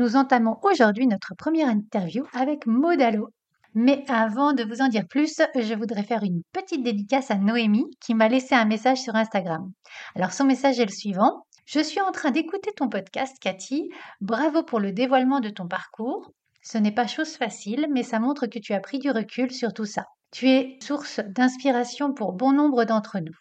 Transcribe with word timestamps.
Nous 0.00 0.16
entamons 0.16 0.56
aujourd'hui 0.62 1.06
notre 1.06 1.34
première 1.36 1.68
interview 1.68 2.24
avec 2.32 2.66
Modalo. 2.66 3.28
Mais 3.74 4.02
avant 4.08 4.54
de 4.54 4.64
vous 4.64 4.80
en 4.80 4.88
dire 4.88 5.06
plus, 5.06 5.42
je 5.54 5.74
voudrais 5.74 6.04
faire 6.04 6.22
une 6.22 6.40
petite 6.54 6.82
dédicace 6.82 7.30
à 7.30 7.34
Noémie 7.34 7.84
qui 8.00 8.14
m'a 8.14 8.28
laissé 8.28 8.54
un 8.54 8.64
message 8.64 9.02
sur 9.02 9.14
Instagram. 9.14 9.70
Alors 10.14 10.32
son 10.32 10.44
message 10.44 10.80
est 10.80 10.86
le 10.86 10.90
suivant. 10.90 11.44
Je 11.66 11.80
suis 11.80 12.00
en 12.00 12.12
train 12.12 12.30
d'écouter 12.30 12.70
ton 12.74 12.88
podcast, 12.88 13.36
Cathy. 13.42 13.90
Bravo 14.22 14.62
pour 14.62 14.80
le 14.80 14.92
dévoilement 14.92 15.40
de 15.40 15.50
ton 15.50 15.68
parcours. 15.68 16.32
Ce 16.62 16.78
n'est 16.78 16.94
pas 16.94 17.06
chose 17.06 17.36
facile, 17.36 17.86
mais 17.90 18.02
ça 18.02 18.20
montre 18.20 18.46
que 18.46 18.58
tu 18.58 18.72
as 18.72 18.80
pris 18.80 19.00
du 19.00 19.10
recul 19.10 19.50
sur 19.52 19.74
tout 19.74 19.84
ça. 19.84 20.06
Tu 20.30 20.48
es 20.48 20.78
source 20.80 21.20
d'inspiration 21.26 22.14
pour 22.14 22.32
bon 22.32 22.52
nombre 22.52 22.86
d'entre 22.86 23.18
nous. 23.18 23.36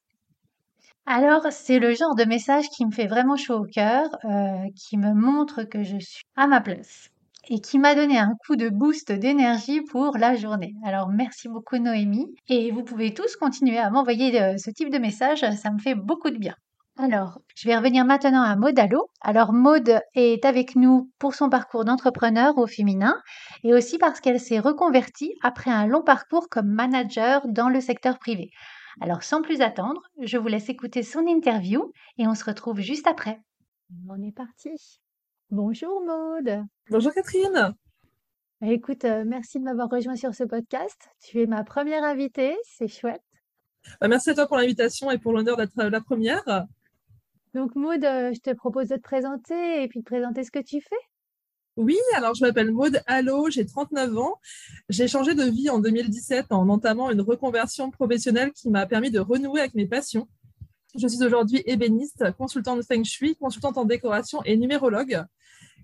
Alors, 1.12 1.48
c'est 1.50 1.80
le 1.80 1.96
genre 1.96 2.14
de 2.14 2.24
message 2.24 2.70
qui 2.70 2.86
me 2.86 2.92
fait 2.92 3.08
vraiment 3.08 3.36
chaud 3.36 3.56
au 3.56 3.66
cœur, 3.66 4.06
euh, 4.26 4.68
qui 4.76 4.96
me 4.96 5.16
montre 5.16 5.64
que 5.64 5.82
je 5.82 5.98
suis 5.98 6.22
à 6.36 6.46
ma 6.46 6.62
place 6.62 7.10
et 7.50 7.62
qui 7.62 7.80
m'a 7.80 7.96
donné 7.96 8.20
un 8.20 8.36
coup 8.46 8.56
de 8.56 8.70
boost 8.70 9.12
d'énergie 9.12 9.82
pour 9.82 10.20
la 10.20 10.36
journée. 10.36 10.76
Alors, 10.86 11.10
merci 11.10 11.50
beaucoup 11.50 11.80
Noémie. 11.80 12.28
Et 12.48 12.70
vous 12.70 12.84
pouvez 12.84 13.16
tous 13.16 13.36
continuer 13.38 13.80
à 13.80 13.90
m'envoyer 13.90 14.40
euh, 14.40 14.58
ce 14.58 14.70
type 14.70 14.92
de 14.92 15.00
message, 15.00 15.40
ça 15.40 15.72
me 15.72 15.80
fait 15.80 15.96
beaucoup 15.96 16.30
de 16.30 16.38
bien. 16.38 16.54
Alors, 17.00 17.40
je 17.56 17.68
vais 17.68 17.76
revenir 17.76 18.06
maintenant 18.06 18.44
à 18.44 18.56
Maud 18.56 18.78
Allo. 18.78 19.08
Alors, 19.22 19.52
Maud 19.52 20.00
est 20.14 20.46
avec 20.46 20.76
nous 20.76 21.10
pour 21.18 21.34
son 21.34 21.50
parcours 21.50 21.86
d'entrepreneur 21.86 22.56
au 22.60 22.68
féminin 22.68 23.16
et 23.64 23.74
aussi 23.74 23.98
parce 23.98 24.20
qu'elle 24.20 24.40
s'est 24.40 24.60
reconvertie 24.60 25.34
après 25.42 25.72
un 25.72 25.88
long 25.88 26.04
parcours 26.04 26.50
comme 26.52 26.68
manager 26.68 27.42
dans 27.48 27.70
le 27.70 27.82
secteur 27.82 28.20
privé. 28.20 28.52
Alors 29.02 29.24
sans 29.24 29.42
plus 29.42 29.62
attendre, 29.62 30.02
je 30.22 30.38
vous 30.38 30.48
laisse 30.48 30.68
écouter 30.68 31.04
son 31.04 31.26
interview 31.26 31.92
et 32.18 32.28
on 32.28 32.36
se 32.36 32.44
retrouve 32.44 32.82
juste 32.82 33.08
après. 33.08 33.40
On 34.10 34.22
est 34.22 34.34
parti. 34.34 35.00
Bonjour 35.52 36.02
Maude. 36.06 36.66
Bonjour 36.90 37.14
Catherine. 37.14 37.74
Bah, 38.60 38.68
écoute, 38.68 39.06
euh, 39.06 39.24
merci 39.26 39.58
de 39.58 39.64
m'avoir 39.64 39.90
rejoint 39.90 40.18
sur 40.18 40.36
ce 40.36 40.44
podcast. 40.44 41.10
Tu 41.22 41.42
es 41.42 41.46
ma 41.46 41.64
première 41.64 42.04
invitée, 42.04 42.58
c'est 42.64 42.90
chouette. 42.90 43.24
Bah, 44.02 44.10
merci 44.10 44.32
à 44.32 44.34
toi 44.34 44.48
pour 44.48 44.58
l'invitation 44.58 45.10
et 45.12 45.18
pour 45.18 45.32
l'honneur 45.32 45.56
d'être 45.56 45.82
la 45.82 46.02
première. 46.02 46.66
Donc 47.54 47.76
Maude, 47.76 48.04
euh, 48.04 48.34
je 48.34 48.42
te 48.42 48.54
propose 48.54 48.90
de 48.90 48.98
te 48.98 49.02
présenter 49.02 49.82
et 49.82 49.88
puis 49.88 50.02
de 50.02 50.06
présenter 50.06 50.44
ce 50.44 50.52
que 50.52 50.60
tu 50.60 50.82
fais. 50.82 51.09
Oui, 51.80 51.96
alors 52.14 52.36
je 52.36 52.44
m'appelle 52.44 52.74
Maude 52.74 53.02
Allo, 53.06 53.50
j'ai 53.50 53.66
39 53.66 54.18
ans. 54.18 54.42
J'ai 54.90 55.08
changé 55.08 55.34
de 55.34 55.46
vie 55.46 55.70
en 55.70 55.80
2017 55.80 56.48
en 56.50 56.68
entamant 56.68 57.10
une 57.10 57.22
reconversion 57.22 57.90
professionnelle 57.90 58.52
qui 58.52 58.70
m'a 58.70 58.86
permis 58.86 59.12
de 59.12 59.20
renouer 59.22 59.62
avec 59.62 59.76
mes 59.76 59.88
passions. 59.88 60.28
Je 60.98 61.08
suis 61.08 61.24
aujourd'hui 61.24 61.64
ébéniste, 61.66 62.34
consultante 62.38 62.84
Feng 62.84 63.06
Shui, 63.06 63.38
consultante 63.38 63.78
en 63.78 63.86
décoration 63.86 64.44
et 64.44 64.58
numérologue. 64.58 65.24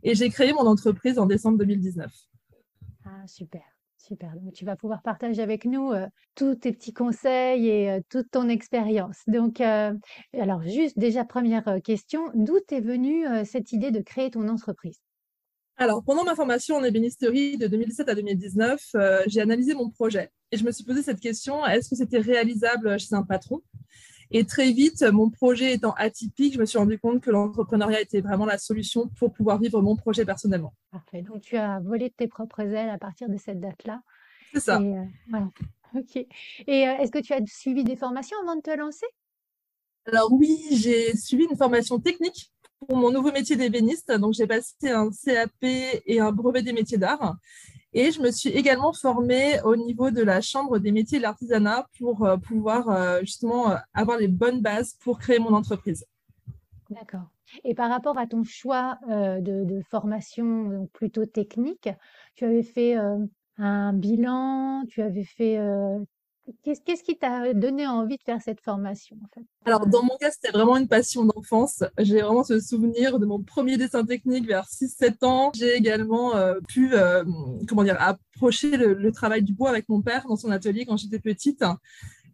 Et 0.04 0.16
j'ai 0.16 0.30
créé 0.30 0.52
mon 0.52 0.68
entreprise 0.68 1.18
en 1.18 1.28
décembre 1.28 1.60
2019. 1.60 2.12
Ah, 3.06 3.26
super. 3.26 3.64
Super. 3.98 4.36
Donc, 4.36 4.52
tu 4.52 4.66
vas 4.66 4.76
pouvoir 4.76 5.02
partager 5.02 5.42
avec 5.42 5.64
nous 5.64 5.94
euh, 5.94 6.08
tous 6.36 6.56
tes 6.56 6.74
petits 6.74 6.94
conseils 6.94 7.70
et 7.70 7.90
euh, 7.90 8.02
toute 8.10 8.30
ton 8.32 8.50
expérience. 8.50 9.22
Donc, 9.28 9.62
euh, 9.62 9.94
alors, 10.34 10.62
juste 10.62 11.00
déjà, 11.00 11.24
première 11.24 11.80
question, 11.82 12.32
d'où 12.34 12.58
est 12.70 12.82
venue 12.82 13.26
cette 13.46 13.72
idée 13.72 13.92
de 13.92 14.02
créer 14.02 14.30
ton 14.30 14.50
entreprise? 14.50 15.00
Alors, 15.78 16.04
pendant 16.04 16.24
ma 16.24 16.36
formation 16.36 16.76
en 16.78 16.84
ébénisterie 16.84 17.58
de 17.58 17.68
2017 17.68 18.08
à 18.08 18.16
2019, 18.16 18.82
euh, 18.96 19.24
j'ai 19.28 19.42
analysé 19.42 19.74
mon 19.74 19.90
projet 19.90 20.32
et 20.52 20.58
je 20.58 20.64
me 20.64 20.72
suis 20.72 20.86
posé 20.86 21.04
cette 21.04 21.20
question, 21.20 21.66
est-ce 21.66 21.90
que 21.90 21.96
c'était 21.96 22.20
réalisable 22.20 22.98
chez 23.00 23.14
un 23.14 23.24
patron? 23.24 23.62
Et 24.32 24.46
très 24.46 24.72
vite, 24.72 25.04
mon 25.04 25.30
projet 25.30 25.74
étant 25.74 25.94
atypique, 25.94 26.54
je 26.54 26.60
me 26.60 26.66
suis 26.66 26.78
rendu 26.78 26.98
compte 26.98 27.22
que 27.22 27.30
l'entrepreneuriat 27.30 28.02
était 28.02 28.22
vraiment 28.22 28.46
la 28.46 28.58
solution 28.58 29.10
pour 29.20 29.34
pouvoir 29.34 29.60
vivre 29.60 29.82
mon 29.82 29.96
projet 29.96 30.26
personnellement. 30.26 30.74
Parfait. 30.92 31.22
Donc, 31.22 31.42
tu 31.42 31.58
as 31.58 31.80
volé 31.82 32.10
de 32.10 32.14
tes 32.14 32.28
propres 32.28 32.62
ailes 32.62 32.90
à 32.90 32.98
partir 32.98 33.30
de 33.30 33.38
cette 33.38 33.60
date-là. 33.60 34.02
C'est 34.54 34.62
ça. 34.62 34.82
Et, 34.82 34.98
euh, 34.98 35.40
OK. 35.96 36.16
Et 36.16 36.88
euh, 36.88 36.98
est-ce 36.98 37.12
que 37.12 37.20
tu 37.20 37.34
as 37.34 37.42
suivi 37.46 37.84
des 37.84 37.96
formations 37.96 38.38
avant 38.42 38.56
de 38.56 38.62
te 38.62 38.76
lancer? 38.76 39.06
Alors 40.08 40.32
oui, 40.32 40.60
j'ai 40.72 41.16
suivi 41.16 41.46
une 41.50 41.58
formation 41.58 42.00
technique 42.00 42.52
pour 42.86 42.98
mon 42.98 43.12
nouveau 43.12 43.32
métier 43.32 43.56
d'ébéniste. 43.56 44.12
Donc, 44.12 44.34
j'ai 44.34 44.48
passé 44.48 44.74
un 44.90 45.10
CAP 45.10 45.52
et 45.62 46.20
un 46.20 46.32
brevet 46.32 46.62
des 46.62 46.74
métiers 46.74 46.98
d'art. 46.98 47.36
Et 47.98 48.12
je 48.12 48.22
me 48.22 48.30
suis 48.30 48.50
également 48.50 48.92
formée 48.92 49.62
au 49.64 49.78
niveau 49.78 50.12
de 50.12 50.22
la 50.22 50.42
Chambre 50.42 50.80
des 50.80 50.92
métiers 50.92 51.18
de 51.18 51.24
l'artisanat 51.24 51.88
pour 51.98 52.26
euh, 52.26 52.36
pouvoir 52.36 52.90
euh, 52.90 53.22
justement 53.22 53.72
euh, 53.72 53.76
avoir 53.94 54.18
les 54.18 54.28
bonnes 54.28 54.62
bases 54.62 54.98
pour 55.02 55.18
créer 55.18 55.40
mon 55.40 55.54
entreprise. 55.54 56.06
D'accord. 56.90 57.30
Et 57.64 57.74
par 57.74 57.90
rapport 57.90 58.18
à 58.18 58.28
ton 58.28 58.44
choix 58.44 59.00
de, 59.08 59.82
formation 59.90 60.90
plutôt 60.92 61.26
technique, 61.26 61.88
tu 62.36 62.44
avais 62.44 62.64
fait 62.64 62.96
un 63.58 63.94
bilan, 63.94 64.84
tu 64.90 65.02
avais 65.02 65.24
fait 65.24 65.58
Qu'est-ce 66.64 67.04
qui 67.04 67.18
t'a 67.18 67.54
donné 67.54 67.88
envie 67.88 68.18
de 68.18 68.24
faire 68.24 68.40
cette 68.40 68.62
formation 68.62 69.18
Alors, 69.66 69.88
dans 69.88 70.04
mon 70.04 70.16
cas, 70.18 70.30
c'était 70.30 70.52
vraiment 70.52 70.78
une 70.78 70.88
passion 70.88 71.26
d'enfance. 71.26 71.84
J'ai 71.98 72.22
vraiment 72.22 72.44
ce 72.44 72.60
souvenir 72.60 73.18
de 73.18 73.26
mon 73.26 73.42
premier 73.42 73.78
dessin 73.78 74.06
technique 74.06 74.46
vers 74.46 74.68
6-7 74.68 75.26
ans. 75.26 75.52
J'ai 75.56 75.74
également 75.74 76.36
euh, 76.36 76.60
pu, 76.68 76.94
euh, 76.94 77.24
comment 77.68 77.84
dire, 77.84 77.98
approcher 78.00 78.78
le, 78.78 79.12
travail 79.12 79.42
du 79.42 79.54
bois 79.54 79.70
avec 79.70 79.90
mon 79.90 80.02
père 80.02 80.26
dans 80.28 80.36
son 80.36 80.52
atelier 80.52 80.86
quand 80.86 80.98
j'étais 80.98 81.20
petite. 81.20 81.64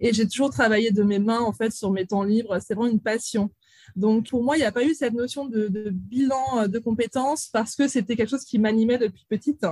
Et 0.02 0.12
j'ai 0.12 0.28
toujours 0.28 0.50
travaillé 0.50 0.92
de 0.92 1.04
mes 1.04 1.20
mains, 1.20 1.42
en 1.42 1.54
fait, 1.54 1.72
sur 1.72 1.92
mes 1.92 2.06
temps 2.06 2.24
libres. 2.24 2.60
C'est 2.60 2.74
vraiment 2.74 2.92
une 2.92 3.00
passion. 3.00 3.50
Donc, 3.96 4.30
pour 4.30 4.44
moi, 4.44 4.58
il 4.58 4.60
n'y 4.60 4.66
a 4.66 4.74
pas 4.74 4.84
eu 4.84 4.94
cette 4.94 5.14
notion 5.14 5.46
de 5.46 5.90
bilan 5.90 6.68
de 6.68 6.80
compétences 6.80 7.48
parce 7.48 7.76
que 7.76 7.88
c'était 7.88 8.18
quelque 8.18 8.30
chose 8.30 8.46
qui 8.46 8.60
m'animait 8.60 8.98
depuis 8.98 9.26
petite. 9.30 9.66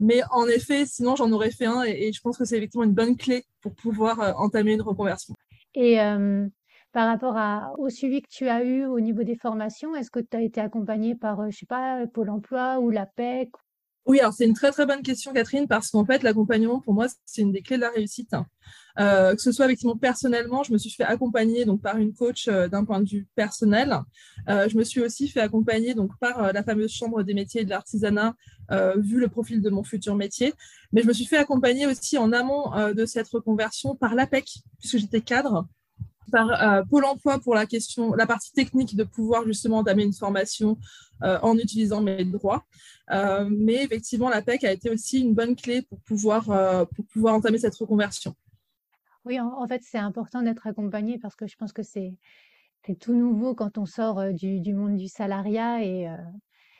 Mais 0.00 0.20
en 0.30 0.46
effet, 0.46 0.86
sinon, 0.86 1.16
j'en 1.16 1.30
aurais 1.32 1.50
fait 1.50 1.66
un 1.66 1.82
et, 1.82 2.12
je 2.12 2.20
pense 2.20 2.38
que 2.38 2.44
c'est 2.44 2.56
effectivement 2.56 2.84
une 2.84 2.94
bonne 2.94 3.16
clé 3.16 3.44
pour 3.60 3.74
pouvoir 3.74 4.20
euh, 4.20 4.32
entamer 4.36 4.74
une 4.74 4.82
reconversion. 4.82 5.34
Et 5.74 6.00
euh, 6.00 6.46
par 6.92 7.06
rapport 7.06 7.36
au 7.78 7.88
suivi 7.88 8.22
que 8.22 8.28
tu 8.30 8.48
as 8.48 8.64
eu 8.64 8.84
au 8.86 9.00
niveau 9.00 9.22
des 9.22 9.36
formations, 9.36 9.94
est-ce 9.94 10.10
que 10.10 10.20
tu 10.20 10.36
as 10.36 10.42
été 10.42 10.60
accompagné 10.60 11.14
par, 11.14 11.40
euh, 11.40 11.50
je 11.50 11.58
sais 11.58 11.66
pas, 11.66 12.06
Pôle 12.06 12.30
emploi 12.30 12.78
ou 12.80 12.90
l'APEC 12.90 13.50
oui, 14.08 14.20
alors 14.20 14.32
c'est 14.32 14.46
une 14.46 14.54
très 14.54 14.72
très 14.72 14.86
bonne 14.86 15.02
question, 15.02 15.34
Catherine, 15.34 15.68
parce 15.68 15.90
qu'en 15.90 16.06
fait, 16.06 16.22
l'accompagnement, 16.22 16.80
pour 16.80 16.94
moi, 16.94 17.06
c'est 17.26 17.42
une 17.42 17.52
des 17.52 17.60
clés 17.60 17.76
de 17.76 17.82
la 17.82 17.90
réussite. 17.90 18.34
Euh, 18.98 19.34
que 19.34 19.40
ce 19.40 19.52
soit 19.52 19.66
effectivement 19.66 19.96
personnellement, 19.96 20.62
je 20.62 20.72
me 20.72 20.78
suis 20.78 20.90
fait 20.90 21.04
accompagner 21.04 21.64
donc 21.66 21.82
par 21.82 21.98
une 21.98 22.14
coach 22.14 22.48
euh, 22.48 22.68
d'un 22.68 22.84
point 22.84 23.00
de 23.00 23.08
vue 23.08 23.28
personnel. 23.36 24.00
Euh, 24.48 24.68
je 24.68 24.76
me 24.76 24.82
suis 24.82 25.00
aussi 25.00 25.28
fait 25.28 25.40
accompagner 25.40 25.94
donc 25.94 26.10
par 26.18 26.52
la 26.52 26.64
fameuse 26.64 26.90
chambre 26.90 27.22
des 27.22 27.34
métiers 27.34 27.60
et 27.60 27.64
de 27.64 27.70
l'artisanat, 27.70 28.34
vu 28.96 29.18
le 29.18 29.28
profil 29.28 29.60
de 29.60 29.70
mon 29.70 29.84
futur 29.84 30.14
métier. 30.14 30.54
Mais 30.92 31.02
je 31.02 31.06
me 31.06 31.12
suis 31.12 31.26
fait 31.26 31.36
accompagner 31.36 31.86
aussi 31.86 32.16
en 32.16 32.32
amont 32.32 32.72
de 32.94 33.06
cette 33.06 33.28
reconversion 33.28 33.94
par 33.94 34.14
l'APEC, 34.14 34.46
puisque 34.78 34.98
j'étais 34.98 35.20
cadre 35.20 35.68
par 36.30 36.50
euh, 36.62 36.82
Pôle 36.84 37.04
emploi 37.04 37.38
pour 37.38 37.54
la 37.54 37.66
question, 37.66 38.14
la 38.14 38.26
partie 38.26 38.52
technique 38.52 38.96
de 38.96 39.04
pouvoir 39.04 39.44
justement 39.44 39.78
entamer 39.78 40.04
une 40.04 40.12
formation 40.12 40.78
euh, 41.22 41.38
en 41.42 41.56
utilisant 41.56 42.00
mes 42.00 42.24
droits. 42.24 42.64
Euh, 43.10 43.48
mais 43.50 43.84
effectivement, 43.84 44.28
la 44.28 44.42
PEC 44.42 44.64
a 44.64 44.72
été 44.72 44.90
aussi 44.90 45.20
une 45.20 45.34
bonne 45.34 45.56
clé 45.56 45.82
pour 45.82 46.00
pouvoir, 46.00 46.44
pour 46.94 47.04
pouvoir 47.06 47.34
entamer 47.34 47.58
cette 47.58 47.74
reconversion. 47.74 48.34
Oui, 49.24 49.40
en, 49.40 49.66
fait, 49.66 49.82
c'est 49.82 49.98
important 49.98 50.42
d'être 50.42 50.66
accompagné 50.66 51.18
parce 51.18 51.36
que 51.36 51.46
je 51.46 51.56
pense 51.56 51.72
que 51.72 51.82
c'est 51.82 52.16
tout 53.00 53.14
nouveau 53.14 53.54
quand 53.54 53.76
on 53.76 53.84
sort 53.84 54.32
du, 54.32 54.74
monde 54.74 54.96
du 54.96 55.08
salariat 55.08 55.84
et, 55.84 56.08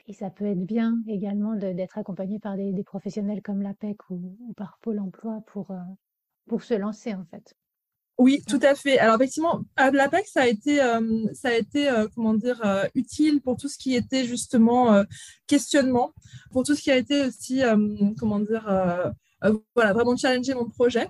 et, 0.06 0.12
ça 0.14 0.30
peut 0.30 0.46
être 0.46 0.64
bien 0.64 0.98
également 1.06 1.54
d'être 1.56 1.98
accompagné 1.98 2.38
par 2.38 2.56
des, 2.56 2.84
professionnels 2.84 3.42
comme 3.42 3.60
la 3.60 3.74
PEC 3.74 3.98
ou, 4.10 4.36
ou 4.40 4.52
par 4.54 4.78
Pôle 4.80 5.00
emploi 5.00 5.42
pour, 5.46 5.74
pour 6.46 6.62
se 6.62 6.74
lancer 6.74 7.14
en 7.14 7.24
fait. 7.24 7.54
Oui, 8.18 8.42
tout 8.48 8.58
à 8.62 8.74
fait. 8.74 8.98
Alors 8.98 9.14
effectivement, 9.14 9.60
l'APEC, 9.76 10.26
ça 10.26 10.42
a 10.42 10.46
été, 10.48 10.82
euh, 10.82 11.00
ça 11.34 11.50
a 11.50 11.52
été 11.52 11.88
euh, 11.88 12.08
comment 12.12 12.34
dire, 12.34 12.60
euh, 12.64 12.84
utile 12.96 13.40
pour 13.40 13.56
tout 13.56 13.68
ce 13.68 13.78
qui 13.78 13.94
était 13.94 14.24
justement 14.24 15.04
questionnement, 15.46 16.12
pour 16.50 16.64
tout 16.64 16.74
ce 16.74 16.82
qui 16.82 16.90
a 16.90 16.96
été 16.96 17.26
aussi, 17.26 17.62
comment 18.18 18.40
dire, 18.40 18.64
voilà, 19.74 19.92
vraiment 19.92 20.16
challenger 20.16 20.54
mon 20.54 20.68
projet. 20.68 21.08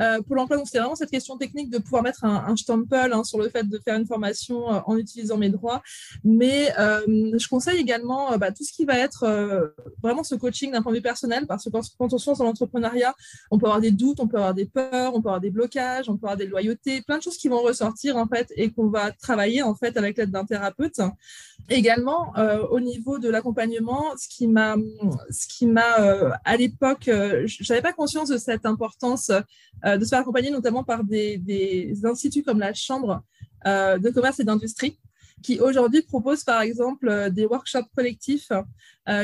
Euh, 0.00 0.20
pour 0.22 0.36
l'emploi, 0.36 0.60
c'est 0.64 0.78
vraiment 0.78 0.94
cette 0.94 1.10
question 1.10 1.36
technique 1.36 1.70
de 1.70 1.78
pouvoir 1.78 2.02
mettre 2.02 2.24
un, 2.24 2.44
un 2.46 2.56
stempel 2.56 3.12
hein, 3.12 3.24
sur 3.24 3.38
le 3.38 3.48
fait 3.48 3.68
de 3.68 3.78
faire 3.78 3.96
une 3.96 4.06
formation 4.06 4.72
euh, 4.72 4.80
en 4.86 4.96
utilisant 4.96 5.36
mes 5.36 5.50
droits. 5.50 5.82
Mais 6.24 6.72
euh, 6.78 7.38
je 7.38 7.48
conseille 7.48 7.78
également 7.78 8.36
bah, 8.38 8.52
tout 8.52 8.64
ce 8.64 8.72
qui 8.72 8.84
va 8.84 8.98
être 8.98 9.26
vraiment 10.02 10.22
ce 10.24 10.34
coaching 10.34 10.72
d'un 10.72 10.82
point 10.82 10.92
de 10.92 10.98
vue 10.98 11.02
personnel, 11.02 11.46
parce 11.46 11.64
que 11.64 11.70
quand, 11.70 11.82
quand 11.98 12.12
on 12.12 12.18
se 12.18 12.30
lance 12.30 12.38
dans 12.38 12.44
l'entrepreneuriat, 12.44 13.14
on 13.50 13.58
peut 13.58 13.66
avoir 13.66 13.80
des 13.80 13.90
doutes, 13.90 14.20
on 14.20 14.28
peut 14.28 14.36
avoir 14.36 14.54
des 14.54 14.66
peurs, 14.66 15.14
on 15.14 15.22
peut 15.22 15.28
avoir 15.28 15.40
des 15.40 15.50
blocages, 15.50 16.08
on 16.08 16.16
peut 16.16 16.26
avoir 16.26 16.36
des 16.36 16.46
loyautés, 16.46 17.02
plein 17.02 17.18
de 17.18 17.22
choses 17.22 17.36
qui 17.36 17.48
vont 17.48 17.60
ressortir 17.60 18.16
en 18.16 18.26
fait 18.26 18.52
et 18.56 18.70
qu'on 18.70 18.88
va 18.88 19.12
travailler 19.12 19.62
en 19.62 19.74
fait 19.74 19.96
avec 19.96 20.16
l'aide 20.18 20.30
d'un 20.30 20.44
thérapeute. 20.44 21.00
Également, 21.68 22.32
au 22.70 22.80
niveau 22.80 23.18
de 23.18 23.28
l'accompagnement, 23.28 24.04
ce 24.16 24.28
qui 24.28 24.46
m'a, 24.46 24.76
ce 25.30 25.48
qui 25.48 25.66
m'a 25.66 26.38
à 26.44 26.56
l'époque, 26.56 27.10
j'avais 27.44 27.82
pas 27.82 27.92
conscience 27.92 28.28
de 28.28 28.38
cette 28.38 28.66
importance 28.66 29.30
euh, 29.84 29.98
de 29.98 30.04
se 30.04 30.08
faire 30.08 30.20
accompagner 30.20 30.50
notamment 30.50 30.84
par 30.84 31.04
des, 31.04 31.92
instituts 32.04 32.42
comme 32.42 32.60
la 32.60 32.72
Chambre 32.72 33.22
euh, 33.66 33.98
de 33.98 34.08
commerce 34.10 34.40
et 34.40 34.44
d'industrie 34.44 34.98
qui 35.42 35.60
aujourd'hui 35.60 36.00
proposent 36.00 36.44
par 36.44 36.62
exemple 36.62 37.08
euh, 37.08 37.28
des 37.28 37.44
workshops 37.44 37.90
collectifs 37.94 38.50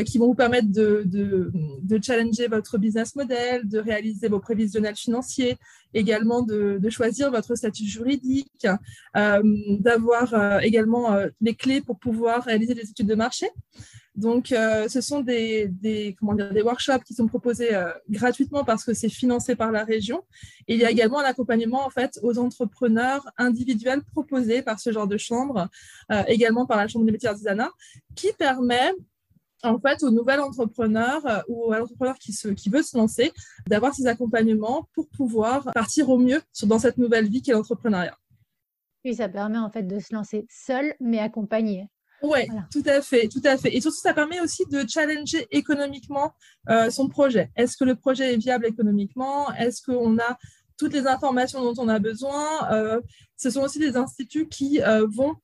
qui 0.06 0.19
vont 0.19 0.26
vous 0.26 0.34
permettre 0.34 0.69
de, 0.70 2.00
challenger 2.02 2.46
votre 2.46 2.79
business 2.79 3.17
model, 3.17 3.69
de 3.69 3.79
réaliser 3.79 4.29
vos 4.29 4.38
prévisionnels 4.38 4.96
financiers, 4.96 5.56
également 5.93 6.43
de, 6.43 6.81
choisir 6.88 7.31
votre 7.31 7.55
statut 7.55 7.84
juridique, 7.84 8.67
d'avoir 9.14 10.62
également 10.62 11.17
les 11.40 11.55
clés 11.55 11.81
pour 11.81 11.99
pouvoir 11.99 12.44
réaliser 12.44 12.75
des 12.75 12.88
études 12.90 13.08
de 13.08 13.14
marché. 13.14 13.49
Donc, 14.14 14.52
euh, 14.52 14.88
ce 14.88 15.00
sont 15.00 15.20
des, 15.20 16.14
comment 16.19 16.34
dire, 16.34 16.52
des 16.52 16.62
workshops 16.62 17.02
qui 17.05 17.14
sont 17.14 17.26
proposés 17.26 17.75
euh, 17.75 17.90
gratuitement 18.11 18.62
parce 18.62 18.84
que 18.84 18.93
c'est 18.93 19.08
financé 19.08 19.56
par 19.56 19.73
la 19.73 19.84
région. 19.84 20.23
Il 20.69 20.79
y 20.79 20.84
a 20.84 20.90
également 20.90 21.20
un 21.20 21.25
accompagnement 21.25 21.84
en 21.87 21.90
fait 21.90 22.19
aux 22.23 22.38
entrepreneurs 22.38 23.26
individuels 23.38 24.02
proposés 24.12 24.61
par 24.61 24.81
ce 24.81 24.93
genre 24.93 25.06
de 25.06 25.17
chambre, 25.17 25.69
euh, 26.11 26.23
également 26.26 26.67
par 26.67 26.76
la 26.76 26.88
Chambre 26.88 27.06
des 27.06 27.12
métiers 27.12 27.31
artisanat, 27.31 27.70
qui 28.14 28.32
permet 28.38 28.93
en 29.62 29.78
fait 29.78 30.02
au 30.02 30.10
nouvel 30.10 30.40
entrepreneur 30.40 31.44
ou 31.48 31.72
à 31.72 31.78
l'entrepreneur 31.78 32.18
qui, 32.18 32.32
se, 32.32 32.48
qui 32.48 32.68
veut 32.68 32.82
se 32.82 32.96
lancer 32.96 33.32
d'avoir 33.66 33.94
ces 33.94 34.06
accompagnements 34.06 34.88
pour 34.94 35.08
pouvoir 35.08 35.70
partir 35.74 36.08
au 36.08 36.18
mieux 36.18 36.40
dans 36.64 36.78
cette 36.78 36.98
nouvelle 36.98 37.28
vie 37.28 37.42
qu'est 37.42 37.52
l'entrepreneuriat. 37.52 38.16
Oui, 39.04 39.14
ça 39.14 39.28
permet 39.28 39.58
en 39.58 39.70
fait 39.70 39.82
de 39.82 39.98
se 39.98 40.14
lancer 40.14 40.46
seul 40.48 40.94
mais 41.00 41.18
accompagné. 41.18 41.88
Oui, 42.22 42.46
tout 42.70 42.84
à 42.86 43.02
fait, 43.02 43.26
tout 43.26 43.40
à 43.44 43.56
fait. 43.56 43.74
Et 43.76 43.80
surtout, 43.80 43.98
ça 43.98 44.14
permet 44.14 44.40
aussi 44.40 44.64
de 44.70 44.84
challenger 44.88 45.48
économiquement 45.50 46.34
euh, 46.68 46.88
son 46.88 47.08
projet. 47.08 47.50
Est-ce 47.56 47.76
que 47.76 47.84
le 47.84 47.96
projet 47.96 48.34
est 48.34 48.36
viable 48.36 48.66
économiquement? 48.66 49.52
Est-ce 49.54 49.82
qu'on 49.82 50.18
a 50.18 50.38
toutes 50.78 50.92
les 50.92 51.08
informations 51.08 51.62
dont 51.62 51.82
on 51.82 51.88
a 51.88 51.98
besoin? 51.98 52.70
Euh, 52.70 53.00
Ce 53.36 53.50
sont 53.50 53.62
aussi 53.62 53.80
des 53.80 53.96
instituts 53.96 54.46
qui 54.46 54.80
euh, 54.82 55.04
vont 55.10 55.34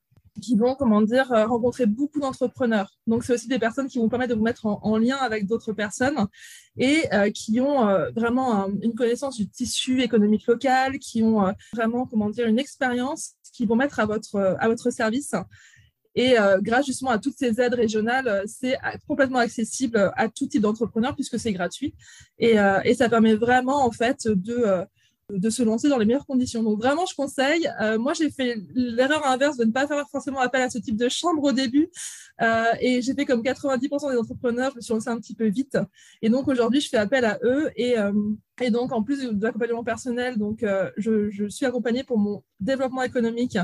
qui 0.40 0.56
vont, 0.56 0.74
comment 0.74 1.02
dire, 1.02 1.28
rencontrer 1.28 1.86
beaucoup 1.86 2.20
d'entrepreneurs. 2.20 2.90
Donc, 3.06 3.24
c'est 3.24 3.34
aussi 3.34 3.48
des 3.48 3.58
personnes 3.58 3.88
qui 3.88 3.98
vont 3.98 4.08
permettre 4.08 4.34
de 4.34 4.38
vous 4.38 4.44
mettre 4.44 4.66
en, 4.66 4.98
lien 4.98 5.16
avec 5.16 5.46
d'autres 5.46 5.72
personnes 5.72 6.26
et 6.76 7.04
qui 7.34 7.60
ont 7.60 7.86
vraiment 8.14 8.68
une 8.82 8.94
connaissance 8.94 9.36
du 9.36 9.48
tissu 9.48 10.02
économique 10.02 10.46
local, 10.46 10.98
qui 10.98 11.22
ont 11.22 11.52
vraiment, 11.72 12.06
comment 12.06 12.30
dire, 12.30 12.46
une 12.46 12.58
expérience 12.58 13.34
qui 13.52 13.66
vont 13.66 13.76
mettre 13.76 14.00
à 14.00 14.06
votre, 14.06 14.56
à 14.58 14.68
votre 14.68 14.90
service 14.90 15.34
et 16.18 16.36
euh, 16.36 16.58
grâce 16.60 16.86
justement 16.86 17.12
à 17.12 17.18
toutes 17.18 17.36
ces 17.38 17.60
aides 17.60 17.74
régionales, 17.74 18.26
euh, 18.26 18.42
c'est 18.46 18.76
complètement 19.06 19.38
accessible 19.38 20.10
à 20.16 20.28
tout 20.28 20.48
type 20.48 20.62
d'entrepreneur 20.62 21.14
puisque 21.14 21.38
c'est 21.38 21.52
gratuit. 21.52 21.94
Et, 22.40 22.58
euh, 22.58 22.80
et, 22.84 22.94
ça 22.94 23.08
permet 23.08 23.36
vraiment 23.36 23.84
en 23.84 23.92
fait 23.92 24.26
de, 24.26 24.84
de 25.30 25.50
se 25.50 25.62
lancer 25.62 25.88
dans 25.88 25.98
les 25.98 26.06
meilleures 26.06 26.26
conditions. 26.26 26.62
Donc 26.62 26.78
vraiment, 26.78 27.04
je 27.06 27.14
conseille. 27.14 27.68
moi, 27.98 28.12
j'ai 28.14 28.30
fait 28.30 28.56
l'erreur 28.74 29.26
inverse 29.26 29.56
de 29.56 29.64
ne 29.64 29.72
pas 29.72 29.86
faire 29.86 30.08
forcément 30.08 30.40
appel 30.40 30.62
à 30.62 30.70
ce 30.70 30.78
type 30.78 30.96
de 30.96 31.08
chambre 31.08 31.42
au 31.42 31.52
début. 31.52 31.90
et 32.80 33.02
j'ai 33.02 33.14
fait 33.14 33.24
comme 33.24 33.42
90% 33.42 34.10
des 34.10 34.16
entrepreneurs, 34.16 34.70
je 34.72 34.76
me 34.76 34.80
suis 34.80 34.94
lancée 34.94 35.10
un 35.10 35.18
petit 35.18 35.34
peu 35.34 35.46
vite. 35.46 35.78
Et 36.22 36.30
donc 36.30 36.48
aujourd'hui, 36.48 36.80
je 36.80 36.88
fais 36.88 36.96
appel 36.96 37.24
à 37.24 37.38
eux. 37.42 37.70
Et, 37.76 37.96
et 38.60 38.70
donc, 38.70 38.92
en 38.92 39.02
plus 39.02 39.22
de 39.22 39.42
l'accompagnement 39.42 39.84
personnel, 39.84 40.38
donc, 40.38 40.64
je, 40.96 41.48
suis 41.48 41.66
accompagnée 41.66 42.04
pour 42.04 42.18
mon 42.18 42.42
développement 42.60 43.02
économique 43.02 43.58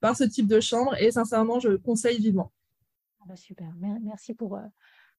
par 0.00 0.16
ce 0.16 0.24
type 0.24 0.46
de 0.46 0.60
chambre 0.60 0.94
et 1.00 1.10
sincèrement, 1.10 1.60
je 1.60 1.76
conseille 1.76 2.18
vivement. 2.18 2.52
Ah 3.20 3.24
bah, 3.28 3.36
super, 3.36 3.72
merci 4.02 4.34
pour, 4.34 4.56
euh, 4.56 4.62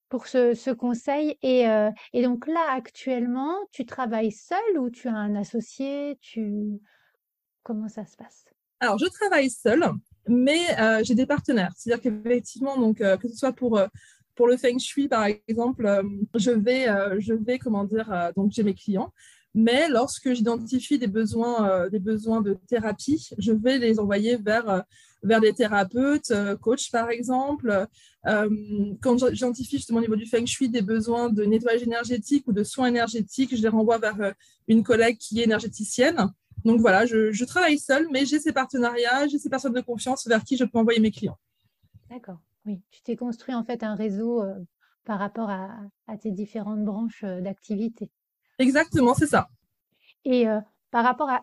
pour 0.10 0.28
ce, 0.28 0.72
conseil. 0.74 1.38
Et, 1.42 1.70
euh, 1.70 1.92
et, 2.14 2.24
donc 2.24 2.48
là, 2.48 2.66
actuellement, 2.72 3.56
tu 3.72 3.86
travailles 3.86 4.32
seul 4.32 4.80
ou 4.80 4.90
tu 4.90 5.08
as 5.08 5.16
un 5.16 5.36
associé? 5.36 6.18
Tu... 6.22 6.80
Comment 7.64 7.88
ça 7.88 8.06
se 8.06 8.16
passe? 8.16 8.46
Alors, 8.80 8.98
je 8.98 9.06
travaille 9.08 9.50
seule, 9.50 9.86
mais 10.28 10.80
euh, 10.80 11.02
j'ai 11.04 11.16
des 11.16 11.26
partenaires. 11.26 11.72
C'est-à-dire 11.76 12.02
qu'effectivement, 12.02 12.78
donc, 12.78 12.98
que 12.98 13.28
ce 13.28 13.36
soit 13.36 13.54
pour 13.54 13.80
pour 14.36 14.48
le 14.48 14.56
feng 14.56 14.80
shui, 14.80 15.10
par 15.10 15.26
exemple, 15.26 16.02
je 16.34 16.52
vais, 16.52 16.86
je 17.20 17.34
vais, 17.34 17.60
comment 17.60 17.84
dire, 17.84 18.32
donc 18.38 18.54
j'ai 18.54 18.64
mes 18.64 18.74
clients, 18.74 19.12
mais 19.56 19.90
lorsque 19.90 20.32
j'identifie 20.34 21.00
des 21.00 21.08
besoins, 21.08 21.70
euh, 21.70 21.90
des 21.90 22.00
besoins 22.00 22.42
de 22.42 22.54
thérapie, 22.68 23.30
je 23.38 23.52
vais 23.52 23.78
les 23.78 24.00
envoyer 24.00 24.38
vers, 24.38 24.70
euh, 24.70 24.82
vers 25.24 25.42
des 25.42 25.54
thérapeutes, 25.54 26.32
euh, 26.32 26.56
coachs 26.56 26.90
par 26.92 27.10
exemple. 27.10 27.88
quand 28.24 29.18
j'identifie 29.34 29.78
justement 29.78 30.00
au 30.00 30.02
niveau 30.02 30.16
du 30.16 30.26
feng 30.26 30.46
shui 30.46 30.70
des 30.70 30.82
besoins 30.82 31.30
de 31.30 31.44
nettoyage 31.44 31.84
énergétique 31.84 32.46
ou 32.48 32.54
de 32.54 32.64
soins 32.64 32.88
énergétiques, 32.88 33.56
je 33.56 33.62
les 33.62 33.70
renvoie 33.70 33.98
vers 33.98 34.34
une 34.68 34.84
collègue 34.84 35.18
qui 35.18 35.40
est 35.40 35.46
énergéticienne. 35.46 36.28
Donc 36.66 36.82
voilà, 36.82 37.06
je, 37.06 37.46
travaille 37.46 37.80
seule, 37.80 38.08
mais 38.12 38.26
j'ai 38.26 38.40
ces 38.40 38.52
partenariats, 38.52 39.28
j'ai 39.28 39.40
ces 39.40 39.50
personnes 39.50 39.74
de 39.74 39.82
confiance 39.82 40.28
vers 40.28 40.44
qui 40.44 40.58
je 40.58 40.66
peux 40.66 40.78
envoyer 40.78 41.00
mes 41.00 41.12
clients. 41.12 41.38
D'accord, 42.10 42.40
oui. 42.66 42.82
Tu 42.92 43.02
t'es 43.02 43.16
construit 43.16 43.56
en 43.56 43.64
fait 43.64 43.84
un 43.84 43.96
réseau 43.96 44.44
par 45.06 45.18
rapport 45.20 45.50
à, 45.50 45.70
à 46.08 46.18
tes 46.18 46.32
différentes 46.32 46.84
branches 46.84 47.24
d'activité. 47.24 48.12
Exactement, 48.60 49.14
c'est 49.14 49.28
ça. 49.28 49.50
Et 50.26 50.46
par 50.92 51.04
rapport 51.04 51.30
à, 51.30 51.42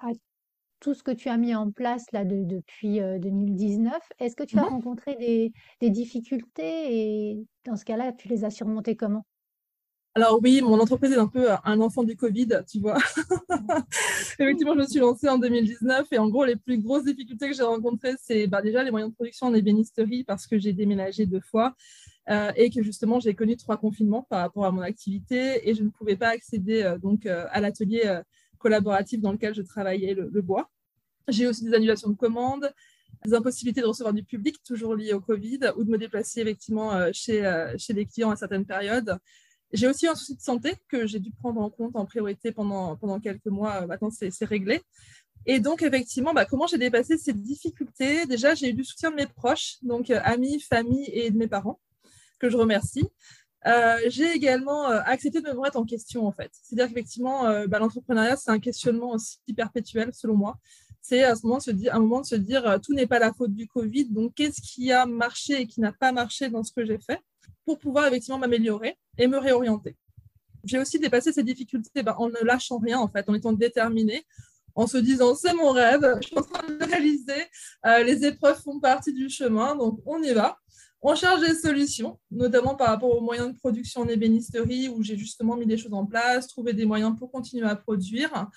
tout 0.81 0.95
ce 0.95 1.03
que 1.03 1.11
tu 1.11 1.29
as 1.29 1.37
mis 1.37 1.55
en 1.55 1.71
place 1.71 2.05
là 2.13 2.25
depuis 2.25 3.01
2019, 3.01 3.95
est-ce 4.19 4.37
que 4.37 4.45
tu 4.45 4.59
as 4.59 4.63
mmh 4.63 4.69
rencontré 4.69 5.17
des, 5.17 5.53
des 5.81 5.91
difficultés 5.91 7.31
et 7.31 7.47
dans 7.65 7.77
ce 7.77 7.85
cas-là, 7.85 8.13
tu 8.13 8.29
les 8.29 8.45
as 8.45 8.51
surmontées 8.51 8.97
comment? 8.97 9.25
Alors 10.17 10.41
oui, 10.43 10.63
mon 10.63 10.81
entreprise 10.81 11.13
est 11.13 11.19
un 11.19 11.27
peu 11.27 11.49
un 11.63 11.79
enfant 11.83 12.03
du 12.03 12.17
Covid, 12.17 12.49
tu 12.67 12.81
vois. 12.81 12.97
Effectivement, 14.39 14.73
je 14.73 14.79
me 14.79 14.87
suis 14.87 14.99
lancée 14.99 15.29
en 15.29 15.37
2019 15.37 16.07
et 16.11 16.19
en 16.19 16.31
gros, 16.31 16.47
les 16.47 16.57
plus 16.57 16.79
grosses 16.79 17.05
difficultés 17.05 17.51
que 17.51 17.55
j'ai 17.55 17.63
rencontrées, 17.63 18.15
c'est 18.19 18.47
bah, 18.47 18.63
déjà 18.63 18.83
les 18.83 18.91
moyens 18.91 19.11
de 19.11 19.15
production 19.15 19.49
en 19.49 19.53
ébénisterie 19.53 20.25
parce 20.25 20.47
que 20.47 20.59
j'ai 20.59 20.73
déménagé 20.73 21.27
deux 21.27 21.43
fois 21.43 21.75
euh, 22.31 22.51
et 22.57 22.71
que 22.71 22.83
justement, 22.83 23.21
j'ai 23.21 23.35
connu 23.35 23.59
trois 23.59 23.77
confinements 23.77 24.23
par 24.23 24.41
rapport 24.41 24.65
à 24.65 24.73
mon 24.73 24.81
activité 24.81 25.69
et 25.69 25.75
je 25.75 25.83
ne 25.83 25.91
pouvais 25.91 26.17
pas 26.17 26.29
accéder 26.29 26.83
euh, 26.83 26.97
donc 26.97 27.27
euh, 27.27 27.45
à 27.51 27.61
l'atelier 27.61 28.21
collaboratif 28.59 29.21
dans 29.21 29.33
lequel 29.33 29.55
je 29.55 29.63
travaillais 29.63 30.15
le, 30.15 30.43
bois. 30.43 30.71
J'ai 31.29 31.47
aussi 31.47 31.65
des 31.65 31.75
annulations 31.75 32.11
de 32.11 32.17
commandes, 32.17 32.73
des 33.25 33.35
impossibilités 33.35 33.81
de 33.81 33.87
recevoir 33.87 34.15
du 34.15 34.23
public, 34.23 34.63
toujours 34.65 34.95
liées 34.95 35.13
au 35.13 35.21
Covid, 35.21 35.61
ou 35.77 35.85
de 35.85 35.91
me 35.91 35.99
déplacer 35.99 36.41
effectivement 36.41 37.13
chez, 37.13 37.43
chez 37.79 37.93
les 37.93 38.07
clients 38.07 38.31
à 38.31 38.37
certaines 38.37 38.65
périodes. 38.65 39.19
J'ai 39.73 39.89
aussi 39.89 40.07
un 40.07 40.15
souci 40.15 40.37
de 40.37 40.41
santé 40.41 40.75
que 40.89 41.07
j'ai 41.07 41.19
dû 41.19 41.31
prendre 41.33 41.61
en 41.61 41.71
compte 41.71 41.97
en 41.97 42.07
priorité 42.07 42.53
pendant, 42.53 42.97
pendant 42.97 43.19
quelques 43.19 43.47
mois. 43.47 43.83
Euh, 43.83 43.87
maintenant, 43.87 44.11
c'est 44.11 44.45
réglé. 44.45 44.83
Et 45.45 45.61
donc, 45.61 45.83
effectivement, 45.83 46.33
bah, 46.33 46.45
comment 46.45 46.67
j'ai 46.67 46.79
dépassé 46.79 47.19
ces 47.19 47.33
difficultés? 47.33 48.27
Déjà, 48.27 48.55
j'ai 48.55 48.71
eu 48.71 48.73
du 48.73 48.85
soutien 48.85 49.11
de 49.11 49.17
mes 49.17 49.27
proches, 49.27 49.77
donc 49.83 50.11
euh, 50.11 50.21
amis, 50.25 50.61
famille 50.61 51.09
et 51.13 51.31
de 51.31 51.37
mes 51.37 51.49
parents, 51.49 51.81
que 52.39 52.49
je 52.49 52.57
remercie. 52.57 53.05
Euh, 53.67 53.97
j'ai 54.09 54.31
également 54.33 54.87
accepté 54.87 55.41
de 55.41 55.49
me 55.49 55.55
remettre 55.55 55.79
en 55.79 55.85
question, 55.85 56.27
en 56.27 56.33
fait. 56.33 56.51
C'est-à-dire 56.63 56.89
qu'effectivement, 56.89 57.43
bah, 57.67 57.79
l'entrepreneuriat, 57.79 58.37
c'est 58.37 58.51
un 58.51 58.61
questionnement 58.61 59.11
aussi 59.11 59.39
perpétuel, 59.57 60.11
selon 60.13 60.37
moi. 60.37 60.57
C'est 61.01 61.23
à 61.23 61.37
ce 61.37 61.47
moment, 61.47 61.59
un 61.93 61.99
moment 61.99 62.21
de 62.21 62.27
se 62.27 62.35
dire, 62.35 62.81
tout 62.83 62.93
n'est 62.95 63.07
pas 63.07 63.19
la 63.19 63.33
faute 63.33 63.55
du 63.55 63.69
Covid, 63.69 64.07
donc 64.07 64.35
qu'est-ce 64.35 64.61
qui 64.61 64.91
a 64.93 65.07
marché 65.07 65.61
et 65.61 65.67
qui 65.67 65.81
n'a 65.81 65.93
pas 65.93 66.13
marché 66.13 66.49
dans 66.49 66.63
ce 66.63 66.73
que 66.73 66.85
j'ai 66.85 66.99
fait 66.99 67.21
pour 67.65 67.79
pouvoir 67.79 68.07
effectivement 68.07 68.39
m'améliorer 68.39 68.97
et 69.19 69.27
me 69.27 69.39
réorienter. 69.39 69.97
J'ai 70.65 70.79
aussi 70.79 70.99
dépassé 70.99 71.33
ces 71.33 71.43
difficultés 71.43 72.03
ben, 72.03 72.15
en 72.19 72.29
ne 72.29 72.45
lâchant 72.45 72.79
rien, 72.79 72.99
en 72.99 73.09
fait, 73.09 73.29
en 73.29 73.35
étant 73.35 73.53
déterminée, 73.53 74.25
en 74.75 74.87
se 74.87 74.99
disant 74.99 75.35
c'est 75.35 75.55
mon 75.55 75.71
rêve, 75.71 76.19
je 76.21 76.29
suis 76.29 76.39
en 76.39 76.43
train 76.43 76.67
de 76.67 76.73
le 76.75 76.85
réaliser, 76.85 77.43
euh, 77.87 78.03
les 78.03 78.25
épreuves 78.25 78.61
font 78.61 78.79
partie 78.79 79.13
du 79.13 79.29
chemin, 79.29 79.75
donc 79.75 80.01
on 80.07 80.23
y 80.23 80.33
va. 80.33 80.59
On 81.09 81.15
cherche 81.15 81.41
des 81.41 81.55
solutions, 81.55 82.19
notamment 82.33 82.75
par 82.75 82.89
rapport 82.89 83.17
aux 83.17 83.21
moyens 83.21 83.53
de 83.53 83.57
production 83.57 84.01
en 84.01 84.09
ébénisterie, 84.09 84.89
où 84.89 85.05
j'ai 85.05 85.17
justement 85.17 85.57
mis 85.57 85.65
des 85.65 85.77
choses 85.77 85.95
en 85.95 86.05
place, 86.05 86.49
trouvé 86.49 86.73
des 86.73 86.85
moyens 86.85 87.17
pour 87.17 87.31
continuer 87.31 87.65
à 87.65 87.77
produire. 87.77 88.49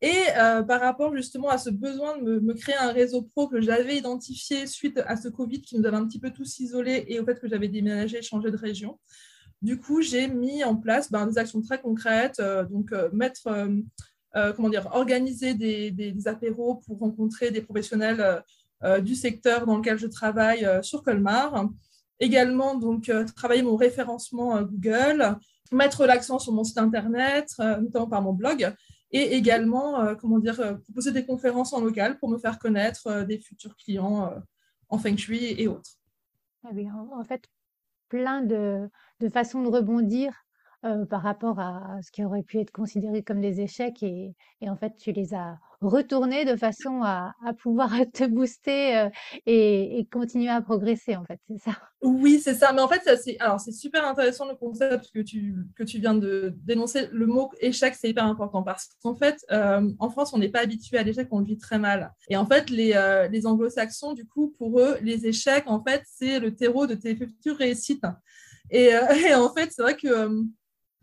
Et 0.00 0.16
euh, 0.38 0.62
par 0.62 0.80
rapport 0.80 1.14
justement 1.14 1.50
à 1.50 1.58
ce 1.58 1.68
besoin 1.68 2.16
de 2.16 2.40
me, 2.40 2.54
créer 2.54 2.76
un 2.76 2.90
réseau 2.90 3.20
pro 3.20 3.48
que 3.48 3.60
j'avais 3.60 3.98
identifié 3.98 4.66
suite 4.66 4.98
à 5.04 5.18
ce 5.18 5.28
Covid 5.28 5.60
qui 5.60 5.78
nous 5.78 5.84
avait 5.84 5.98
un 5.98 6.06
petit 6.06 6.18
peu 6.18 6.30
tous 6.30 6.60
isolés 6.60 7.04
et 7.06 7.20
au 7.20 7.26
fait 7.26 7.38
que 7.38 7.46
j'avais 7.46 7.68
déménagé, 7.68 8.22
changé 8.22 8.50
de 8.50 8.56
région, 8.56 8.98
du 9.60 9.78
coup, 9.78 10.00
j'ai 10.00 10.26
mis 10.26 10.64
en 10.64 10.76
place 10.76 11.12
ben, 11.12 11.26
des 11.26 11.36
actions 11.36 11.60
très 11.60 11.82
concrètes, 11.82 12.40
euh, 12.40 12.64
donc 12.64 12.92
euh, 12.92 13.10
mettre 13.12 13.68
comment 14.56 14.70
dire, 14.70 14.88
organiser 14.94 15.52
des, 15.52 16.16
apéros 16.24 16.76
pour 16.76 16.98
rencontrer 16.98 17.50
des 17.50 17.60
professionnels 17.60 18.42
du 19.02 19.16
secteur 19.16 19.66
dans 19.66 19.76
lequel 19.76 19.98
je 19.98 20.06
travaille 20.06 20.66
sur 20.82 21.02
Colmar. 21.02 21.68
Également, 22.20 22.74
donc, 22.76 23.10
travailler 23.34 23.62
mon 23.62 23.76
référencement 23.76 24.62
Google, 24.62 25.36
mettre 25.72 26.06
l'accent 26.06 26.38
sur 26.38 26.52
mon 26.52 26.64
site 26.64 26.78
internet, 26.78 27.48
notamment 27.58 28.08
par 28.08 28.22
mon 28.22 28.34
blog, 28.34 28.74
et 29.10 29.36
également, 29.36 30.14
comment 30.16 30.38
dire, 30.38 30.78
proposer 30.82 31.12
des 31.12 31.24
conférences 31.24 31.72
en 31.72 31.80
local 31.80 32.18
pour 32.18 32.28
me 32.28 32.38
faire 32.38 32.58
connaître 32.58 33.22
des 33.22 33.38
futurs 33.38 33.74
clients 33.76 34.30
en 34.90 34.98
feng 34.98 35.16
shui 35.16 35.60
et 35.60 35.66
autres. 35.66 35.92
Ah 36.62 36.70
en 37.12 37.24
fait, 37.24 37.42
plein 38.08 38.42
de, 38.42 38.90
de 39.20 39.28
façons 39.28 39.62
de 39.62 39.68
rebondir 39.68 40.44
euh, 40.86 41.04
par 41.04 41.20
rapport 41.20 41.60
à 41.60 41.98
ce 42.02 42.10
qui 42.10 42.24
aurait 42.24 42.42
pu 42.42 42.58
être 42.58 42.70
considéré 42.70 43.22
comme 43.22 43.42
des 43.42 43.60
échecs 43.60 44.02
et, 44.02 44.34
en 44.66 44.76
fait 44.76 44.94
tu 44.96 45.12
les 45.12 45.34
as 45.34 45.58
retournés 45.82 46.46
de 46.46 46.56
façon 46.56 47.02
à, 47.02 47.34
pouvoir 47.60 47.90
te 48.14 48.24
booster 48.26 48.96
euh, 48.96 49.10
et, 49.44 50.08
continuer 50.10 50.48
à 50.48 50.62
progresser 50.62 51.16
en 51.16 51.24
fait 51.26 51.38
c'est 51.46 51.58
ça? 51.58 51.72
Oui 52.00 52.40
c'est 52.40 52.54
ça 52.54 52.72
mais 52.72 52.80
en 52.80 52.88
fait 52.88 53.02
c'est 53.22 53.38
alors 53.40 53.60
c'est 53.60 53.72
super 53.72 54.06
intéressant 54.06 54.48
le 54.48 54.54
concept 54.54 55.10
que 55.12 55.20
tu 55.20 55.54
que 55.76 55.82
tu 55.82 55.98
viens 55.98 56.14
de 56.14 56.54
dénoncer. 56.64 57.08
Le 57.12 57.26
mot 57.26 57.50
échec 57.60 57.94
c'est 57.94 58.08
hyper 58.08 58.24
important 58.24 58.62
parce 58.62 58.88
qu'en 59.02 59.14
fait 59.14 59.36
euh, 59.50 59.86
en 59.98 60.08
France 60.08 60.32
on 60.32 60.38
n'est 60.38 60.48
pas 60.48 60.60
habitué 60.60 60.96
à 60.96 61.02
l'échec 61.02 61.28
on 61.30 61.40
le 61.40 61.44
vit 61.44 61.58
très 61.58 61.78
mal. 61.78 62.14
Et 62.30 62.38
en 62.38 62.46
fait 62.46 62.70
les, 62.70 62.98
les 63.30 63.46
anglo-saxons 63.46 64.14
du 64.14 64.26
coup 64.26 64.54
pour 64.56 64.80
eux 64.80 64.96
les 65.02 65.26
échecs 65.26 65.64
en 65.66 65.84
fait 65.84 66.04
c'est 66.06 66.40
le 66.40 66.54
terreau 66.54 66.86
de 66.86 66.94
tes 66.94 67.14
futures 67.14 67.58
réussites. 67.58 68.06
Et, 68.70 68.92
et 69.26 69.34
en 69.34 69.52
fait 69.52 69.72
c'est 69.72 69.82
vrai 69.82 69.94
que 69.94 70.48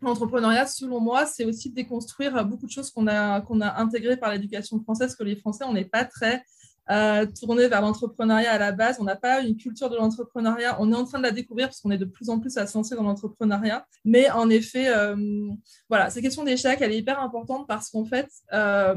L'entrepreneuriat, 0.02 0.68
selon 0.68 1.00
moi, 1.00 1.26
c'est 1.26 1.46
aussi 1.46 1.72
déconstruire 1.72 2.46
beaucoup 2.46 2.68
de 2.68 2.72
choses 2.72 2.92
qu'on 2.92 3.08
a, 3.08 3.42
a 3.42 3.82
intégrées 3.82 4.18
par 4.18 4.32
l'éducation 4.32 4.80
française, 4.82 5.16
que 5.16 5.24
les 5.24 5.36
Français, 5.36 5.64
on 5.66 5.74
n'est 5.74 5.86
pas 5.86 6.06
très 6.06 6.44
euh, 6.90 7.26
tournés 7.26 7.68
vers 7.68 7.82
l'entrepreneuriat 7.82 8.52
à 8.52 8.58
la 8.58 8.72
base. 8.72 8.98
On 9.00 9.04
n'a 9.04 9.16
pas 9.16 9.42
une 9.42 9.58
culture 9.58 9.90
de 9.90 9.98
l'entrepreneuriat. 9.98 10.78
On 10.80 10.92
est 10.92 10.96
en 10.96 11.04
train 11.04 11.18
de 11.18 11.24
la 11.24 11.32
découvrir 11.32 11.68
parce 11.68 11.82
qu'on 11.82 11.92
est 11.92 11.98
de 11.98 12.06
plus 12.06 12.30
en 12.30 12.40
plus 12.40 12.58
à 12.58 12.66
se 12.66 12.78
lancer 12.78 12.96
dans 12.96 13.04
l'entrepreneuriat. 13.04 13.86
Mais 14.06 14.30
en 14.30 14.50
effet, 14.50 14.88
euh, 14.88 15.16
voilà, 15.90 16.10
cette 16.10 16.24
question 16.24 16.44
d'échec, 16.44 16.80
elle 16.80 16.92
est 16.92 17.00
hyper 17.00 17.20
importante 17.20 17.68
parce 17.68 17.90
qu'en 17.90 18.06
fait, 18.06 18.30
euh, 18.54 18.96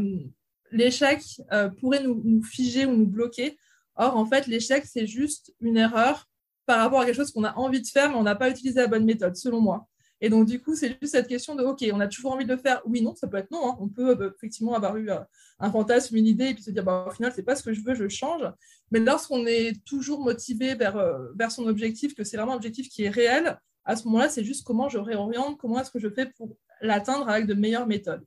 l'échec 0.71 1.23
euh, 1.53 1.69
pourrait 1.69 2.03
nous, 2.03 2.21
nous, 2.25 2.43
figer 2.43 2.87
ou 2.87 2.95
nous 2.95 3.07
bloquer. 3.07 3.59
Or, 3.97 4.17
en 4.17 4.25
fait, 4.25 4.47
l'échec, 4.47 4.85
c'est 4.87 5.07
juste 5.07 5.53
une 5.61 5.77
erreur 5.77 6.29
par 6.67 6.79
rapport 6.79 7.01
à 7.01 7.07
quelque 7.07 7.17
chose 7.17 7.33
qu'on 7.33 7.45
a 7.45 7.57
envie 7.57 7.83
de 7.83 7.87
faire, 7.87 8.11
mais 8.11 8.17
on 8.17 8.23
n'a 8.23 8.37
pas 8.37 8.51
utilisé 8.51 8.81
la 8.81 8.87
bonne 8.87 9.05
méthode, 9.05 9.35
selon 9.35 9.61
moi. 9.61 9.89
Et 10.21 10.29
donc, 10.29 10.47
du 10.47 10.61
coup, 10.61 10.75
c'est 10.75 10.99
juste 11.01 11.13
cette 11.13 11.29
question 11.29 11.55
de, 11.55 11.63
OK, 11.63 11.85
on 11.93 12.01
a 12.01 12.07
toujours 12.07 12.33
envie 12.33 12.45
de 12.45 12.53
le 12.53 12.59
faire. 12.59 12.83
Oui, 12.85 13.01
non, 13.01 13.15
ça 13.15 13.27
peut 13.27 13.39
être 13.39 13.51
non. 13.51 13.71
Hein. 13.71 13.77
On 13.81 13.89
peut 13.89 14.17
euh, 14.21 14.31
effectivement 14.37 14.75
avoir 14.75 14.97
eu 14.97 15.11
euh, 15.11 15.19
un 15.59 15.71
fantasme, 15.71 16.17
une 16.17 16.27
idée, 16.27 16.49
et 16.49 16.55
puis 16.55 16.63
se 16.63 16.71
dire, 16.71 16.85
bah, 16.85 17.07
au 17.09 17.11
final, 17.11 17.33
c'est 17.35 17.43
pas 17.43 17.57
ce 17.57 17.63
que 17.63 17.73
je 17.73 17.81
veux, 17.83 17.95
je 17.95 18.07
change. 18.09 18.43
Mais 18.91 19.01
lorsqu'on 19.01 19.47
est 19.47 19.83
toujours 19.85 20.23
motivé 20.23 20.75
vers, 20.75 20.97
euh, 20.99 21.29
vers 21.37 21.51
son 21.51 21.67
objectif, 21.67 22.15
que 22.15 22.23
c'est 22.23 22.37
vraiment 22.37 22.53
un 22.53 22.57
objectif 22.57 22.89
qui 22.91 23.05
est 23.05 23.09
réel, 23.09 23.59
à 23.85 23.97
ce 23.97 24.05
moment-là, 24.07 24.29
c'est 24.29 24.45
juste 24.45 24.67
comment 24.67 24.91
je 24.91 24.99
réoriente, 24.99 25.57
comment 25.59 25.81
est-ce 25.81 25.91
que 25.91 25.99
je 25.99 26.11
fais 26.11 26.27
pour 26.27 26.55
l'atteindre 26.83 27.29
avec 27.29 27.47
de 27.47 27.55
meilleures 27.55 27.87
méthodes. 27.87 28.25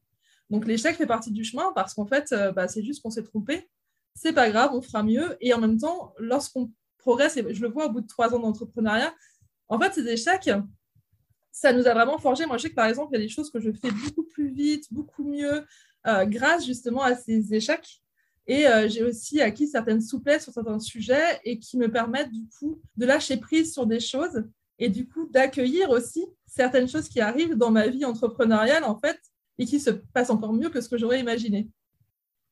Donc, 0.50 0.66
l'échec 0.66 0.96
fait 0.96 1.06
partie 1.06 1.32
du 1.32 1.44
chemin 1.44 1.72
parce 1.76 1.94
qu'en 1.94 2.08
fait, 2.08 2.34
bah, 2.56 2.68
c'est 2.68 2.84
juste 2.84 3.04
qu'on 3.04 3.12
s'est 3.12 3.24
trompé. 3.24 3.70
C'est 4.16 4.34
pas 4.34 4.50
grave, 4.50 4.72
on 4.74 4.82
fera 4.82 5.04
mieux. 5.04 5.38
Et 5.42 5.54
en 5.54 5.60
même 5.60 5.78
temps, 5.78 6.14
lorsqu'on 6.18 6.72
progresse, 6.98 7.38
et 7.38 7.54
je 7.54 7.62
le 7.62 7.70
vois 7.70 7.86
au 7.86 7.90
bout 7.90 8.02
de 8.02 8.08
trois 8.08 8.34
ans 8.34 8.40
d'entrepreneuriat, 8.40 9.14
en 9.70 9.80
fait, 9.80 9.94
ces 9.94 10.08
échecs, 10.08 10.50
ça 11.54 11.72
nous 11.72 11.88
a 11.88 11.94
vraiment 11.94 12.18
forgé. 12.18 12.46
Moi, 12.46 12.58
je 12.58 12.64
sais 12.64 12.70
que 12.72 12.76
par 12.76 12.88
exemple, 12.88 13.10
il 13.14 13.20
y 13.20 13.22
a 13.22 13.26
des 13.26 13.30
choses 13.30 13.50
que 13.52 13.60
je 13.60 13.72
fais 13.72 13.92
beaucoup 13.92 14.24
plus 14.24 14.50
vite, 14.50 14.92
beaucoup 14.92 15.24
mieux, 15.24 15.64
euh, 16.08 16.26
grâce 16.26 16.66
justement 16.66 17.04
à 17.04 17.16
ces 17.16 17.54
échecs. 17.54 18.02
Et 18.48 18.68
euh, 18.68 18.90
j'ai 18.90 19.04
aussi 19.04 19.40
acquis 19.40 19.68
certaines 19.68 20.02
souplesses 20.02 20.44
sur 20.44 20.52
certains 20.52 20.80
sujets 20.80 21.40
et 21.46 21.60
qui 21.60 21.78
me 21.78 21.90
permettent 21.90 22.32
du 22.32 22.46
coup 22.60 22.82
de 22.98 23.06
lâcher 23.06 23.38
prise 23.38 23.72
sur 23.72 23.86
des 23.86 24.02
choses 24.02 24.44
et 24.80 24.90
du 24.90 25.08
coup 25.08 25.30
d'accueillir 25.30 25.92
aussi 25.92 26.26
certaines 26.46 26.90
choses 26.90 27.08
qui 27.08 27.22
arrivent 27.22 27.56
dans 27.56 27.72
ma 27.72 27.88
vie 27.88 28.04
entrepreneuriale 28.04 28.84
en 28.84 29.00
fait 29.00 29.18
et 29.60 29.66
qui 29.66 29.80
se 29.80 29.92
passent 29.92 30.32
encore 30.32 30.52
mieux 30.52 30.70
que 30.70 30.82
ce 30.82 30.90
que 30.90 30.98
j'aurais 30.98 31.22
imaginé. 31.22 31.70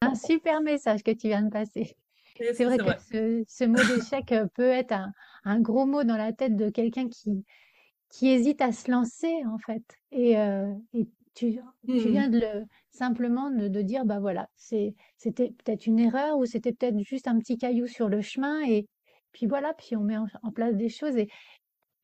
Un 0.01 0.15
super 0.15 0.61
message 0.61 1.03
que 1.03 1.11
tu 1.11 1.27
viens 1.27 1.41
de 1.41 1.49
passer. 1.49 1.97
C'est 2.37 2.63
vrai, 2.63 2.77
que 2.77 3.43
Ce, 3.47 3.65
mot 3.65 3.75
d'échec 3.75 4.33
peut 4.55 4.69
être 4.69 4.95
un, 5.43 5.59
gros 5.59 5.85
mot 5.85 6.03
dans 6.03 6.17
la 6.17 6.31
tête 6.31 6.55
de 6.55 6.69
quelqu'un 6.69 7.09
qui, 7.09 7.43
qui 8.11 8.29
hésite 8.29 8.61
à 8.61 8.71
se 8.71 8.91
lancer 8.91 9.33
en 9.45 9.57
fait. 9.57 9.83
Et, 10.11 10.37
euh, 10.37 10.71
et 10.93 11.07
tu, 11.33 11.59
tu, 11.85 11.91
mmh. 11.91 12.11
viens 12.11 12.29
de 12.29 12.39
le, 12.39 12.65
simplement 12.91 13.49
de, 13.49 13.67
de 13.67 13.81
dire, 13.81 14.05
bah 14.05 14.19
voilà, 14.19 14.49
c'était 14.55 14.93
peut-être 15.63 15.87
une 15.87 15.99
erreur 15.99 16.37
ou 16.37 16.45
c'était 16.45 16.73
peut-être 16.73 16.99
juste 16.99 17.27
un 17.27 17.39
petit 17.39 17.57
caillou 17.57 17.87
sur 17.87 18.09
le 18.09 18.21
chemin 18.21 18.61
et 18.67 18.87
puis 19.31 19.47
voilà, 19.47 19.73
puis 19.73 19.95
on 19.95 20.01
met 20.01 20.17
en, 20.17 20.51
place 20.53 20.75
des 20.75 20.89
choses. 20.89 21.15
Et, 21.15 21.29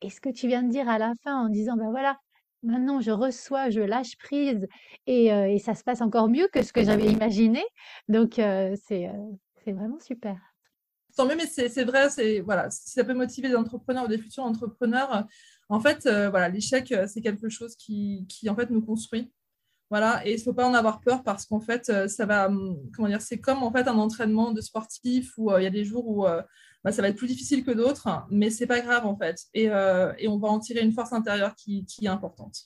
et, 0.00 0.08
ce 0.08 0.20
que 0.20 0.30
tu 0.30 0.48
viens 0.48 0.62
de 0.62 0.70
dire 0.70 0.88
à 0.88 0.98
la 0.98 1.12
fin 1.22 1.44
en 1.44 1.50
disant, 1.50 1.76
bah 1.76 1.90
voilà, 1.90 2.18
maintenant 2.62 3.00
je 3.00 3.10
reçois, 3.10 3.68
je 3.68 3.80
lâche 3.80 4.16
prise 4.16 4.66
et, 5.06 5.32
euh, 5.32 5.50
et 5.50 5.58
ça 5.58 5.74
se 5.74 5.84
passe 5.84 6.00
encore 6.00 6.28
mieux 6.28 6.48
que 6.48 6.62
ce 6.62 6.72
que 6.72 6.82
j'avais 6.82 7.06
imaginé. 7.06 7.62
Donc 8.08 8.38
euh, 8.38 8.74
c'est 8.86 9.10
vraiment 9.66 10.00
super. 10.00 10.38
Tant 11.16 11.26
mieux, 11.26 11.36
mais 11.36 11.46
c'est 11.46 11.84
vrai, 11.84 12.08
c'est 12.08 12.40
voilà, 12.40 12.70
si 12.70 12.90
ça 12.90 13.04
peut 13.04 13.12
motiver 13.12 13.48
des 13.48 13.56
entrepreneurs 13.56 14.04
ou 14.04 14.08
des 14.08 14.18
futurs 14.18 14.44
entrepreneurs, 14.44 15.26
en 15.68 15.80
fait, 15.80 16.06
euh, 16.06 16.30
voilà, 16.30 16.48
l'échec, 16.48 16.90
euh, 16.92 17.06
c'est 17.06 17.20
quelque 17.20 17.48
chose 17.48 17.76
qui, 17.76 18.26
en 18.48 18.56
fait 18.56 18.70
nous 18.70 18.82
construit. 18.82 19.30
Voilà, 19.90 20.26
et 20.26 20.32
il 20.32 20.36
ne 20.36 20.42
faut 20.42 20.52
pas 20.52 20.66
en 20.66 20.74
avoir 20.74 21.00
peur 21.00 21.22
parce 21.22 21.46
qu'en 21.46 21.60
fait, 21.60 21.88
euh, 21.88 22.08
ça 22.08 22.26
va, 22.26 22.48
hum, 22.48 22.76
comment 22.94 23.08
dire, 23.08 23.22
c'est 23.22 23.38
comme 23.38 23.62
en 23.62 23.72
fait 23.72 23.88
un 23.88 23.96
entraînement 23.96 24.52
de 24.52 24.60
sportif 24.60 25.32
où 25.38 25.50
il 25.56 25.62
y 25.62 25.66
a 25.66 25.70
des 25.70 25.84
jours 25.84 26.06
où 26.06 26.26
bah, 26.84 26.92
ça 26.92 27.02
va 27.02 27.08
être 27.08 27.16
plus 27.16 27.26
difficile 27.26 27.64
que 27.64 27.70
d'autres, 27.70 28.08
mais 28.30 28.50
c'est 28.50 28.66
pas 28.66 28.80
grave 28.80 29.06
en 29.06 29.16
fait. 29.16 29.44
Et, 29.54 29.70
on 29.70 30.38
va 30.38 30.48
en 30.48 30.58
tirer 30.58 30.80
une 30.80 30.92
force 30.92 31.12
intérieure 31.12 31.54
qui, 31.54 31.86
est 32.02 32.06
importante. 32.06 32.64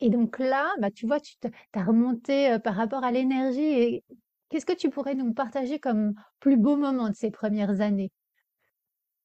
Et 0.00 0.10
donc 0.10 0.38
là, 0.38 0.70
bah, 0.80 0.90
tu 0.90 1.06
vois, 1.06 1.20
tu 1.20 1.36
as 1.74 1.84
remonté 1.84 2.56
par 2.64 2.76
rapport 2.76 3.04
à 3.04 3.12
l'énergie. 3.12 3.60
Et 3.60 4.04
qu'est-ce 4.48 4.66
que 4.66 4.72
tu 4.72 4.88
pourrais 4.88 5.14
nous 5.14 5.34
partager 5.34 5.78
comme 5.78 6.14
plus 6.40 6.56
beau 6.56 6.76
moment 6.76 7.10
de 7.10 7.14
ces 7.14 7.30
premières 7.30 7.82
années? 7.82 8.10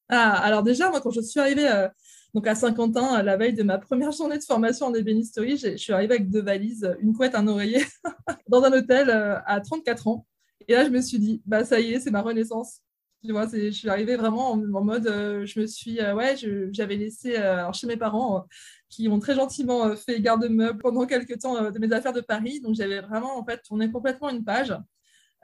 Ah, 0.09 0.33
alors 0.43 0.63
déjà, 0.63 0.89
moi, 0.89 0.99
quand 0.99 1.11
je 1.11 1.21
suis 1.21 1.39
arrivée 1.39 1.87
donc 2.33 2.47
à 2.47 2.55
Saint-Quentin, 2.55 3.21
la 3.21 3.37
veille 3.37 3.53
de 3.53 3.61
ma 3.61 3.77
première 3.77 4.11
journée 4.11 4.39
de 4.39 4.43
formation 4.43 4.87
en 4.87 4.93
ébénisterie, 4.93 5.57
je 5.57 5.77
suis 5.77 5.93
arrivée 5.93 6.15
avec 6.15 6.31
deux 6.31 6.41
valises, 6.41 6.95
une 6.99 7.13
couette, 7.13 7.35
un 7.35 7.47
oreiller, 7.47 7.83
dans 8.47 8.63
un 8.63 8.73
hôtel 8.73 9.09
euh, 9.09 9.37
à 9.45 9.61
34 9.61 10.07
ans. 10.07 10.25
Et 10.67 10.73
là, 10.73 10.83
je 10.85 10.89
me 10.89 10.99
suis 11.01 11.19
dit, 11.19 11.43
bah 11.45 11.63
ça 11.63 11.79
y 11.79 11.93
est, 11.93 11.99
c'est 11.99 12.09
ma 12.09 12.21
renaissance. 12.21 12.79
Tu 13.23 13.31
vois, 13.31 13.47
je 13.47 13.69
suis 13.69 13.87
arrivée 13.87 14.15
vraiment 14.15 14.51
en, 14.51 14.57
mode, 14.57 15.07
euh, 15.07 15.45
je 15.45 15.59
me 15.59 15.67
suis, 15.67 15.99
euh, 16.01 16.15
ouais, 16.15 16.35
j'avais 16.71 16.95
laissé 16.95 17.39
chez 17.73 17.87
mes 17.87 17.97
parents 17.97 18.47
qui 18.89 19.07
ont 19.07 19.19
très 19.19 19.35
gentiment 19.35 19.95
fait 19.95 20.19
garde-meuble 20.19 20.79
pendant 20.79 21.05
quelques 21.05 21.39
temps 21.39 21.71
de 21.71 21.79
mes 21.79 21.93
affaires 21.93 22.13
de 22.13 22.21
Paris. 22.21 22.61
Donc 22.61 22.75
j'avais 22.75 23.01
vraiment 23.01 23.37
en 23.37 23.45
fait 23.45 23.61
tourné 23.61 23.91
complètement 23.91 24.29
une 24.29 24.43
page. 24.43 24.75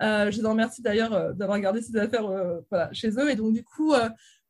je 0.01 0.41
les 0.41 0.47
remercie 0.47 0.81
d'ailleurs 0.81 1.33
d'avoir 1.35 1.59
gardé 1.59 1.81
ces 1.81 1.95
affaires 1.95 2.29
chez 2.91 3.11
eux. 3.11 3.29
Et 3.29 3.35
donc 3.35 3.53
du 3.53 3.63
coup, 3.63 3.93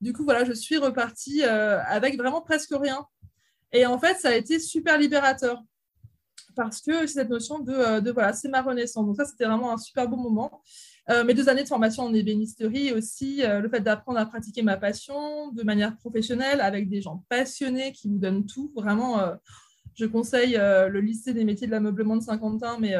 du 0.02 0.14
coup, 0.14 0.24
voilà, 0.24 0.46
je 0.46 0.54
suis 0.54 0.78
repartie 0.78 1.44
euh, 1.44 1.82
avec 1.84 2.18
vraiment 2.18 2.42
presque 2.42 2.74
rien. 2.74 3.06
Et 3.72 3.86
en 3.86 4.00
fait, 4.00 4.16
ça 4.16 4.30
a 4.30 4.36
été 4.36 4.60
super 4.60 4.98
libérateur 4.98 5.62
parce 6.56 6.82
que 6.82 7.06
cette 7.08 7.30
notion 7.30 7.60
de, 7.60 7.74
euh, 7.74 8.12
voilà, 8.14 8.34
c'est 8.34 8.50
ma 8.50 8.62
renaissance. 8.62 9.06
Donc 9.06 9.16
ça, 9.18 9.26
c'était 9.26 9.46
vraiment 9.46 9.72
un 9.72 9.78
super 9.78 10.08
beau 10.08 10.16
moment. 10.16 10.62
Euh, 11.10 11.24
mes 11.24 11.34
deux 11.34 11.50
années 11.50 11.64
de 11.64 11.68
formation 11.68 12.04
en 12.04 12.14
ébénisterie 12.14 12.94
aussi, 12.94 13.42
le 13.44 13.68
fait 13.70 13.82
d'apprendre 13.82 14.20
à 14.20 14.26
pratiquer 14.26 14.62
ma 14.62 14.78
passion 14.78 15.52
de 15.52 15.64
manière 15.64 15.98
professionnelle 15.98 16.62
avec 16.62 16.90
des 16.90 17.02
gens 17.02 17.24
passionnés 17.30 17.92
qui 17.92 18.08
vous 18.08 18.20
donnent 18.20 18.46
tout. 18.46 18.72
Vraiment, 18.76 19.20
je 19.96 20.06
conseille 20.06 20.54
le 20.54 21.00
lycée 21.00 21.34
des 21.34 21.46
métiers 21.46 21.66
de 21.66 21.72
l'ameublement 21.72 22.16
de 22.16 22.22
Saint-Quentin, 22.22 22.78
mais 22.80 22.94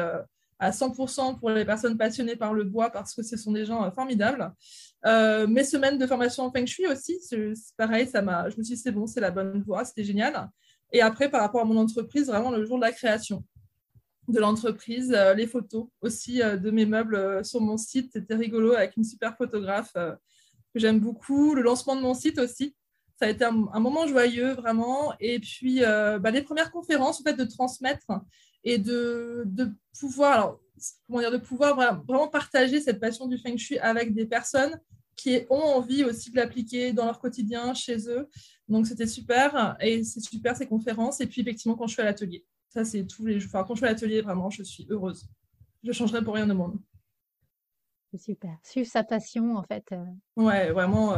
à 0.58 0.72
100% 0.72 1.38
pour 1.38 1.50
les 1.50 1.64
personnes 1.64 1.96
passionnées 1.96 2.34
par 2.34 2.52
le 2.52 2.64
bois 2.64 2.90
parce 2.90 3.14
que 3.14 3.22
ce 3.22 3.36
sont 3.36 3.52
des 3.52 3.64
gens 3.64 3.88
formidables. 3.92 4.52
Euh, 5.06 5.46
mes 5.46 5.64
semaines 5.64 5.98
de 5.98 6.06
formation 6.06 6.44
en 6.44 6.52
Feng 6.52 6.66
Shui 6.66 6.86
aussi, 6.86 7.18
c'est 7.22 7.54
pareil, 7.76 8.06
ça 8.06 8.20
m'a, 8.20 8.50
je 8.50 8.58
me 8.58 8.62
suis 8.62 8.74
dit 8.74 8.80
c'est 8.80 8.92
bon, 8.92 9.06
c'est 9.06 9.20
la 9.20 9.30
bonne 9.30 9.62
voie, 9.62 9.84
c'était 9.84 10.04
génial. 10.04 10.50
Et 10.92 11.00
après, 11.00 11.30
par 11.30 11.40
rapport 11.40 11.62
à 11.62 11.64
mon 11.64 11.76
entreprise, 11.76 12.26
vraiment 12.26 12.50
le 12.50 12.64
jour 12.64 12.76
de 12.76 12.82
la 12.82 12.92
création 12.92 13.44
de 14.28 14.38
l'entreprise, 14.38 15.12
euh, 15.16 15.34
les 15.34 15.46
photos 15.46 15.86
aussi 16.02 16.42
euh, 16.42 16.56
de 16.56 16.70
mes 16.70 16.86
meubles 16.86 17.44
sur 17.44 17.60
mon 17.60 17.76
site, 17.76 18.10
c'était 18.12 18.34
rigolo 18.34 18.74
avec 18.74 18.96
une 18.96 19.04
super 19.04 19.36
photographe 19.36 19.94
que 19.94 20.78
j'aime 20.78 21.00
beaucoup. 21.00 21.54
Le 21.54 21.62
lancement 21.62 21.96
de 21.96 22.02
mon 22.02 22.14
site 22.14 22.38
aussi, 22.38 22.76
ça 23.18 23.26
a 23.26 23.28
été 23.30 23.44
un, 23.44 23.52
moment 23.52 24.06
joyeux 24.06 24.52
vraiment. 24.52 25.14
Et 25.18 25.40
puis 25.40 25.80
bah, 25.80 26.30
les 26.30 26.42
premières 26.42 26.70
conférences, 26.70 27.20
en 27.20 27.24
fait, 27.24 27.34
de 27.34 27.44
transmettre 27.44 28.06
et 28.64 28.78
de, 28.78 29.42
de 29.46 29.72
pouvoir, 29.98 30.58
comment 31.06 31.20
dire, 31.20 31.30
de 31.30 31.38
pouvoir 31.38 32.02
vraiment 32.04 32.28
partager 32.28 32.80
cette 32.80 33.00
passion 33.00 33.26
du 33.26 33.38
feng 33.38 33.56
shui 33.56 33.78
avec 33.78 34.14
des 34.14 34.26
personnes 34.26 34.80
qui 35.20 35.40
ont 35.50 35.60
envie 35.60 36.02
aussi 36.02 36.30
de 36.30 36.36
l'appliquer 36.36 36.92
dans 36.92 37.04
leur 37.04 37.20
quotidien, 37.20 37.74
chez 37.74 38.08
eux. 38.08 38.28
Donc, 38.68 38.86
c'était 38.86 39.06
super. 39.06 39.76
Et 39.80 40.02
c'est 40.02 40.20
super 40.20 40.56
ces 40.56 40.66
conférences. 40.66 41.20
Et 41.20 41.26
puis, 41.26 41.42
effectivement, 41.42 41.76
quand 41.76 41.86
je 41.86 41.92
suis 41.92 42.02
à 42.02 42.06
l'atelier. 42.06 42.46
Ça, 42.70 42.84
c'est 42.84 43.04
tous 43.04 43.26
les 43.26 43.38
jours. 43.38 43.50
Enfin, 43.52 43.64
quand 43.64 43.74
je 43.74 43.80
suis 43.80 43.86
à 43.86 43.90
l'atelier, 43.90 44.22
vraiment, 44.22 44.48
je 44.48 44.62
suis 44.62 44.86
heureuse. 44.88 45.28
je 45.82 45.92
changerais 45.92 46.24
pour 46.24 46.34
rien 46.34 46.48
au 46.48 46.54
monde. 46.54 46.78
Super. 48.16 48.56
Suivre 48.64 48.88
sa 48.88 49.04
passion, 49.04 49.56
en 49.56 49.62
fait. 49.62 49.84
Euh. 49.92 50.04
Ouais, 50.36 50.72
vraiment. 50.72 51.14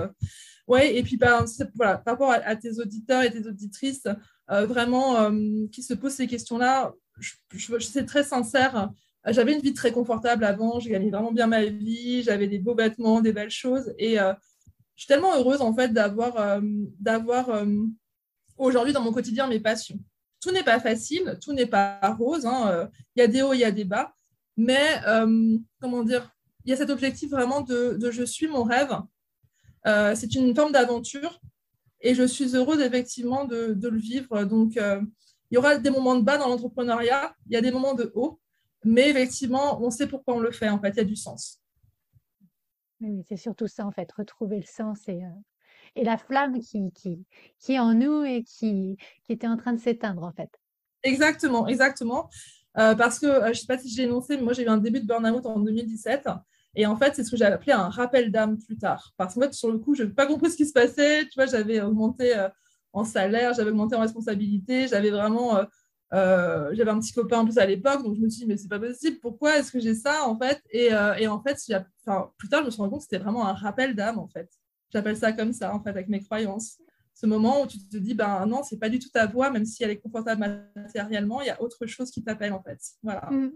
Ouais, 0.67 0.97
et 0.97 1.03
puis 1.03 1.17
par, 1.17 1.45
voilà, 1.75 1.99
par 1.99 2.15
rapport 2.15 2.33
à, 2.33 2.57
tes 2.57 2.79
auditeurs 2.81 3.23
et 3.23 3.31
tes 3.31 3.47
auditrices, 3.47 4.09
vraiment, 4.49 5.31
qui 5.71 5.83
se 5.83 5.95
posent 5.95 6.15
ces 6.15 6.27
questions-là, 6.27 6.93
je, 7.21 7.35
je, 7.53 7.79
je 7.79 7.87
suis 7.87 8.05
très 8.05 8.25
sincère. 8.25 8.91
J'avais 9.27 9.55
une 9.55 9.61
vie 9.61 9.73
très 9.73 9.93
confortable 9.93 10.45
avant, 10.45 10.81
j'ai 10.81 10.91
gagné 10.91 11.11
vraiment 11.11 11.33
bien 11.33 11.47
ma 11.47 11.65
vie, 11.65 12.23
j'avais 12.23 12.49
des 12.49 12.59
beaux 12.59 12.75
vêtements, 12.75 13.21
des 13.21 13.33
belles 13.33 13.51
choses. 13.51 13.95
Et 13.99 14.17
je 14.17 14.35
suis 14.97 15.07
tellement 15.07 15.37
heureuse, 15.37 15.61
en 15.61 15.73
fait, 15.73 15.93
d'avoir, 15.93 16.61
d'avoir 16.99 17.65
aujourd'hui 18.59 18.93
dans 18.93 19.01
mon 19.01 19.13
quotidien 19.13 19.47
mes 19.47 19.61
passions. 19.61 20.01
Tout 20.41 20.51
n'est 20.51 20.65
pas 20.65 20.81
facile, 20.81 21.39
tout 21.41 21.53
n'est 21.53 21.67
pas 21.67 22.01
rose. 22.19 22.47
Hein, 22.47 22.91
il 23.15 23.21
y 23.21 23.23
a 23.23 23.29
des 23.29 23.43
hauts, 23.43 23.53
il 23.53 23.61
y 23.61 23.65
a 23.65 23.71
des 23.71 23.85
bas. 23.85 24.13
Mais, 24.57 25.01
comment 25.81 26.03
dire, 26.03 26.29
il 26.65 26.71
y 26.71 26.73
a 26.73 26.77
cet 26.77 26.91
objectif 26.91 27.31
vraiment 27.31 27.61
de, 27.61 27.99
je 28.11 28.23
suis 28.23 28.49
mon 28.49 28.63
rêve. 28.63 28.95
Euh, 29.87 30.15
c'est 30.15 30.35
une 30.35 30.55
forme 30.55 30.73
d'aventure 30.73 31.41
et 32.01 32.15
je 32.15 32.23
suis 32.23 32.55
heureuse 32.57 32.81
effectivement 32.81 33.45
de, 33.45 33.77
le 33.81 33.99
vivre. 33.99 34.45
Donc, 34.45 34.77
euh, 34.77 35.01
il 35.51 35.57
y 35.57 35.59
aura 35.59 35.77
des 35.77 35.91
moments 35.91 36.15
de 36.15 36.23
bas 36.23 36.39
dans 36.39 36.49
l'entrepreneuriat, 36.49 37.35
il 37.47 37.53
y 37.53 37.57
a 37.57 37.61
des 37.61 37.73
moments 37.73 37.95
de 37.95 38.11
haut, 38.15 38.41
mais 38.85 39.11
effectivement, 39.11 39.83
on 39.83 39.91
sait 39.91 40.07
pourquoi 40.07 40.35
on 40.35 40.41
le 40.41 40.51
fait. 40.51 40.69
En 40.69 40.81
fait, 40.81 40.91
il 40.91 40.97
y 40.97 41.01
a 41.01 41.05
du 41.05 41.17
sens. 41.17 41.61
Oui, 43.01 43.25
c'est 43.29 43.37
surtout 43.37 43.67
ça, 43.67 43.87
en 43.87 43.91
fait, 43.91 44.11
retrouver 44.13 44.57
le 44.57 44.67
sens 44.67 45.09
et, 45.09 45.25
euh, 45.25 45.29
et 45.97 46.05
la 46.05 46.17
flamme 46.17 46.61
qui, 46.61 46.93
qui, 46.93 47.25
qui, 47.59 47.73
est 47.73 47.79
en 47.79 47.95
nous 47.95 48.23
et 48.25 48.45
qui, 48.45 48.97
qui 49.25 49.33
était 49.33 49.49
en 49.49 49.57
train 49.57 49.73
de 49.73 49.81
s'éteindre, 49.81 50.23
en 50.23 50.33
fait. 50.33 50.51
Exactement, 51.03 51.67
exactement. 51.67 52.31
parce 52.75 53.19
que, 53.19 53.27
je 53.27 53.49
ne 53.49 53.55
sais 53.55 53.67
pas 53.67 53.79
si 53.79 53.89
j'ai 53.89 54.05
énoncé, 54.05 54.37
mais 54.37 54.43
moi, 54.43 54.53
j'ai 54.53 54.63
eu 54.63 54.69
un 54.69 54.79
début 54.79 55.01
de 55.01 55.07
burn-out 55.07 55.45
en 55.47 55.59
2017. 55.59 56.29
Et 56.75 56.87
en 56.87 56.97
fait, 56.97 57.15
c'est 57.15 57.25
ce 57.25 57.31
que 57.31 57.37
j'ai 57.37 57.45
appelé 57.45 57.73
un 57.73 57.89
rappel 57.89 58.31
d'âme 58.31 58.59
plus 58.59 58.79
tard. 58.79 59.13
Parce 59.17 59.35
qu'en 59.35 59.43
fait, 59.43 59.53
sur 59.53 59.71
le 59.71 59.79
coup, 59.79 59.95
je 59.95 60.05
n'ai 60.05 60.11
pas 60.11 60.27
compris 60.27 60.51
ce 60.51 60.57
qui 60.57 60.67
se 60.67 60.73
passait. 60.73 61.25
Tu 61.27 61.35
vois, 61.35 61.47
j'avais 61.47 61.81
augmenté 61.81 62.37
euh, 62.37 62.49
en 62.93 63.05
salaire, 63.05 63.53
j'avais 63.53 63.71
augmenté 63.71 63.95
en 63.95 64.01
responsabilité, 64.01 64.89
j'avais 64.89 65.11
vraiment. 65.11 65.59
Euh, 66.13 66.17
euh, 66.17 66.75
j'avais 66.75 66.91
un 66.91 67.01
petit 67.01 67.13
copain 67.13 67.39
en 67.39 67.45
plus 67.45 67.59
à 67.59 67.67
l'époque, 67.67 68.03
donc 68.03 68.17
je 68.17 68.21
me 68.21 68.29
suis 68.29 68.41
dit, 68.41 68.47
mais 68.47 68.57
c'est 68.57 68.69
pas 68.69 68.79
possible, 68.79 69.19
pourquoi 69.21 69.57
est-ce 69.59 69.73
que 69.73 69.81
j'ai 69.81 69.95
ça 69.95 70.27
en 70.29 70.39
fait? 70.39 70.63
Et, 70.71 70.91
et, 71.19 71.27
en 71.27 71.43
fait, 71.43 71.57
plus 72.37 72.49
tard, 72.49 72.61
je 72.61 72.67
me 72.67 72.71
suis 72.71 72.81
rendu 72.81 72.91
compte 72.91 73.01
que 73.01 73.05
c'était 73.05 73.23
vraiment 73.23 73.47
un 73.47 73.55
rappel 73.55 73.95
d'âme 73.95 74.19
en 74.19 74.29
fait. 74.29 74.51
J'appelle 74.93 75.17
ça 75.17 75.33
comme 75.33 75.53
ça 75.53 75.75
en 75.75 75.83
fait, 75.83 75.91
avec 75.91 76.09
mes 76.09 76.21
croyances. 76.21 76.79
Ce 77.15 77.27
moment 77.27 77.63
où 77.63 77.67
tu 77.67 77.79
te 77.79 77.97
dis, 77.97 78.15
ben 78.15 78.47
non, 78.47 78.63
c'est 78.63 78.79
pas 78.79 78.89
du 78.89 78.99
tout 78.99 79.09
ta 79.09 79.27
voix, 79.27 79.51
même 79.51 79.65
si 79.65 79.83
elle 79.85 79.91
est 79.91 80.01
confortable 80.01 80.67
matériellement, 80.75 81.41
il 81.41 81.47
y 81.47 81.51
a 81.51 81.61
autre 81.63 81.87
chose 81.87 82.11
qui 82.11 82.23
t'appelle 82.23 82.53
en 82.53 82.63
fait. 82.63 82.79
Voilà. 83.03 83.29
Mmh. 83.31 83.53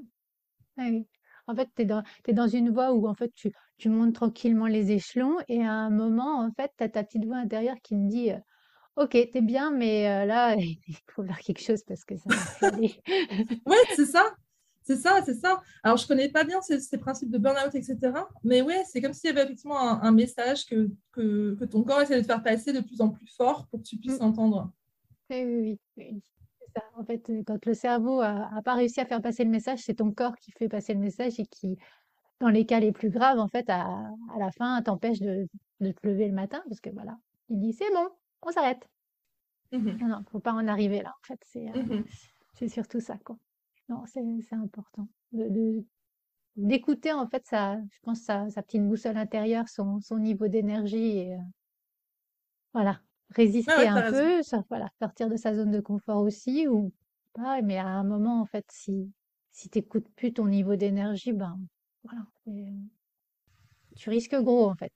Ah. 0.79 0.89
En 1.49 1.55
fait, 1.55 1.69
tu 1.77 1.83
es 1.83 2.33
dans, 2.33 2.49
une 2.49 2.71
voie 2.71 2.93
où 2.93 3.07
en 3.07 3.15
fait 3.15 3.33
tu, 3.35 3.53
tu 3.79 3.89
montes 3.89 4.15
tranquillement 4.15 4.67
les 4.67 4.93
échelons 4.93 5.37
et 5.49 5.65
à 5.65 5.73
un 5.73 5.91
moment, 5.91 6.41
en 6.41 6.51
fait, 6.53 6.73
tu 6.77 6.85
as 6.85 6.89
ta 6.89 7.05
petite 7.05 7.25
voix 7.25 7.37
intérieure 7.37 7.77
qui 7.83 7.95
te 7.95 8.09
dit 8.09 8.31
Ok, 8.97 9.11
t'es 9.11 9.43
bien, 9.43 9.71
mais 9.71 10.09
euh, 10.09 10.25
là, 10.25 10.55
il 10.59 10.79
faut 11.09 11.23
faire 11.23 11.38
quelque 11.38 11.62
chose 11.62 11.83
parce 11.85 12.05
que 12.05 12.17
ça 12.17 12.69
aller. 12.69 13.00
ouais, 13.67 13.76
c'est 13.95 14.07
ça. 14.07 14.35
C'est 14.83 14.97
ça, 14.97 15.21
c'est 15.25 15.35
ça. 15.35 15.61
Alors, 15.83 15.97
je 15.97 16.07
connais 16.07 16.29
pas 16.29 16.45
bien 16.45 16.61
ces, 16.62 16.99
principes 16.99 17.31
de 17.31 17.38
burn-out, 17.38 17.75
etc. 17.75 17.99
Mais 18.45 18.62
ouais, 18.62 18.85
c'est 18.87 19.00
comme 19.03 19.12
s'il 19.12 19.29
y 19.29 19.33
avait 19.33 19.43
effectivement 19.43 19.81
un, 19.81 20.12
message 20.12 20.65
que, 20.65 20.88
que, 21.11 21.57
que, 21.59 21.65
ton 21.65 21.83
corps 21.83 22.00
essaie 22.03 22.17
de 22.17 22.21
te 22.21 22.26
faire 22.26 22.43
passer 22.43 22.73
de 22.73 22.81
plus 22.81 23.00
en 23.00 23.09
plus 23.09 23.26
fort 23.37 23.67
pour 23.67 23.81
que 23.81 23.85
tu 23.85 23.97
puisses 23.97 24.21
mmh. 24.21 24.25
entendre. 24.25 24.71
Oui, 25.29 25.45
oui, 25.45 25.81
oui. 25.97 26.23
En 26.95 27.05
fait, 27.05 27.33
quand 27.47 27.67
le 27.67 27.75
cerveau 27.75 28.21
a, 28.21 28.61
pas 28.65 28.75
réussi 28.75 29.00
à 29.00 29.07
faire 29.07 29.23
passer 29.23 29.43
le 29.43 29.50
message, 29.50 29.81
c'est 29.81 29.95
ton 29.95 30.12
corps 30.12 30.37
qui 30.37 30.53
fait 30.53 30.69
passer 30.69 30.95
le 30.95 31.00
message 31.00 31.41
et 31.41 31.47
qui, 31.47 31.76
dans 32.38 32.50
les 32.50 32.65
cas 32.65 32.79
les 32.79 32.93
plus 32.93 33.11
graves, 33.11 33.41
en 33.41 33.49
fait, 33.49 33.69
à, 33.69 34.11
la 34.38 34.53
fin, 34.53 34.81
t'empêche 34.83 35.19
de, 35.19 35.49
de 35.81 35.91
te 35.91 36.07
lever 36.07 36.29
le 36.29 36.35
matin 36.35 36.62
parce 36.69 36.81
que 36.81 36.91
voilà, 36.91 37.19
il 37.49 37.59
dit 37.59 37.73
c'est 37.73 37.91
bon, 37.93 38.09
on 38.47 38.53
s'arrête. 38.53 38.88
Mmh 39.73 39.99
non, 40.00 40.09
non, 40.09 40.25
faut 40.31 40.41
pas 40.41 40.53
en 40.53 40.67
arriver 40.69 41.03
là. 41.03 41.11
En 41.11 41.26
fait, 41.26 41.41
c'est 41.45 41.69
euh, 41.69 41.83
mmh 41.83 42.69
surtout 42.69 43.00
ça, 43.00 43.19
quoi. 43.19 43.37
Non, 43.88 44.05
c'est 44.07 44.23
important 44.53 45.09
de, 45.33 45.85
d'écouter 46.57 47.12
en 47.12 47.29
fait 47.29 47.44
sa, 47.47 47.77
je 47.77 47.99
pense 48.03 48.20
sa, 48.20 48.49
sa 48.51 48.62
petite 48.62 48.87
boussole 48.87 49.16
intérieure, 49.16 49.68
son, 49.68 50.01
son 50.01 50.18
niveau 50.18 50.49
d'énergie 50.49 51.18
et 51.18 51.35
euh, 51.35 51.38
voilà, 52.73 53.01
Résister 53.35 53.88
un 53.88 54.03
peu, 54.11 54.42
ça, 54.42 54.62
voilà, 54.68 54.88
sortir 55.01 55.29
de 55.29 55.37
sa 55.37 55.55
zone 55.55 55.73
de 55.73 55.81
confort 55.81 56.23
aussi, 56.23 56.68
ou 56.68 56.92
pas, 57.33 57.61
mais 57.61 57.77
à 57.77 57.87
un 57.87 58.05
moment, 58.05 58.40
en 58.40 58.47
fait, 58.47 58.64
si, 58.70 59.12
si 59.51 59.68
tu 59.68 59.79
n'écoutes 59.79 60.09
plus 60.14 60.33
ton 60.33 60.47
niveau 60.47 60.77
d'énergie, 60.77 61.33
ben 61.33 61.59
voilà, 62.05 62.23
tu 63.97 64.11
risques 64.11 64.37
gros, 64.37 64.66
en 64.70 64.77
fait. 64.77 64.92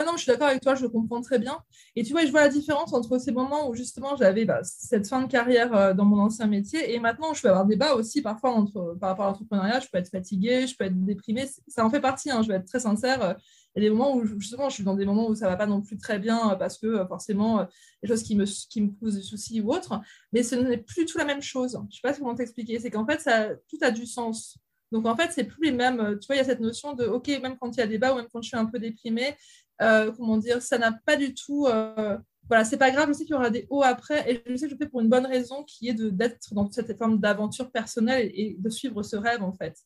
Ah 0.00 0.04
non, 0.04 0.12
je 0.12 0.22
suis 0.22 0.30
d'accord 0.30 0.46
avec 0.46 0.62
toi, 0.62 0.76
je 0.76 0.86
comprends 0.86 1.20
très 1.20 1.40
bien. 1.40 1.58
Et 1.96 2.04
tu 2.04 2.12
vois, 2.12 2.24
je 2.24 2.30
vois 2.30 2.42
la 2.42 2.48
différence 2.48 2.92
entre 2.92 3.18
ces 3.18 3.32
moments 3.32 3.68
où 3.68 3.74
justement 3.74 4.14
j'avais 4.14 4.44
bah, 4.44 4.60
cette 4.62 5.08
fin 5.08 5.22
de 5.22 5.26
carrière 5.26 5.74
euh, 5.74 5.92
dans 5.92 6.04
mon 6.04 6.20
ancien 6.20 6.46
métier 6.46 6.94
et 6.94 7.00
maintenant 7.00 7.34
je 7.34 7.42
peux 7.42 7.48
avoir 7.48 7.66
des 7.66 7.74
bas 7.74 7.94
aussi 7.94 8.22
parfois 8.22 8.52
entre, 8.52 8.96
par 9.00 9.10
rapport 9.10 9.24
à 9.24 9.28
l'entrepreneuriat. 9.30 9.80
Je 9.80 9.88
peux 9.92 9.98
être 9.98 10.10
fatiguée, 10.10 10.68
je 10.68 10.76
peux 10.76 10.84
être 10.84 11.04
déprimée. 11.04 11.48
Ça 11.66 11.84
en 11.84 11.90
fait 11.90 12.00
partie, 12.00 12.30
hein, 12.30 12.42
je 12.42 12.48
vais 12.48 12.54
être 12.54 12.66
très 12.66 12.78
sincère. 12.78 13.22
Euh, 13.22 13.34
il 13.74 13.82
y 13.82 13.86
a 13.86 13.90
des 13.90 13.94
moments 13.94 14.14
où 14.14 14.24
justement 14.24 14.68
je 14.68 14.74
suis 14.76 14.84
dans 14.84 14.94
des 14.94 15.04
moments 15.04 15.28
où 15.28 15.34
ça 15.34 15.46
ne 15.46 15.50
va 15.50 15.56
pas 15.56 15.66
non 15.66 15.82
plus 15.82 15.98
très 15.98 16.20
bien 16.20 16.52
euh, 16.52 16.54
parce 16.54 16.78
que 16.78 17.04
forcément, 17.06 17.66
des 18.02 18.08
choses 18.08 18.22
qui 18.22 18.36
me, 18.36 18.44
qui 18.44 18.80
me 18.80 18.92
posent 18.92 19.16
des 19.16 19.22
soucis 19.22 19.60
ou 19.60 19.72
autres. 19.72 20.00
Mais 20.32 20.44
ce 20.44 20.54
n'est 20.54 20.78
plus 20.78 21.06
tout 21.06 21.18
la 21.18 21.24
même 21.24 21.42
chose. 21.42 21.72
Je 21.72 21.86
ne 21.86 21.90
sais 21.90 22.00
pas 22.02 22.14
comment 22.14 22.36
t'expliquer. 22.36 22.78
C'est 22.78 22.90
qu'en 22.90 23.04
fait, 23.04 23.28
tout 23.68 23.78
a 23.82 23.90
du 23.90 24.06
sens. 24.06 24.58
Donc 24.92 25.06
en 25.06 25.16
fait, 25.16 25.32
c'est 25.32 25.44
plus 25.44 25.64
les 25.64 25.72
mêmes. 25.72 26.18
Tu 26.20 26.26
vois, 26.26 26.36
il 26.36 26.38
y 26.38 26.40
a 26.40 26.44
cette 26.44 26.60
notion 26.60 26.94
de 26.94 27.04
OK, 27.04 27.28
même 27.42 27.56
quand 27.60 27.76
il 27.76 27.78
y 27.78 27.82
a 27.82 27.86
des 27.86 27.98
bas 27.98 28.12
ou 28.12 28.16
même 28.16 28.28
quand 28.32 28.40
je 28.40 28.48
suis 28.48 28.56
un 28.56 28.64
peu 28.64 28.78
déprimée, 28.78 29.36
euh, 29.80 30.12
comment 30.12 30.36
dire, 30.36 30.62
ça 30.62 30.78
n'a 30.78 30.92
pas 30.92 31.16
du 31.16 31.34
tout. 31.34 31.66
Euh, 31.66 32.18
voilà, 32.48 32.64
c'est 32.64 32.78
pas 32.78 32.90
grave, 32.90 33.08
je 33.08 33.12
sais 33.12 33.24
qu'il 33.24 33.34
y 33.34 33.36
aura 33.36 33.50
des 33.50 33.66
hauts 33.70 33.82
après, 33.82 34.30
et 34.30 34.42
je 34.46 34.56
sais 34.56 34.66
que 34.66 34.70
je 34.70 34.74
le 34.74 34.78
fais 34.78 34.88
pour 34.88 35.00
une 35.00 35.08
bonne 35.08 35.26
raison, 35.26 35.64
qui 35.64 35.88
est 35.88 35.94
d'être 35.94 36.54
dans 36.54 36.70
cette 36.70 36.96
forme 36.96 37.18
d'aventure 37.18 37.70
personnelle 37.70 38.30
et, 38.34 38.56
de 38.58 38.70
suivre 38.70 39.02
ce 39.02 39.16
rêve, 39.16 39.42
en 39.42 39.52
fait. 39.52 39.76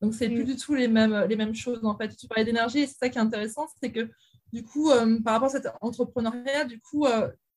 Donc, 0.00 0.14
c'est 0.14 0.28
plus 0.28 0.44
du 0.44 0.56
tout 0.56 0.74
les 0.74 0.88
mêmes, 0.88 1.26
les 1.28 1.36
mêmes 1.36 1.54
choses, 1.54 1.84
en 1.84 1.96
fait. 1.96 2.16
Tu 2.16 2.26
parlais 2.26 2.44
d'énergie, 2.44 2.80
et 2.80 2.86
c'est 2.86 2.98
ça 2.98 3.08
qui 3.08 3.18
est 3.18 3.20
intéressant, 3.20 3.66
c'est 3.80 3.92
que, 3.92 4.08
du 4.52 4.64
coup, 4.64 4.90
euh, 4.90 5.20
par 5.20 5.34
rapport 5.34 5.48
à 5.48 5.52
cet 5.52 5.68
entrepreneuriat, 5.80 6.64
du 6.64 6.80
coup, 6.80 7.06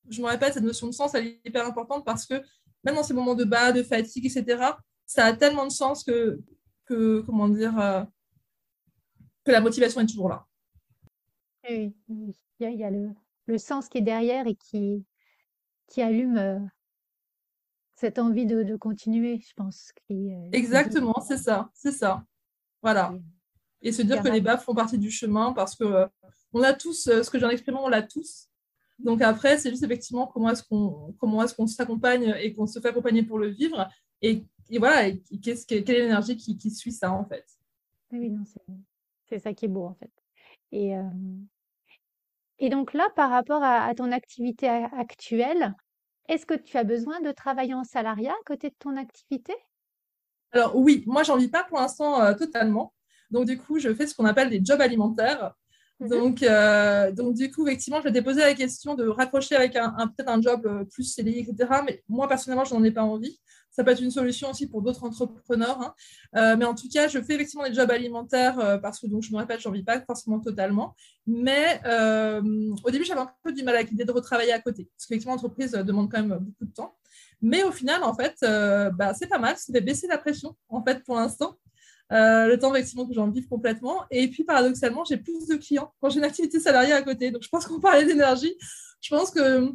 je 0.08 0.22
me 0.22 0.28
répète, 0.28 0.54
cette 0.54 0.62
notion 0.62 0.86
de 0.86 0.92
sens, 0.92 1.14
elle 1.14 1.26
est 1.26 1.40
hyper 1.44 1.66
importante 1.66 2.04
parce 2.04 2.24
que, 2.26 2.40
même 2.84 2.94
dans 2.94 3.02
ces 3.02 3.14
moments 3.14 3.34
de 3.34 3.44
bas, 3.44 3.72
de 3.72 3.82
fatigue, 3.82 4.26
etc., 4.26 4.62
ça 5.06 5.24
a 5.24 5.32
tellement 5.32 5.66
de 5.66 5.72
sens 5.72 6.04
que, 6.04 6.38
que 6.86 7.20
comment 7.22 7.48
dire, 7.48 8.06
que 9.44 9.50
la 9.50 9.60
motivation 9.60 10.00
est 10.00 10.06
toujours 10.06 10.28
là. 10.28 10.46
Il 11.68 11.92
y 12.60 12.84
a, 12.84 12.90
le, 12.90 13.58
sens 13.58 13.88
qui 13.88 13.98
est 13.98 14.02
derrière 14.02 14.46
et 14.46 14.54
qui, 14.54 15.04
qui 15.88 16.02
allume 16.02 16.36
euh, 16.36 16.58
cette 17.94 18.18
envie 18.18 18.46
de, 18.46 18.76
continuer, 18.76 19.38
je 19.38 19.54
pense. 19.54 19.92
Euh, 20.10 20.48
Exactement, 20.52 21.20
c'est 21.26 21.38
ça, 21.38 21.70
c'est 21.74 21.92
ça. 21.92 22.24
Voilà. 22.82 23.14
Et 23.82 23.92
se 23.92 24.02
dire 24.02 24.22
que 24.22 24.28
les 24.28 24.40
baffes 24.40 24.64
font 24.64 24.74
partie 24.74 24.98
du 24.98 25.10
chemin 25.10 25.52
parce 25.52 25.74
que 25.74 25.84
euh, 25.84 26.06
on 26.52 26.62
a 26.62 26.72
tous, 26.72 27.04
ce 27.04 27.30
que 27.30 27.38
j'en 27.38 27.50
exprimé, 27.50 27.78
on 27.80 27.88
l'a 27.88 28.02
tous. 28.02 28.48
Donc 28.98 29.22
après, 29.22 29.58
c'est 29.58 29.70
juste 29.70 29.82
effectivement 29.82 30.26
comment 30.26 30.50
est-ce 30.50 30.62
qu'on 30.62 31.12
comment 31.18 31.42
est-ce 31.42 31.54
qu'on 31.54 31.66
s'accompagne 31.66 32.34
et 32.40 32.52
qu'on 32.52 32.66
se 32.66 32.78
fait 32.78 32.88
accompagner 32.88 33.24
pour 33.24 33.38
le 33.38 33.48
vivre. 33.48 33.88
Et, 34.22 34.44
voilà, 34.78 35.10
qu'est-ce 35.42 35.66
quelle 35.66 35.90
est 35.90 36.00
l'énergie 36.00 36.36
qui, 36.36 36.56
qui, 36.56 36.70
suit 36.70 36.92
ça 36.92 37.12
en 37.12 37.24
fait. 37.24 37.44
Oui, 38.12 38.30
non, 38.30 38.44
c'est 39.26 39.38
ça 39.38 39.52
qui 39.52 39.64
est 39.64 39.68
beau 39.68 39.84
en 39.84 39.94
fait. 39.94 40.12
Et, 40.72 40.94
et 42.64 42.70
donc 42.70 42.94
là, 42.94 43.06
par 43.14 43.28
rapport 43.28 43.62
à, 43.62 43.94
ton 43.94 44.10
activité 44.10 44.66
actuelle, 44.68 45.74
est-ce 46.30 46.46
que 46.46 46.54
tu 46.54 46.78
as 46.78 46.84
besoin 46.84 47.20
de 47.20 47.30
travailler 47.30 47.74
en 47.74 47.84
salariat 47.84 48.32
à 48.32 48.44
côté 48.46 48.70
de 48.70 48.74
ton 48.78 48.96
activité? 48.96 49.52
Alors 50.50 50.74
oui, 50.74 51.04
moi 51.06 51.24
j'en 51.24 51.36
vis 51.36 51.48
pas 51.48 51.64
pour 51.64 51.78
l'instant 51.78 52.22
euh, 52.22 52.32
totalement. 52.32 52.94
Donc 53.30 53.44
du 53.44 53.58
coup, 53.58 53.78
je 53.78 53.92
fais 53.92 54.06
ce 54.06 54.14
qu'on 54.14 54.24
appelle 54.24 54.48
des 54.48 54.64
jobs 54.64 54.80
alimentaires. 54.80 55.52
Mmh 56.00 56.08
donc, 56.08 56.42
euh, 56.42 57.12
donc, 57.12 57.34
du 57.34 57.50
coup, 57.50 57.66
effectivement, 57.66 58.00
je 58.02 58.08
vais 58.08 58.22
poser 58.22 58.40
la 58.40 58.54
question 58.54 58.94
de 58.94 59.06
raccrocher 59.06 59.56
avec 59.56 59.76
un, 59.76 60.08
peut-être 60.08 60.30
un 60.30 60.40
job 60.40 60.66
euh, 60.66 60.84
plus 60.84 61.04
CDI, 61.04 61.40
etc. 61.40 61.82
Mais 61.84 62.02
moi, 62.08 62.28
personnellement, 62.28 62.64
je 62.64 62.74
n'en 62.74 62.82
ai 62.82 62.90
pas 62.90 63.04
envie. 63.04 63.38
Ça 63.74 63.84
peut 63.84 63.90
être 63.90 64.02
une 64.02 64.10
solution 64.10 64.50
aussi 64.50 64.68
pour 64.68 64.82
d'autres 64.82 65.04
entrepreneurs. 65.04 65.80
Hein. 65.80 65.94
Euh, 66.36 66.56
mais 66.56 66.64
en 66.64 66.74
tout 66.74 66.88
cas, 66.88 67.08
je 67.08 67.20
fais 67.20 67.34
effectivement 67.34 67.66
des 67.66 67.74
jobs 67.74 67.90
alimentaires 67.90 68.80
parce 68.80 69.00
que, 69.00 69.06
donc, 69.06 69.22
je 69.22 69.32
me 69.32 69.38
répète, 69.38 69.60
je 69.60 69.68
n'en 69.68 69.74
vis 69.74 69.82
pas 69.82 70.00
forcément 70.00 70.40
totalement. 70.40 70.94
Mais 71.26 71.80
au 72.84 72.90
début, 72.90 73.04
j'avais 73.04 73.20
un 73.20 73.30
peu 73.42 73.52
du 73.52 73.62
mal 73.62 73.76
à 73.76 73.82
l'idée 73.82 74.04
de 74.04 74.12
retravailler 74.12 74.52
à 74.52 74.60
côté. 74.60 74.88
Parce 74.96 75.06
qu'effectivement, 75.06 75.34
l'entreprise 75.34 75.72
demande 75.72 76.10
quand 76.10 76.22
même 76.22 76.38
beaucoup 76.38 76.64
de 76.64 76.72
temps. 76.72 76.94
Mais 77.42 77.62
au 77.62 77.72
final, 77.72 78.02
en 78.04 78.14
fait, 78.14 78.36
bah, 78.40 79.12
c'est 79.14 79.28
pas 79.28 79.38
mal. 79.38 79.56
Ça 79.56 79.72
fait 79.72 79.80
baisser 79.80 80.06
la 80.06 80.18
pression, 80.18 80.54
en 80.68 80.82
fait, 80.82 81.02
pour 81.04 81.16
l'instant. 81.16 81.58
Euh, 82.12 82.46
le 82.46 82.58
temps 82.58 82.74
effectivement 82.74 83.06
que 83.06 83.14
j'en 83.14 83.30
vive 83.30 83.48
complètement. 83.48 84.04
Et 84.10 84.28
puis 84.28 84.44
paradoxalement, 84.44 85.04
j'ai 85.04 85.16
plus 85.16 85.46
de 85.48 85.56
clients 85.56 85.92
quand 86.00 86.10
j'ai 86.10 86.18
une 86.18 86.24
activité 86.24 86.60
salariée 86.60 86.92
à 86.92 87.02
côté. 87.02 87.30
Donc 87.30 87.42
je 87.42 87.48
pense 87.48 87.66
qu'on 87.66 87.80
parlait 87.80 88.04
d'énergie. 88.04 88.54
Je 89.00 89.14
pense 89.14 89.30
que 89.30 89.70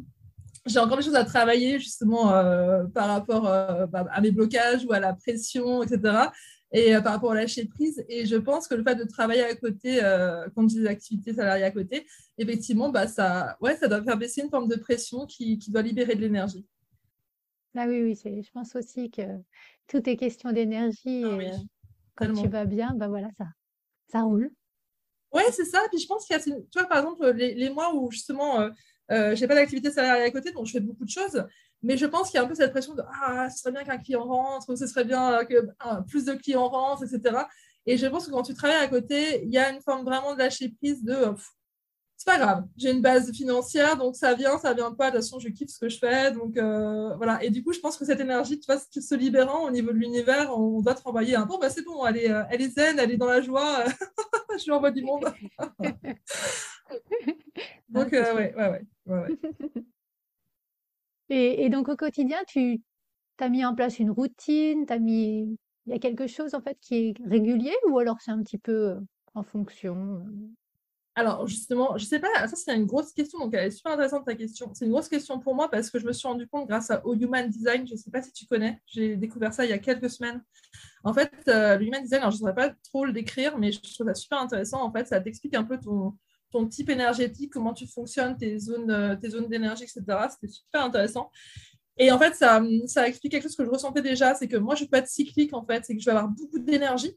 j'ai 0.66 0.78
encore 0.78 0.98
des 0.98 1.02
choses 1.02 1.14
à 1.14 1.24
travailler 1.24 1.78
justement 1.78 2.32
euh, 2.32 2.84
par 2.86 3.08
rapport 3.08 3.48
euh, 3.48 3.86
bah, 3.86 4.06
à 4.10 4.20
mes 4.20 4.30
blocages 4.30 4.84
ou 4.84 4.92
à 4.92 5.00
la 5.00 5.14
pression, 5.14 5.82
etc. 5.82 6.28
et 6.72 6.92
par 7.02 7.14
rapport 7.14 7.30
au 7.30 7.34
lâcher 7.34 7.66
prise. 7.66 8.04
Et 8.08 8.26
je 8.26 8.36
pense 8.36 8.68
que 8.68 8.74
le 8.74 8.84
fait 8.84 8.94
de 8.94 9.04
travailler 9.04 9.42
à 9.42 9.54
côté, 9.56 10.00
quand 10.54 10.68
j'ai 10.68 10.80
des 10.80 10.86
activités 10.86 11.34
salariées 11.34 11.64
à 11.64 11.70
côté, 11.70 12.06
effectivement, 12.38 12.90
bah, 12.90 13.08
ça, 13.08 13.56
ouais, 13.60 13.76
ça 13.76 13.88
doit 13.88 14.02
faire 14.02 14.16
baisser 14.16 14.42
une 14.42 14.50
forme 14.50 14.68
de 14.68 14.76
pression 14.76 15.26
qui, 15.26 15.58
qui 15.58 15.70
doit 15.70 15.82
libérer 15.82 16.14
de 16.14 16.20
l'énergie. 16.20 16.64
Ah 17.76 17.86
oui, 17.88 18.02
oui, 18.02 18.42
je 18.42 18.50
pense 18.52 18.74
aussi 18.76 19.10
que 19.10 19.22
tout 19.86 20.08
est 20.08 20.16
question 20.16 20.52
d'énergie 20.52 21.24
ah 21.24 21.42
et 21.42 21.52
quand 22.16 22.32
tu 22.34 22.48
vas 22.48 22.64
bien, 22.64 22.94
bah 22.94 23.08
voilà, 23.08 23.28
ça, 23.38 23.46
ça 24.08 24.22
roule. 24.22 24.50
Oui, 25.32 25.42
c'est 25.52 25.64
ça. 25.64 25.80
Puis 25.90 26.00
je 26.00 26.06
pense 26.06 26.26
qu'il 26.26 26.36
y 26.36 26.38
a, 26.38 26.42
tu 26.42 26.52
vois, 26.74 26.86
par 26.86 26.98
exemple, 26.98 27.28
les, 27.30 27.70
mois 27.70 27.94
où 27.94 28.10
justement, 28.10 28.68
euh, 29.10 29.34
je 29.34 29.40
n'ai 29.40 29.48
pas 29.48 29.54
d'activité 29.54 29.90
salariée 29.90 30.24
à 30.24 30.30
côté, 30.30 30.52
donc 30.52 30.66
je 30.66 30.72
fais 30.72 30.80
beaucoup 30.80 31.04
de 31.04 31.10
choses. 31.10 31.44
Mais 31.82 31.96
je 31.96 32.06
pense 32.06 32.30
qu'il 32.30 32.38
y 32.38 32.42
a 32.42 32.44
un 32.44 32.48
peu 32.48 32.54
cette 32.54 32.72
pression 32.72 32.94
de 32.94 33.02
Ah, 33.22 33.48
ce 33.50 33.58
serait 33.58 33.72
bien 33.72 33.84
qu'un 33.84 33.98
client 33.98 34.24
rentre, 34.24 34.76
ce 34.76 34.86
serait 34.86 35.04
bien 35.04 35.44
que 35.44 35.68
plus 36.08 36.24
de 36.24 36.34
clients 36.34 36.68
rentrent, 36.68 37.04
etc. 37.04 37.44
Et 37.86 37.96
je 37.96 38.06
pense 38.06 38.26
que 38.26 38.30
quand 38.30 38.42
tu 38.42 38.54
travailles 38.54 38.84
à 38.84 38.88
côté, 38.88 39.42
il 39.44 39.50
y 39.50 39.58
a 39.58 39.70
une 39.70 39.80
forme 39.80 40.04
vraiment 40.04 40.34
de 40.34 40.38
lâcher 40.38 40.68
prise 40.68 41.02
de 41.02 41.34
c'est 42.20 42.30
pas 42.30 42.38
grave, 42.38 42.64
j'ai 42.76 42.90
une 42.90 43.00
base 43.00 43.32
financière, 43.32 43.96
donc 43.96 44.14
ça 44.14 44.34
vient, 44.34 44.58
ça 44.58 44.74
vient 44.74 44.92
pas, 44.92 45.10
de 45.10 45.16
toute 45.16 45.24
façon, 45.24 45.38
je 45.38 45.48
kiffe 45.48 45.70
ce 45.70 45.78
que 45.78 45.88
je 45.88 45.98
fais. 45.98 46.30
Donc 46.32 46.58
euh, 46.58 47.14
voilà. 47.16 47.42
Et 47.42 47.48
du 47.48 47.64
coup, 47.64 47.72
je 47.72 47.80
pense 47.80 47.96
que 47.96 48.04
cette 48.04 48.20
énergie, 48.20 48.60
tu 48.60 48.66
vois, 48.66 48.78
se 48.78 49.14
libérant 49.14 49.64
au 49.64 49.70
niveau 49.70 49.90
de 49.90 49.96
l'univers, 49.96 50.54
on 50.54 50.82
doit 50.82 50.94
te 50.94 51.02
renvoyer 51.02 51.34
un 51.34 51.46
bon, 51.46 51.56
bah, 51.58 51.70
c'est 51.70 51.82
bon, 51.82 52.04
elle 52.04 52.18
est, 52.18 52.30
euh, 52.30 52.42
elle 52.50 52.60
est 52.60 52.68
zen, 52.68 52.98
elle 52.98 53.10
est 53.10 53.16
dans 53.16 53.24
la 53.24 53.40
joie, 53.40 53.84
je 54.52 54.58
suis 54.58 54.70
en 54.70 54.80
voie 54.80 54.90
du 54.90 55.02
monde. 55.02 55.32
donc, 57.88 58.12
euh, 58.12 58.34
ouais, 58.34 58.54
ouais, 58.54 58.68
ouais, 58.68 58.82
Et, 61.32 61.64
et, 61.64 61.68
donc 61.68 61.88
au 61.88 61.94
quotidien, 61.94 62.38
tu 62.48 62.82
as 63.38 63.48
mis 63.48 63.64
en 63.64 63.76
place 63.76 64.00
une 64.00 64.10
routine, 64.10 64.84
as 64.88 64.98
mis... 64.98 65.56
il 65.86 65.92
y 65.92 65.94
a 65.94 66.00
quelque 66.00 66.26
chose 66.26 66.56
en 66.56 66.60
fait 66.60 66.76
qui 66.80 66.96
est 66.96 67.14
régulier 67.24 67.72
ou 67.88 68.00
alors 68.00 68.16
c'est 68.20 68.32
un 68.32 68.42
petit 68.42 68.58
peu 68.58 68.96
en 69.34 69.44
fonction 69.44 70.24
alors, 71.16 71.46
justement, 71.46 71.98
je 71.98 72.04
sais 72.04 72.20
pas, 72.20 72.46
ça 72.46 72.54
c'est 72.54 72.74
une 72.74 72.86
grosse 72.86 73.12
question, 73.12 73.40
donc 73.40 73.52
elle 73.52 73.66
est 73.66 73.70
super 73.72 73.92
intéressante 73.92 74.24
ta 74.24 74.34
question. 74.34 74.70
C'est 74.74 74.84
une 74.84 74.92
grosse 74.92 75.08
question 75.08 75.40
pour 75.40 75.54
moi 75.54 75.68
parce 75.68 75.90
que 75.90 75.98
je 75.98 76.06
me 76.06 76.12
suis 76.12 76.26
rendu 76.26 76.46
compte 76.46 76.68
grâce 76.68 76.92
au 77.04 77.14
Human 77.14 77.48
Design, 77.48 77.86
je 77.86 77.92
ne 77.92 77.98
sais 77.98 78.10
pas 78.10 78.22
si 78.22 78.32
tu 78.32 78.46
connais, 78.46 78.80
j'ai 78.86 79.16
découvert 79.16 79.52
ça 79.52 79.64
il 79.64 79.70
y 79.70 79.72
a 79.74 79.78
quelques 79.78 80.08
semaines. 80.08 80.42
En 81.02 81.12
fait, 81.12 81.32
euh, 81.48 81.76
le 81.76 81.84
Human 81.84 82.00
Design, 82.02 82.20
alors 82.20 82.30
je 82.30 82.36
ne 82.36 82.40
saurais 82.40 82.54
pas 82.54 82.70
trop 82.84 83.04
le 83.04 83.12
décrire, 83.12 83.58
mais 83.58 83.72
je 83.72 83.80
trouve 83.82 84.06
ça 84.06 84.14
super 84.14 84.38
intéressant. 84.38 84.82
En 84.82 84.92
fait, 84.92 85.08
ça 85.08 85.20
t'explique 85.20 85.54
un 85.54 85.64
peu 85.64 85.78
ton, 85.78 86.16
ton 86.50 86.66
type 86.66 86.90
énergétique, 86.90 87.52
comment 87.52 87.72
tu 87.72 87.86
fonctionnes, 87.86 88.36
tes 88.36 88.58
zones, 88.58 88.90
euh, 88.90 89.16
tes 89.16 89.30
zones 89.30 89.48
d'énergie, 89.48 89.84
etc. 89.84 90.02
C'était 90.30 90.52
super 90.52 90.84
intéressant. 90.84 91.30
Et 91.96 92.10
en 92.10 92.18
fait, 92.18 92.34
ça, 92.34 92.62
ça 92.86 93.06
explique 93.06 93.32
quelque 93.32 93.42
chose 93.42 93.56
que 93.56 93.64
je 93.64 93.70
ressentais 93.70 94.02
déjà, 94.02 94.34
c'est 94.34 94.48
que 94.48 94.56
moi, 94.56 94.74
je 94.74 94.84
peux 94.84 94.96
être 94.96 95.08
cyclique, 95.08 95.52
en 95.52 95.64
fait, 95.64 95.84
c'est 95.84 95.94
que 95.94 96.00
je 96.00 96.06
vais 96.06 96.16
avoir 96.16 96.28
beaucoup 96.28 96.58
d'énergie 96.58 97.14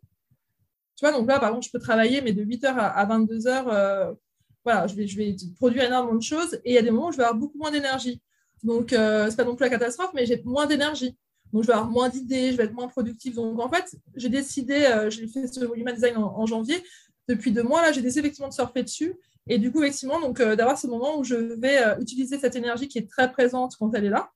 tu 0.95 1.05
vois, 1.05 1.11
donc 1.11 1.27
là, 1.27 1.39
par 1.39 1.49
exemple, 1.49 1.65
je 1.65 1.71
peux 1.71 1.79
travailler, 1.79 2.21
mais 2.21 2.33
de 2.33 2.43
8h 2.43 2.67
à, 2.77 3.05
22h, 3.05 3.65
euh, 3.67 4.13
voilà, 4.63 4.87
je 4.87 4.95
vais, 4.95 5.07
je 5.07 5.17
vais 5.17 5.35
produire 5.55 5.83
énormément 5.83 6.17
de 6.17 6.23
choses. 6.23 6.55
Et 6.63 6.71
il 6.71 6.75
y 6.75 6.77
a 6.77 6.81
des 6.81 6.91
moments 6.91 7.07
où 7.07 7.11
je 7.11 7.17
vais 7.17 7.23
avoir 7.23 7.39
beaucoup 7.39 7.57
moins 7.57 7.71
d'énergie. 7.71 8.21
Donc, 8.63 8.93
euh, 8.93 9.25
ce 9.25 9.31
n'est 9.31 9.35
pas 9.35 9.43
non 9.43 9.55
plus 9.55 9.63
la 9.63 9.69
catastrophe, 9.71 10.11
mais 10.13 10.25
j'ai 10.25 10.41
moins 10.45 10.67
d'énergie. 10.67 11.17
Donc, 11.51 11.63
je 11.63 11.67
vais 11.67 11.73
avoir 11.73 11.89
moins 11.89 12.09
d'idées, 12.09 12.51
je 12.51 12.57
vais 12.57 12.65
être 12.65 12.73
moins 12.73 12.87
productive. 12.87 13.35
Donc, 13.35 13.59
en 13.59 13.69
fait, 13.69 13.95
j'ai 14.15 14.29
décidé, 14.29 14.85
euh, 14.85 15.09
j'ai 15.09 15.27
fait 15.27 15.47
ce 15.47 15.59
Human 15.75 15.93
Design 15.93 16.17
en, 16.17 16.45
janvier. 16.45 16.81
Depuis 17.27 17.51
deux 17.51 17.63
mois, 17.63 17.81
là, 17.81 17.91
j'ai 17.91 18.01
décidé 18.01 18.21
effectivement 18.21 18.49
de 18.49 18.53
surfer 18.53 18.83
dessus. 18.83 19.15
Et 19.47 19.57
du 19.57 19.71
coup, 19.71 19.83
effectivement, 19.83 20.19
donc 20.21 20.41
d'avoir 20.41 20.77
ce 20.77 20.87
moment 20.87 21.17
où 21.17 21.23
je 21.23 21.35
vais 21.35 21.81
utiliser 21.99 22.39
cette 22.39 22.55
énergie 22.55 22.87
qui 22.87 22.97
est 22.97 23.09
très 23.09 23.31
présente 23.31 23.75
quand 23.77 23.93
elle 23.93 24.05
est 24.05 24.09
là. 24.09 24.29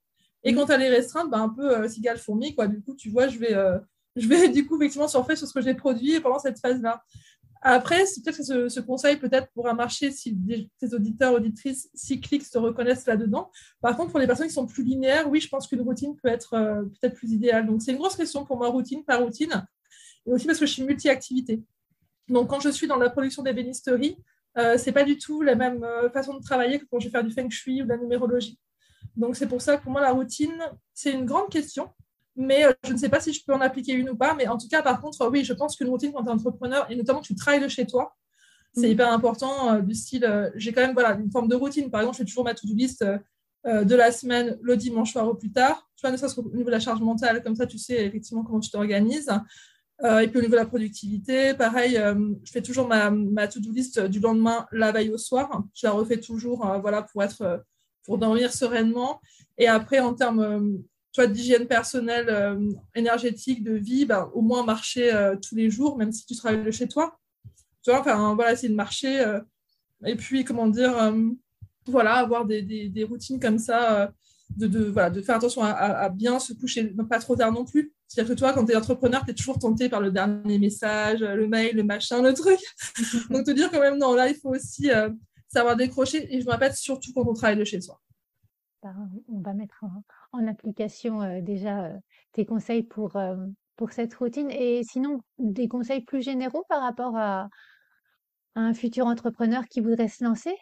Et 0.44 0.52
mmh. 0.52 0.56
quand 0.56 0.70
elle 0.70 0.82
est 0.82 0.90
restreinte, 0.90 1.30
bah, 1.30 1.38
un 1.38 1.48
peu 1.48 1.88
cigale 1.88 2.18
fourmi, 2.18 2.54
quoi. 2.54 2.66
Du 2.68 2.82
coup, 2.82 2.94
tu 2.94 3.10
vois, 3.10 3.28
je 3.28 3.38
vais 3.38 3.54
je 4.16 4.26
vais 4.26 4.48
du 4.48 4.66
coup 4.66 4.76
effectivement 4.76 5.08
surfer 5.08 5.36
sur 5.36 5.46
ce 5.46 5.54
que 5.54 5.60
j'ai 5.60 5.74
produit 5.74 6.20
pendant 6.20 6.38
cette 6.38 6.58
phase-là. 6.58 7.02
Après, 7.60 8.06
c'est 8.06 8.22
peut-être 8.22 8.36
que 8.36 8.68
ce, 8.68 8.80
conseil 8.80 9.16
peut-être 9.16 9.48
pourra 9.52 9.74
marcher 9.74 10.12
si 10.12 10.32
des, 10.32 10.70
auditeurs, 10.94 11.32
auditrices 11.32 11.90
cycliques 11.92 12.44
se 12.44 12.56
reconnaissent 12.56 13.06
là-dedans. 13.06 13.50
Par 13.80 13.96
contre, 13.96 14.10
pour 14.10 14.20
les 14.20 14.26
personnes 14.26 14.46
qui 14.46 14.52
sont 14.52 14.66
plus 14.66 14.84
linéaires, 14.84 15.28
oui, 15.28 15.40
je 15.40 15.48
pense 15.48 15.66
qu'une 15.66 15.80
routine 15.80 16.14
peut 16.22 16.28
être 16.28 16.54
euh, 16.54 16.82
peut-être 17.00 17.14
plus 17.14 17.32
idéale. 17.32 17.66
Donc, 17.66 17.82
c'est 17.82 17.90
une 17.90 17.98
grosse 17.98 18.14
question 18.14 18.44
pour 18.44 18.58
moi, 18.58 18.68
routine 18.68 19.04
par 19.04 19.22
routine. 19.22 19.66
Et 20.26 20.32
aussi 20.32 20.46
parce 20.46 20.58
que 20.60 20.66
je 20.66 20.72
suis 20.72 20.84
multi-activité. 20.84 21.60
Donc, 22.28 22.48
quand 22.48 22.60
je 22.60 22.68
suis 22.68 22.86
dans 22.86 22.96
la 22.96 23.10
production 23.10 23.42
d'ébénisterie, 23.42 24.16
euh, 24.56 24.76
ce 24.76 24.86
n'est 24.86 24.92
pas 24.92 25.04
du 25.04 25.18
tout 25.18 25.42
la 25.42 25.54
même 25.54 25.84
euh, 25.84 26.10
façon 26.10 26.34
de 26.34 26.42
travailler 26.42 26.78
que 26.78 26.84
quand 26.90 27.00
je 27.00 27.06
vais 27.06 27.12
faire 27.12 27.24
du 27.24 27.30
feng 27.30 27.48
shui 27.50 27.82
ou 27.82 27.84
de 27.84 27.90
la 27.90 27.96
numérologie. 27.96 28.58
Donc, 29.16 29.36
c'est 29.36 29.46
pour 29.46 29.62
ça 29.62 29.76
que 29.76 29.82
pour 29.82 29.92
moi, 29.92 30.00
la 30.00 30.12
routine, 30.12 30.58
c'est 30.94 31.12
une 31.12 31.24
grande 31.24 31.48
question 31.48 31.90
mais 32.38 32.64
euh, 32.64 32.72
je 32.86 32.92
ne 32.92 32.96
sais 32.96 33.08
pas 33.08 33.20
si 33.20 33.32
je 33.32 33.44
peux 33.44 33.52
en 33.52 33.60
appliquer 33.60 33.92
une 33.92 34.08
ou 34.08 34.16
pas. 34.16 34.34
Mais 34.34 34.46
en 34.46 34.56
tout 34.56 34.68
cas, 34.68 34.80
par 34.80 35.00
contre, 35.02 35.28
oui, 35.28 35.44
je 35.44 35.52
pense 35.52 35.76
qu'une 35.76 35.88
routine 35.88 36.12
quand 36.12 36.22
tu 36.22 36.28
es 36.28 36.32
entrepreneur, 36.32 36.90
et 36.90 36.96
notamment 36.96 37.20
que 37.20 37.26
tu 37.26 37.34
travailles 37.34 37.60
de 37.60 37.68
chez 37.68 37.84
toi, 37.84 38.16
c'est 38.72 38.86
mm. 38.86 38.92
hyper 38.92 39.12
important, 39.12 39.74
euh, 39.74 39.80
du 39.80 39.94
style, 39.94 40.24
euh, 40.24 40.48
j'ai 40.54 40.72
quand 40.72 40.80
même 40.80 40.94
voilà, 40.94 41.18
une 41.18 41.30
forme 41.30 41.48
de 41.48 41.56
routine. 41.56 41.90
Par 41.90 42.00
exemple, 42.00 42.16
je 42.16 42.22
fais 42.22 42.26
toujours 42.26 42.44
ma 42.44 42.54
to-do 42.54 42.74
list 42.74 43.04
de 43.64 43.96
la 43.96 44.12
semaine, 44.12 44.56
le 44.62 44.76
dimanche 44.76 45.12
soir 45.12 45.28
au 45.28 45.34
plus 45.34 45.50
tard. 45.50 45.90
Tu 45.96 46.02
vois, 46.02 46.10
ne 46.10 46.16
serait-ce 46.16 46.36
qu'au 46.36 46.48
niveau 46.54 46.66
de 46.66 46.70
la 46.70 46.80
charge 46.80 47.02
mentale, 47.02 47.42
comme 47.42 47.56
ça, 47.56 47.66
tu 47.66 47.76
sais 47.76 48.06
effectivement 48.06 48.42
comment 48.42 48.60
tu 48.60 48.70
t'organises. 48.70 49.28
Et 50.04 50.28
puis 50.28 50.38
au 50.38 50.42
niveau 50.42 50.52
de 50.52 50.60
la 50.60 50.66
productivité, 50.66 51.54
pareil, 51.54 51.94
je 52.44 52.52
fais 52.52 52.62
toujours 52.62 52.86
ma, 52.86 53.10
ma 53.10 53.48
to-do 53.48 53.72
list 53.72 54.00
du 54.00 54.20
lendemain, 54.20 54.66
la 54.70 54.92
veille 54.92 55.10
au 55.10 55.18
soir. 55.18 55.64
Je 55.74 55.86
la 55.86 55.92
refais 55.92 56.18
toujours 56.20 56.58
voilà, 56.80 57.02
pour, 57.02 57.22
être, 57.22 57.64
pour 58.04 58.18
dormir 58.18 58.52
sereinement. 58.52 59.20
Et 59.56 59.66
après, 59.66 59.98
en 59.98 60.14
termes 60.14 60.78
d'hygiène 61.26 61.66
personnelle, 61.66 62.28
euh, 62.28 62.70
énergétique, 62.94 63.62
de 63.62 63.72
vie, 63.72 64.04
bah, 64.04 64.30
au 64.34 64.42
moins 64.42 64.64
marcher 64.64 65.12
euh, 65.12 65.36
tous 65.36 65.54
les 65.54 65.70
jours, 65.70 65.96
même 65.96 66.12
si 66.12 66.24
tu 66.26 66.36
travailles 66.36 66.64
de 66.64 66.70
chez 66.70 66.88
toi. 66.88 67.18
Tu 67.82 67.90
vois, 67.90 68.00
enfin, 68.00 68.34
voilà, 68.34 68.52
essayer 68.52 68.68
de 68.68 68.74
marcher. 68.74 69.20
Euh, 69.20 69.40
et 70.04 70.14
puis, 70.14 70.44
comment 70.44 70.68
dire, 70.68 71.12
voilà, 71.86 72.14
avoir 72.14 72.44
des, 72.44 72.62
des, 72.62 73.04
routines 73.04 73.40
comme 73.40 73.58
ça, 73.58 74.12
de, 74.56 74.84
voilà, 74.90 75.10
de 75.10 75.20
faire 75.22 75.36
attention 75.36 75.62
à, 75.64 76.08
bien 76.08 76.38
se 76.38 76.52
coucher, 76.52 76.84
pas 77.08 77.18
trop 77.18 77.34
tard 77.34 77.50
non 77.50 77.64
plus. 77.64 77.92
C'est-à-dire 78.08 78.34
que 78.34 78.38
toi, 78.38 78.52
quand 78.52 78.64
tu 78.64 78.72
es 78.72 78.76
entrepreneur, 78.76 79.24
tu 79.24 79.30
es 79.30 79.34
toujours 79.34 79.58
tenté 79.58 79.88
par 79.88 80.00
le 80.00 80.10
dernier 80.10 80.58
message, 80.58 81.20
le 81.20 81.46
mail, 81.46 81.76
le 81.76 81.84
machin, 81.84 82.22
le 82.22 82.32
truc. 82.32 82.58
Donc, 83.30 83.44
te 83.44 83.50
dire 83.50 83.70
quand 83.70 83.80
même, 83.80 83.98
non, 83.98 84.14
là, 84.14 84.28
il 84.28 84.34
faut 84.34 84.50
aussi 84.50 84.88
savoir 85.46 85.76
décrocher. 85.76 86.34
Et 86.34 86.40
je 86.40 86.46
me 86.46 86.52
répète, 86.52 86.74
surtout 86.74 87.12
quand 87.14 87.26
on 87.26 87.34
travaille 87.34 87.58
de 87.58 87.64
chez 87.64 87.80
soi. 87.80 88.00
Bah, 88.82 88.94
on 89.28 89.40
va 89.40 89.52
mettre 89.52 89.84
en, 90.32 90.46
application 90.46 91.42
déjà 91.42 91.92
tes 92.32 92.46
conseils 92.46 92.82
pour, 92.82 93.18
pour 93.76 93.92
cette 93.92 94.14
routine. 94.14 94.50
Et 94.50 94.82
sinon, 94.84 95.20
des 95.38 95.68
conseils 95.68 96.00
plus 96.00 96.22
généraux 96.22 96.64
par 96.68 96.80
rapport 96.80 97.14
à, 97.16 97.48
un 98.58 98.74
futur 98.74 99.06
entrepreneur 99.06 99.64
qui 99.68 99.80
voudrait 99.80 100.08
se 100.08 100.24
lancer? 100.24 100.54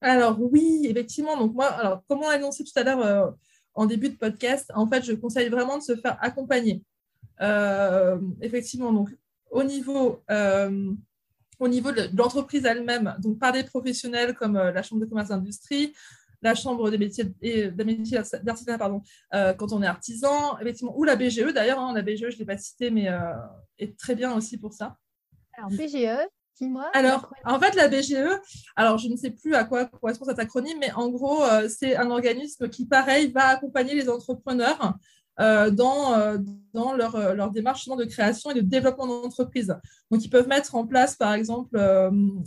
Alors 0.00 0.38
oui, 0.40 0.86
effectivement. 0.88 1.36
Donc 1.36 1.54
moi, 1.54 1.66
alors 1.66 2.04
comme 2.06 2.18
on 2.18 2.28
l'a 2.28 2.36
annoncé 2.36 2.64
tout 2.64 2.78
à 2.78 2.82
l'heure 2.82 3.34
en 3.74 3.86
début 3.86 4.08
de 4.08 4.16
podcast, 4.16 4.70
en 4.74 4.86
fait, 4.86 5.04
je 5.04 5.12
conseille 5.12 5.48
vraiment 5.48 5.78
de 5.78 5.82
se 5.82 5.96
faire 5.96 6.16
accompagner. 6.20 6.82
effectivement, 8.40 8.92
donc 8.92 9.10
au 9.50 9.62
niveau 9.62 10.22
au 11.60 11.68
niveau 11.68 11.92
de 11.92 12.08
l'entreprise 12.16 12.64
elle-même, 12.64 13.14
donc 13.20 13.38
par 13.38 13.52
des 13.52 13.62
professionnels 13.62 14.34
comme 14.34 14.54
la 14.54 14.82
Chambre 14.82 15.00
de 15.00 15.06
commerce 15.06 15.28
d'industrie, 15.28 15.94
la 16.44 16.54
Chambre 16.54 16.90
des 16.90 16.98
métiers, 16.98 17.24
d'artisanat 18.42 18.78
pardon, 18.78 19.02
euh, 19.32 19.54
quand 19.54 19.72
on 19.72 19.82
est 19.82 19.86
artisan, 19.86 20.58
effectivement, 20.58 20.96
ou 20.96 21.04
la 21.04 21.16
BGE 21.16 21.52
d'ailleurs. 21.52 21.80
Hein, 21.80 21.94
la 21.94 22.02
BGE, 22.02 22.28
je 22.28 22.34
ne 22.34 22.38
l'ai 22.38 22.44
pas 22.44 22.58
citée, 22.58 22.90
mais 22.90 23.08
euh, 23.08 23.32
est 23.78 23.98
très 23.98 24.14
bien 24.14 24.36
aussi 24.36 24.58
pour 24.58 24.74
ça. 24.74 24.98
Alors, 25.56 25.70
BGE, 25.70 26.28
dis-moi. 26.60 26.90
Alors, 26.92 27.32
en 27.44 27.58
fait, 27.58 27.74
la 27.74 27.88
BGE, 27.88 28.40
alors 28.76 28.98
je 28.98 29.08
ne 29.08 29.16
sais 29.16 29.30
plus 29.30 29.54
à 29.54 29.64
quoi 29.64 29.86
correspond 29.86 30.24
cet 30.24 30.38
acronyme, 30.38 30.78
mais 30.80 30.92
en 30.92 31.08
gros, 31.08 31.42
euh, 31.42 31.68
c'est 31.68 31.96
un 31.96 32.10
organisme 32.10 32.68
qui, 32.68 32.86
pareil, 32.86 33.30
va 33.30 33.48
accompagner 33.48 33.94
les 33.94 34.08
entrepreneurs 34.08 34.94
euh, 35.40 35.70
dans, 35.70 36.14
euh, 36.14 36.38
dans 36.72 36.94
leur, 36.94 37.34
leur, 37.34 37.50
démarche 37.50 37.88
de 37.88 38.04
création 38.04 38.50
et 38.50 38.54
de 38.54 38.60
développement 38.60 39.06
d'entreprise. 39.06 39.74
Donc, 40.10 40.24
ils 40.24 40.30
peuvent 40.30 40.48
mettre 40.48 40.74
en 40.74 40.86
place, 40.86 41.16
par 41.16 41.34
exemple, 41.34 41.78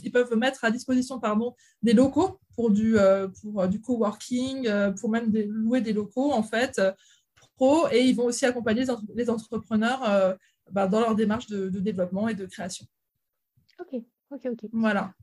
ils 0.04 0.12
peuvent 0.12 0.36
mettre 0.36 0.63
à 0.63 0.72
disposition 0.72 1.20
pardon, 1.20 1.56
des 1.82 1.93
locaux 1.93 2.39
pour 2.56 2.72
du, 2.72 2.96
pour, 3.41 3.67
du 3.67 3.82
coworking, 3.82 4.70
pour 5.00 5.10
même 5.10 5.32
louer 5.34 5.82
des 5.82 5.93
locaux, 5.93 6.32
en 6.32 6.43
fait, 6.43 6.82
pro, 7.58 7.88
et 7.91 8.04
ils 8.04 8.15
vont 8.15 8.26
aussi 8.26 8.46
accompagner 8.46 8.86
les, 9.15 9.30
entrepreneurs 9.30 10.38
bah, 10.72 10.88
dans 10.88 11.00
leur 11.00 11.15
démarche 11.15 11.48
de, 11.48 11.70
de, 11.70 11.80
développement 11.80 12.30
et 12.30 12.36
de 12.36 12.46
création. 12.46 12.86
Ok, 13.79 14.01
ok, 14.31 14.47
ok. 14.51 14.69
Voilà. 14.73 15.13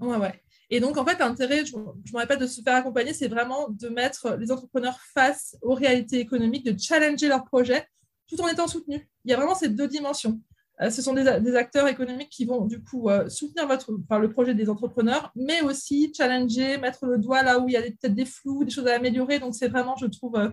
Ouais, 0.00 0.16
ouais. 0.16 0.42
Et 0.70 0.80
donc, 0.80 0.96
en 0.96 1.04
fait, 1.04 1.18
l'intérêt, 1.18 1.64
je, 1.64 1.76
me 1.76 2.18
répète, 2.18 2.40
de 2.40 2.46
se 2.46 2.60
faire 2.60 2.74
accompagner, 2.74 3.12
c'est 3.12 3.28
vraiment 3.28 3.68
de 3.68 3.88
mettre 3.88 4.36
les 4.36 4.50
entrepreneurs 4.50 4.98
face 5.14 5.56
aux 5.62 5.74
réalités 5.74 6.18
économiques, 6.18 6.64
de 6.64 6.78
challenger 6.78 7.28
leurs 7.28 7.44
projets 7.44 7.86
tout 8.28 8.40
en 8.40 8.48
étant 8.48 8.66
soutenus. 8.66 9.02
Il 9.24 9.30
y 9.30 9.34
a 9.34 9.36
vraiment 9.36 9.54
ces 9.54 9.68
deux 9.68 9.88
dimensions. 9.88 10.40
Euh, 10.82 10.90
ce 10.90 11.00
sont 11.00 11.14
des, 11.14 11.56
acteurs 11.56 11.88
économiques 11.88 12.28
qui 12.28 12.44
vont 12.44 12.66
du 12.66 12.82
coup 12.82 13.08
euh, 13.08 13.28
soutenir 13.30 13.66
votre, 13.66 13.92
le 13.92 14.30
projet 14.30 14.54
des 14.54 14.68
entrepreneurs, 14.68 15.32
mais 15.34 15.62
aussi 15.62 16.12
challenger, 16.14 16.76
mettre 16.78 17.06
le 17.06 17.18
doigt 17.18 17.42
là 17.42 17.58
où 17.58 17.68
il 17.68 17.72
y 17.72 17.76
a 17.76 17.82
peut-être 17.82 18.14
des 18.14 18.26
flous, 18.26 18.64
des 18.64 18.70
choses 18.70 18.86
à 18.86 18.94
améliorer. 18.96 19.38
Donc, 19.38 19.54
c'est 19.54 19.68
vraiment, 19.68 19.96
je 19.96 20.06
trouve, 20.06 20.36
euh, 20.36 20.50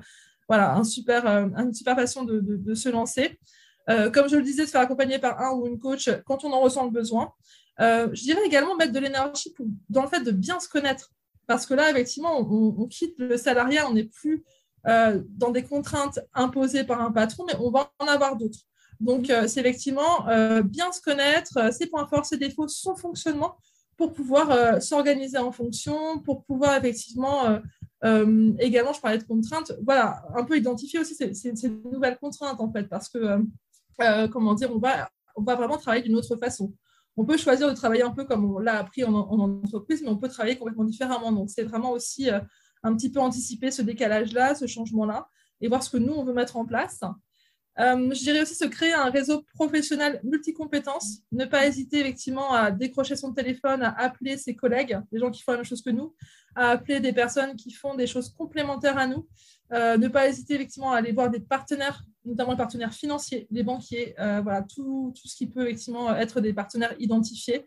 voilà, 0.48 0.76
un 0.76 0.84
super, 0.84 1.26
une 1.28 1.74
super 1.74 1.96
façon 1.96 2.24
de, 2.24 2.74
se 2.74 2.90
lancer. 2.90 3.40
Comme 3.88 4.30
je 4.30 4.36
le 4.36 4.44
disais, 4.44 4.66
se 4.66 4.72
faire 4.72 4.82
accompagner 4.82 5.20
par 5.20 5.42
un 5.42 5.52
ou 5.52 5.68
une 5.68 5.80
coach 5.80 6.10
quand 6.26 6.44
on 6.44 6.54
en 6.54 6.62
ressent 6.62 6.86
le 6.86 6.92
besoin. 6.92 7.34
je 7.80 8.22
dirais 8.22 8.42
également 8.46 8.76
mettre 8.76 8.94
de 8.94 9.00
l'énergie 9.00 9.54
dans 9.90 10.04
le 10.04 10.08
fait 10.08 10.22
de 10.22 10.32
bien 10.32 10.60
se 10.60 10.70
connaître. 10.70 11.12
Parce 11.48 11.66
que 11.66 11.74
là, 11.74 11.92
effectivement, 11.92 12.40
on, 12.40 12.88
quitte 12.88 13.20
le 13.20 13.36
salariat, 13.36 13.90
on 13.90 13.94
n'est 13.94 14.06
plus 14.06 14.44
dans 14.86 15.52
des 15.52 15.64
contraintes 15.64 16.20
imposées 16.34 16.84
par 16.84 17.02
un 17.02 17.12
patron, 17.12 17.46
mais 17.46 17.56
on 17.60 17.72
va 17.72 17.92
en 18.00 18.08
avoir 18.08 18.38
d'autres. 18.38 18.60
Donc, 19.00 19.32
c'est 19.48 19.60
effectivement 19.60 20.26
bien 20.64 20.92
se 20.92 21.02
connaître, 21.02 21.74
ses 21.74 21.88
points 21.88 22.08
forts, 22.08 22.26
ses 22.26 22.38
défauts, 22.38 22.68
son 22.68 22.96
fonctionnement, 22.96 23.58
pour 23.98 24.14
pouvoir 24.14 24.82
s'organiser 24.82 25.38
en 25.38 25.52
fonction, 25.52 26.20
pour 26.20 26.46
pouvoir 26.46 26.78
effectivement 26.78 27.60
euh, 28.04 28.54
également, 28.60 28.94
je 28.94 29.00
parlais 29.00 29.18
de 29.18 29.24
contraintes. 29.24 29.72
Voilà, 29.84 30.24
un 30.36 30.44
peu 30.44 30.58
identifier 30.58 31.00
aussi 31.00 31.16
ces, 31.16 31.70
nouvelles 31.70 32.18
contraintes, 32.18 32.60
en 32.60 32.72
fait, 32.72 32.84
parce 32.84 33.10
que, 33.10 33.18
euh, 33.18 33.40
euh, 34.02 34.28
comment 34.28 34.54
dire, 34.54 34.72
on 34.74 34.80
va, 34.80 35.10
on 35.36 35.44
va 35.44 35.56
vraiment 35.56 35.78
travailler 35.78 36.04
d'une 36.04 36.16
autre 36.16 36.36
façon. 36.38 36.74
On 37.16 37.26
peut 37.26 37.38
choisir 37.38 37.70
de 37.70 37.76
travailler 37.76 38.04
un 38.04 38.12
peu 38.12 38.26
comme 38.26 38.56
on 38.56 38.60
l'a 38.60 38.80
appris 38.80 39.04
en, 39.04 39.14
en, 39.14 39.40
entreprise, 39.64 40.02
mais 40.02 40.10
on 40.10 40.18
peut 40.18 40.30
travailler 40.30 40.58
complètement 40.58 40.86
différemment. 40.86 41.32
Donc, 41.32 41.50
c'est 41.50 41.64
vraiment 41.64 41.92
aussi 41.92 42.30
un 42.30 42.96
petit 42.96 43.12
peu 43.12 43.20
anticiper 43.20 43.72
ce 43.72 43.82
décalage-là, 43.82 44.56
ce 44.56 44.68
changement-là, 44.68 45.28
et 45.62 45.68
voir 45.68 45.84
ce 45.84 45.90
que 45.90 45.98
nous, 45.98 46.14
on 46.14 46.24
veut 46.24 46.34
mettre 46.34 46.58
en 46.58 46.66
place. 46.66 47.02
Euh, 47.80 48.14
je 48.14 48.20
dirais 48.20 48.42
aussi 48.42 48.54
se 48.54 48.66
créer 48.66 48.94
un 48.94 49.10
réseau 49.10 49.44
professionnel 49.56 50.20
multicompétences, 50.24 51.22
ne 51.32 51.46
pas 51.46 51.66
hésiter 51.66 52.02
effectivement 52.02 52.54
à 52.54 52.70
décrocher 52.70 53.16
son 53.16 53.34
téléphone, 53.34 53.82
à 53.82 54.00
appeler 54.00 54.38
ses 54.38 54.56
collègues, 54.56 55.00
des 55.12 55.20
gens 55.20 55.32
qui 55.32 55.42
font 55.42 55.54
la 55.54 55.60
même 55.60 55.66
chose 55.66 55.82
que 55.82 55.90
nous, 55.90 56.14
à 56.56 56.70
appeler 56.70 57.00
des 57.00 57.14
personnes 57.14 57.56
qui 57.56 57.72
font 57.72 57.96
des 57.96 58.06
choses 58.06 58.30
complémentaires 58.30 58.98
à 58.98 59.08
nous, 59.08 59.28
euh, 59.72 59.98
ne 59.98 60.08
pas 60.08 60.28
hésiter 60.28 60.54
effectivement 60.56 60.92
à 60.92 60.98
aller 60.98 61.12
voir 61.12 61.32
des 61.32 61.40
partenaires, 61.40 62.04
notamment 62.26 62.52
les 62.52 62.58
partenaires 62.58 62.94
financiers, 62.94 63.48
les 63.52 63.64
banquiers, 63.64 64.16
euh, 64.20 64.42
voilà, 64.42 64.62
tout, 64.62 65.14
tout, 65.16 65.28
ce 65.28 65.36
qui 65.36 65.48
peut 65.48 65.64
effectivement 65.64 66.16
être 66.16 66.42
des 66.42 66.54
partenaires 66.54 66.96
identifiés, 67.00 67.66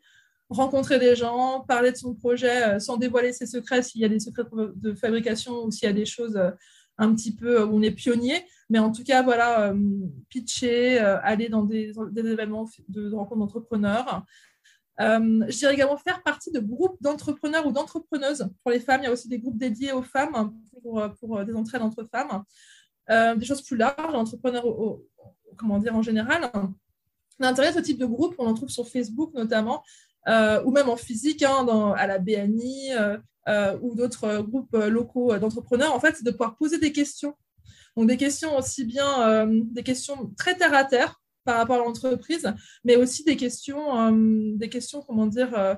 rencontrer 0.48 0.98
des 0.98 1.16
gens, 1.16 1.64
parler 1.66 1.92
de 1.92 1.96
son 1.96 2.14
projet 2.14 2.78
sans 2.80 2.96
dévoiler 2.96 3.32
ses 3.32 3.46
secrets 3.46 3.82
s'il 3.82 4.00
y 4.00 4.04
a 4.04 4.08
des 4.08 4.20
secrets 4.20 4.44
de 4.52 4.94
fabrication 4.94 5.64
ou 5.64 5.70
s'il 5.70 5.86
y 5.86 5.90
a 5.90 5.92
des 5.92 6.06
choses 6.06 6.38
un 6.98 7.14
petit 7.14 7.34
peu 7.34 7.62
où 7.62 7.76
on 7.76 7.82
est 7.82 7.90
pionnier. 7.90 8.44
Mais 8.70 8.78
en 8.78 8.90
tout 8.90 9.04
cas, 9.04 9.22
voilà, 9.22 9.70
euh, 9.70 9.78
pitcher, 10.28 11.00
euh, 11.00 11.18
aller 11.22 11.48
dans 11.48 11.62
des, 11.62 11.92
événements 12.16 12.68
de, 12.88 13.12
rencontres 13.12 13.40
d'entrepreneurs. 13.40 14.24
Euh, 15.00 15.44
je 15.48 15.58
dirais 15.58 15.74
également 15.74 15.98
faire 15.98 16.22
partie 16.22 16.50
de 16.50 16.58
groupes 16.58 16.96
d'entrepreneurs 17.02 17.66
ou 17.66 17.72
d'entrepreneuses. 17.72 18.48
Pour 18.62 18.70
les 18.70 18.80
femmes, 18.80 19.02
il 19.02 19.04
y 19.04 19.08
a 19.08 19.12
aussi 19.12 19.28
des 19.28 19.38
groupes 19.38 19.58
dédiés 19.58 19.92
aux 19.92 20.02
femmes 20.02 20.54
pour, 20.82 21.02
pour 21.20 21.44
des 21.44 21.54
entraides 21.54 21.82
entre 21.82 22.04
femmes. 22.04 22.42
Des 23.08 23.44
choses 23.44 23.62
plus 23.62 23.76
larges, 23.76 24.14
entrepreneurs 24.14 24.64
comment 25.56 25.78
dire, 25.78 25.94
en 25.94 26.02
général. 26.02 26.50
L'intérêt 27.38 27.70
de 27.70 27.76
ce 27.76 27.80
type 27.80 27.98
de 27.98 28.06
groupe, 28.06 28.34
on 28.38 28.46
en 28.46 28.54
trouve 28.54 28.68
sur 28.68 28.88
Facebook 28.88 29.32
notamment, 29.34 29.82
ou 30.26 30.70
même 30.70 30.88
en 30.88 30.96
physique, 30.96 31.42
hein, 31.42 31.94
à 31.96 32.06
la 32.06 32.18
BNI 32.18 32.90
ou 33.80 33.94
d'autres 33.94 34.38
groupes 34.42 34.76
locaux 34.76 35.36
d'entrepreneurs, 35.38 35.94
en 35.94 36.00
fait, 36.00 36.16
c'est 36.16 36.24
de 36.24 36.30
pouvoir 36.30 36.56
poser 36.56 36.78
des 36.78 36.92
questions 36.92 37.34
donc 37.96 38.08
des 38.08 38.16
questions 38.16 38.56
aussi 38.56 38.84
bien 38.84 39.28
euh, 39.28 39.60
des 39.64 39.82
questions 39.82 40.32
très 40.36 40.54
terre 40.54 40.74
à 40.74 40.84
terre 40.84 41.20
par 41.44 41.58
rapport 41.58 41.76
à 41.76 41.78
l'entreprise, 41.78 42.52
mais 42.84 42.96
aussi 42.96 43.22
des 43.22 43.36
questions, 43.36 43.98
euh, 43.98 44.52
des 44.56 44.68
questions 44.68 45.00
comment 45.00 45.26
dire, 45.26 45.56
euh, 45.56 45.74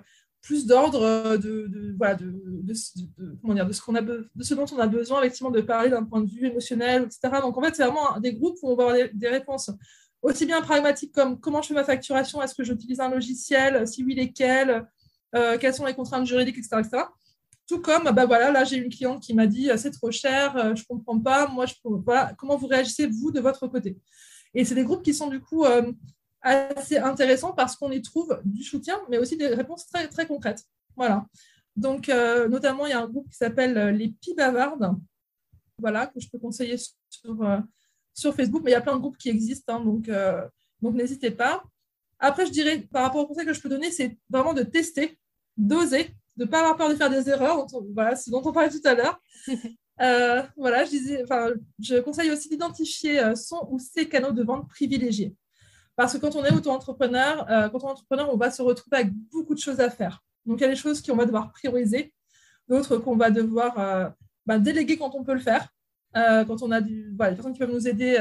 plus 0.49 0.65
d'ordre 0.65 1.37
de, 1.37 1.67
de, 1.67 1.95
voilà, 1.99 2.15
de, 2.15 2.33
comment 3.43 3.53
dire, 3.53 3.67
de, 3.67 3.73
ce 3.75 3.83
qu'on 3.83 3.95
a 3.95 4.01
de 4.01 4.31
ce 4.41 4.55
dont 4.55 4.65
on 4.75 4.79
a 4.79 4.87
besoin 4.87 5.21
effectivement 5.21 5.51
de 5.51 5.61
parler 5.61 5.91
d'un 5.91 6.05
point 6.05 6.23
de 6.23 6.31
vue 6.31 6.47
émotionnel, 6.47 7.03
etc. 7.03 7.43
Donc 7.43 7.59
en 7.59 7.63
fait, 7.63 7.77
c'est 7.77 7.85
vraiment 7.85 8.19
des 8.19 8.33
groupes 8.33 8.57
où 8.63 8.71
on 8.71 8.75
va 8.75 8.85
avoir 8.85 9.09
des, 9.13 9.29
réponses 9.29 9.71
aussi 10.23 10.47
bien 10.47 10.63
pragmatiques 10.63 11.13
comme 11.13 11.39
comment 11.39 11.61
je 11.61 11.69
fais 11.69 11.75
ma 11.75 11.85
facturation, 11.85 12.41
est-ce 12.41 12.55
que 12.55 12.65
j'utilise 12.65 12.99
un 12.99 13.11
logiciel, 13.11 13.87
si 13.87 14.03
oui, 14.03 14.15
lesquels, 14.15 14.87
quelles 15.61 15.75
sont 15.75 15.85
les 15.85 15.93
contraintes 15.93 16.27
juridiques, 16.27 16.57
etc. 16.57 16.77
etc. 16.79 17.03
Tout 17.69 17.83
comme, 17.83 18.05
bah 18.05 18.25
voilà, 18.25 18.51
là 18.51 18.65
j'ai 18.65 18.77
une 18.77 18.89
cliente 18.89 19.23
qui 19.23 19.35
m'a 19.35 19.47
dit 19.47 19.69
c'est 19.77 19.91
trop 19.91 20.11
cher, 20.11 20.57
euh, 20.57 20.75
je 20.75 20.83
comprends 20.89 21.21
pas, 21.21 21.47
moi 21.49 21.67
je 21.67 21.75
voilà, 21.85 22.33
comment 22.39 22.57
vous 22.57 22.69
réagissez 22.69 23.07
vous 23.07 23.31
de 23.31 23.41
votre 23.41 23.67
côté. 23.67 23.99
Et 24.55 24.65
c'est 24.65 24.75
des 24.75 24.85
groupes 24.85 25.03
qui 25.03 25.13
sont 25.13 25.27
du 25.27 25.41
coup 25.41 25.67
euh, 25.67 25.93
assez 26.43 26.99
intéressants 26.99 27.53
parce 27.53 27.77
qu'on 27.77 27.91
y 27.91 28.03
trouve 28.03 28.41
du 28.45 28.63
soutien, 28.63 29.01
mais 29.09 29.19
aussi 29.19 29.37
des 29.37 29.49
réponses 29.49 29.87
très, 29.87 30.09
très 30.09 30.27
concrètes. 30.27 30.65
Voilà. 30.97 31.27
Donc, 31.77 32.09
euh, 32.09 32.49
notamment, 32.49 32.87
il 32.87 32.91
y 32.91 32.93
a 32.93 33.01
un 33.01 33.09
groupe 33.09 33.29
qui 33.29 33.37
s'appelle 33.37 33.97
les 33.97 34.09
Pi 34.09 34.35
Bavardes, 34.35 34.97
voilà, 35.79 36.07
que 36.07 36.21
je 36.21 36.29
peux 36.29 36.39
conseiller 36.39 36.77
sur, 36.77 37.63
sur 38.15 38.35
Facebook, 38.35 38.63
mais 38.65 38.73
il 38.73 38.75
y 38.75 38.77
a 38.77 38.81
plein 38.81 38.97
de 38.97 39.01
groupes 39.01 39.17
qui 39.17 39.29
existent, 39.29 39.77
hein, 39.77 39.85
donc, 39.85 40.11
donc 40.83 40.95
n'hésitez 40.95 41.31
pas. 41.31 41.63
Après, 42.19 42.47
je 42.47 42.51
dirais, 42.51 42.81
par 42.93 43.05
rapport 43.05 43.23
au 43.23 43.27
conseil 43.27 43.47
que 43.47 43.53
je 43.53 43.61
peux 43.61 43.69
donner, 43.69 43.91
c'est 43.93 44.19
vraiment 44.29 44.55
de 44.55 44.63
tester, 44.63 45.19
d'oser, 45.57 46.15
de 46.37 46.45
ne 46.45 46.51
pas 46.51 46.61
avoir 46.61 46.77
peur 46.77 46.89
de 46.89 46.95
faire 46.95 47.11
des 47.11 47.29
erreurs, 47.29 47.67
voilà, 47.95 48.17
ce 48.17 48.31
dont 48.31 48.43
on 48.45 48.53
parlait 48.53 48.71
tout 48.71 48.87
à 48.87 48.95
l'heure. 48.95 49.21
Euh, 50.01 50.45
voilà, 50.57 50.85
je, 50.85 50.91
disais, 50.91 51.25
je 51.81 51.99
conseille 51.99 52.31
aussi 52.31 52.49
d'identifier 52.49 53.19
euh, 53.19 53.35
son 53.35 53.67
ou 53.69 53.81
ses 53.81 54.09
canaux 54.09 54.31
de 54.31 54.45
vente 54.45 54.69
privilégiés. 54.69 55.35
Parce 55.99 56.13
que 56.13 56.19
quand 56.19 56.37
on 56.37 56.45
est 56.45 56.55
auto-entrepreneur, 56.55 57.45
euh, 57.51 57.69
quand 57.69 57.83
on 57.83 57.89
est 57.89 57.91
entrepreneur, 57.91 58.33
on 58.33 58.37
va 58.37 58.53
se 58.53 58.63
retrouver 58.63 58.99
avec 58.99 59.13
beaucoup 59.33 59.55
de 59.55 59.59
choses 59.59 59.81
à 59.81 59.91
faire. 59.91 60.23
Donc, 60.47 60.61
il 60.61 60.63
y 60.63 60.67
a 60.67 60.69
des 60.69 60.77
choses 60.77 61.03
qu'on 61.03 61.17
va 61.17 61.25
devoir 61.27 61.51
prioriser, 61.51 62.15
d'autres 62.69 62.99
qu'on 62.99 63.17
va 63.17 63.31
devoir 63.31 64.15
bah, 64.47 64.59
déléguer 64.61 64.97
quand 64.97 65.17
on 65.17 65.25
peut 65.25 65.35
le 65.35 65.41
faire, 65.41 65.69
quand 66.15 66.63
on 66.63 66.71
a 66.71 66.81
des 66.81 67.05
personnes 67.19 67.53
qui 67.53 67.59
peuvent 67.59 67.73
nous 67.73 67.89
aider 67.89 68.17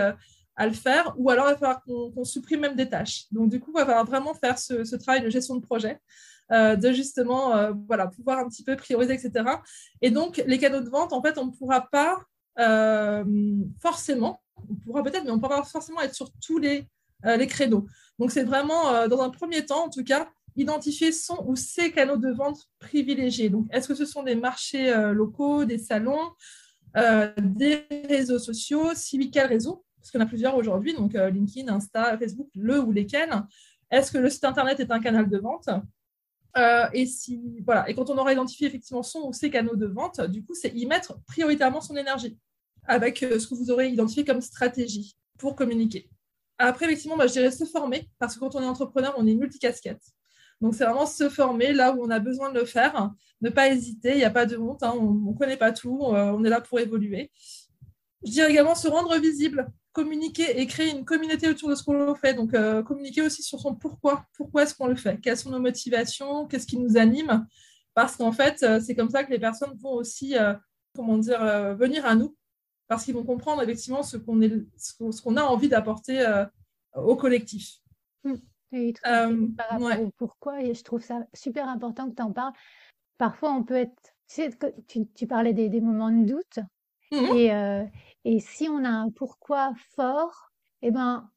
à 0.58 0.66
le 0.66 0.74
faire, 0.74 1.14
ou 1.18 1.30
alors 1.30 1.46
il 1.48 1.52
va 1.52 1.58
falloir 1.58 1.84
qu'on 1.84 2.24
supprime 2.26 2.62
même 2.62 2.76
des 2.76 2.90
tâches. 2.90 3.26
Donc, 3.32 3.50
du 3.50 3.60
coup, 3.60 3.72
on 3.74 3.86
va 3.86 4.04
vraiment 4.04 4.34
faire 4.34 4.58
ce, 4.58 4.96
travail 4.96 5.22
de 5.22 5.30
gestion 5.30 5.56
de 5.56 5.62
projet. 5.62 6.02
Euh, 6.54 6.78
de 6.78 6.94
justement 6.94 7.54
euh, 7.58 7.74
voilà, 7.88 8.08
pouvoir 8.08 8.40
un 8.40 8.48
petit 8.48 8.64
peu 8.64 8.78
prioriser, 8.78 9.14
etc. 9.14 9.46
Et 10.02 10.12
donc, 10.12 10.42
les 10.48 10.58
canaux 10.58 10.80
de 10.80 10.90
vente, 10.90 11.12
en 11.12 11.22
fait, 11.22 11.38
on 11.38 11.48
ne 11.48 11.52
pourra 11.52 11.82
pas 11.82 12.22
euh, 12.60 13.26
forcément, 13.82 14.42
on 14.70 14.76
pourra 14.76 15.04
peut-être, 15.04 15.26
mais 15.26 15.32
on 15.32 15.36
ne 15.36 15.42
pourra 15.42 15.58
pas 15.58 15.68
forcément 15.68 16.00
être 16.00 16.16
sur 16.16 16.32
tous 16.40 16.58
les, 16.58 16.88
les 17.24 17.48
créneaux. 17.48 17.88
Donc, 18.20 18.32
c'est 18.32 18.44
vraiment, 18.44 19.08
dans 19.08 19.22
un 19.22 19.30
premier 19.30 19.66
temps, 19.66 19.86
en 19.86 19.90
tout 19.90 20.04
cas, 20.04 20.30
identifier 20.56 21.12
son 21.12 21.44
ou 21.48 21.56
ses 21.56 21.92
canaux 21.92 22.18
de 22.18 22.32
vente 22.32 22.68
privilégiés. 22.80 23.50
Donc, 23.50 23.68
est-ce 23.72 23.88
que 23.88 23.96
ce 23.96 24.06
sont 24.06 24.24
des 24.24 24.36
marchés 24.36 24.94
locaux, 25.14 25.66
des 25.66 25.78
salons, 25.78 26.32
des 26.96 27.86
réseaux 28.08 28.40
sociaux, 28.40 28.92
si 28.96 29.18
oui, 29.18 29.32
quels 29.32 29.48
réseaux? 29.48 29.84
Parce 30.00 30.16
en 30.16 30.20
a 30.20 30.26
plusieurs 30.26 30.56
aujourd'hui, 30.56 30.94
donc 30.94 31.14
LinkedIn, 31.14 31.74
Insta, 31.74 32.18
Facebook, 32.18 32.50
le 32.56 32.80
ou 32.80 32.92
lesquels. 32.92 33.32
Est-ce 33.90 34.12
que 34.12 34.18
le 34.18 34.30
site 34.30 34.44
Internet 34.44 34.80
est 34.80 34.92
un 34.92 35.00
canal 35.00 35.30
de 35.30 35.38
vente? 35.38 35.70
Euh, 36.58 36.88
et, 36.94 37.06
si, 37.06 37.62
voilà. 37.66 37.88
et 37.90 37.94
quand 37.94 38.10
on 38.10 38.18
aura 38.18 38.34
identifié 38.34 38.68
effectivement 38.68 39.04
son 39.04 39.28
ou 39.28 39.34
ses 39.34 39.50
canaux 39.50 39.76
de 39.76 39.86
vente, 39.86 40.22
du 40.22 40.44
coup, 40.44 40.56
c'est 40.56 40.70
y 40.70 40.86
mettre 40.86 41.20
prioritairement 41.26 41.82
son 41.82 41.96
énergie 41.96 42.38
avec 42.86 43.22
euh, 43.22 43.38
ce 43.38 43.48
que 43.48 43.56
vous 43.56 43.70
aurez 43.70 43.90
identifié 43.90 44.26
comme 44.26 44.42
stratégie 44.42 45.16
pour 45.38 45.56
communiquer. 45.56 46.10
Après, 46.60 46.86
effectivement, 46.86 47.18
bah, 47.18 47.28
je 47.28 47.34
dirais 47.34 47.52
se 47.52 47.66
former, 47.66 48.10
parce 48.20 48.36
que 48.36 48.40
quand 48.40 48.56
on 48.56 48.62
est 48.62 48.66
entrepreneur, 48.66 49.14
on 49.18 49.28
est 49.28 49.36
multicasquette. 49.36 50.02
Donc, 50.62 50.74
c'est 50.74 50.86
vraiment 50.86 51.06
se 51.06 51.30
former 51.30 51.72
là 51.74 51.94
où 51.94 52.04
on 52.04 52.10
a 52.10 52.20
besoin 52.20 52.52
de 52.52 52.60
le 52.60 52.66
faire, 52.66 53.12
ne 53.42 53.50
pas 53.50 53.70
hésiter, 53.70 54.12
il 54.12 54.18
n'y 54.18 54.24
a 54.24 54.32
pas 54.32 54.46
de 54.46 54.58
honte, 54.58 54.82
hein, 54.82 54.94
on 54.98 55.14
ne 55.14 55.38
connaît 55.38 55.58
pas 55.58 55.72
tout, 55.72 56.02
euh, 56.04 56.32
on 56.32 56.44
est 56.44 56.50
là 56.50 56.62
pour 56.62 56.80
évoluer. 56.80 57.32
Je 58.26 58.32
dirais 58.32 58.50
également 58.50 58.74
se 58.74 58.88
rendre 58.88 59.16
visible, 59.20 59.68
communiquer 59.92 60.60
et 60.60 60.66
créer 60.66 60.90
une 60.90 61.06
communauté 61.06 61.48
autour 61.48 61.70
de 61.70 61.76
ce 61.76 61.84
qu'on 61.84 62.16
fait. 62.16 62.34
Donc, 62.34 62.56
euh, 62.56 62.82
communiquer 62.82 63.22
aussi 63.22 63.44
sur 63.44 63.60
son 63.60 63.76
pourquoi. 63.76 64.26
Pourquoi 64.36 64.64
est-ce 64.64 64.74
qu'on 64.74 64.88
le 64.88 64.96
fait 64.96 65.20
Quelles 65.22 65.38
sont 65.38 65.52
nos 65.52 65.60
motivations 65.60 66.48
Qu'est-ce 66.48 66.66
qui 66.66 66.78
nous 66.78 66.98
anime 66.98 67.46
Parce 67.94 68.16
qu'en 68.16 68.32
fait, 68.32 68.64
euh, 68.64 68.80
c'est 68.84 68.96
comme 68.96 69.12
ça 69.12 69.24
que 69.24 69.32
les 69.32 69.40
personnes 69.40 69.78
vont 69.78 69.94
aussi, 69.94 70.36
comment 70.96 71.20
dire, 71.20 71.76
venir 71.76 72.06
à 72.06 72.16
nous. 72.16 72.36
Parce 72.88 73.04
qu'ils 73.04 73.14
vont 73.14 73.24
comprendre 73.24 73.62
effectivement 73.62 74.04
ce 74.04 74.18
qu'on 74.18 74.40
ce 74.78 75.22
qu'on 75.22 75.38
a 75.38 75.44
envie 75.44 75.70
d'apporter 75.70 76.26
au 76.96 77.16
collectif. 77.16 77.80
Mmh. 78.24 79.54
par 79.56 79.70
rapport 79.70 80.02
au 80.02 80.12
pourquoi, 80.18 80.62
et 80.62 80.74
je 80.74 80.84
trouve 80.84 81.02
ça 81.02 81.26
super 81.34 81.68
important 81.70 82.10
que 82.10 82.16
tu 82.16 82.22
en 82.22 82.32
parles. 82.32 82.54
Parfois, 83.18 83.54
on 83.54 83.64
peut 83.64 83.76
être. 83.76 84.14
Tu, 84.88 85.08
tu, 85.16 85.26
parlais 85.26 85.54
des, 85.54 85.70
des, 85.70 85.80
moments 85.80 86.12
de 86.12 86.26
doute. 86.26 86.60
Mmh 87.12 87.38
et, 87.38 87.88
et 88.26 88.40
si 88.42 88.68
on 88.68 88.84
a 88.84 88.90
un 88.90 89.10
pourquoi 89.10 89.74
fort, 89.96 90.52
eh 90.82 90.92
ben, 90.92 91.30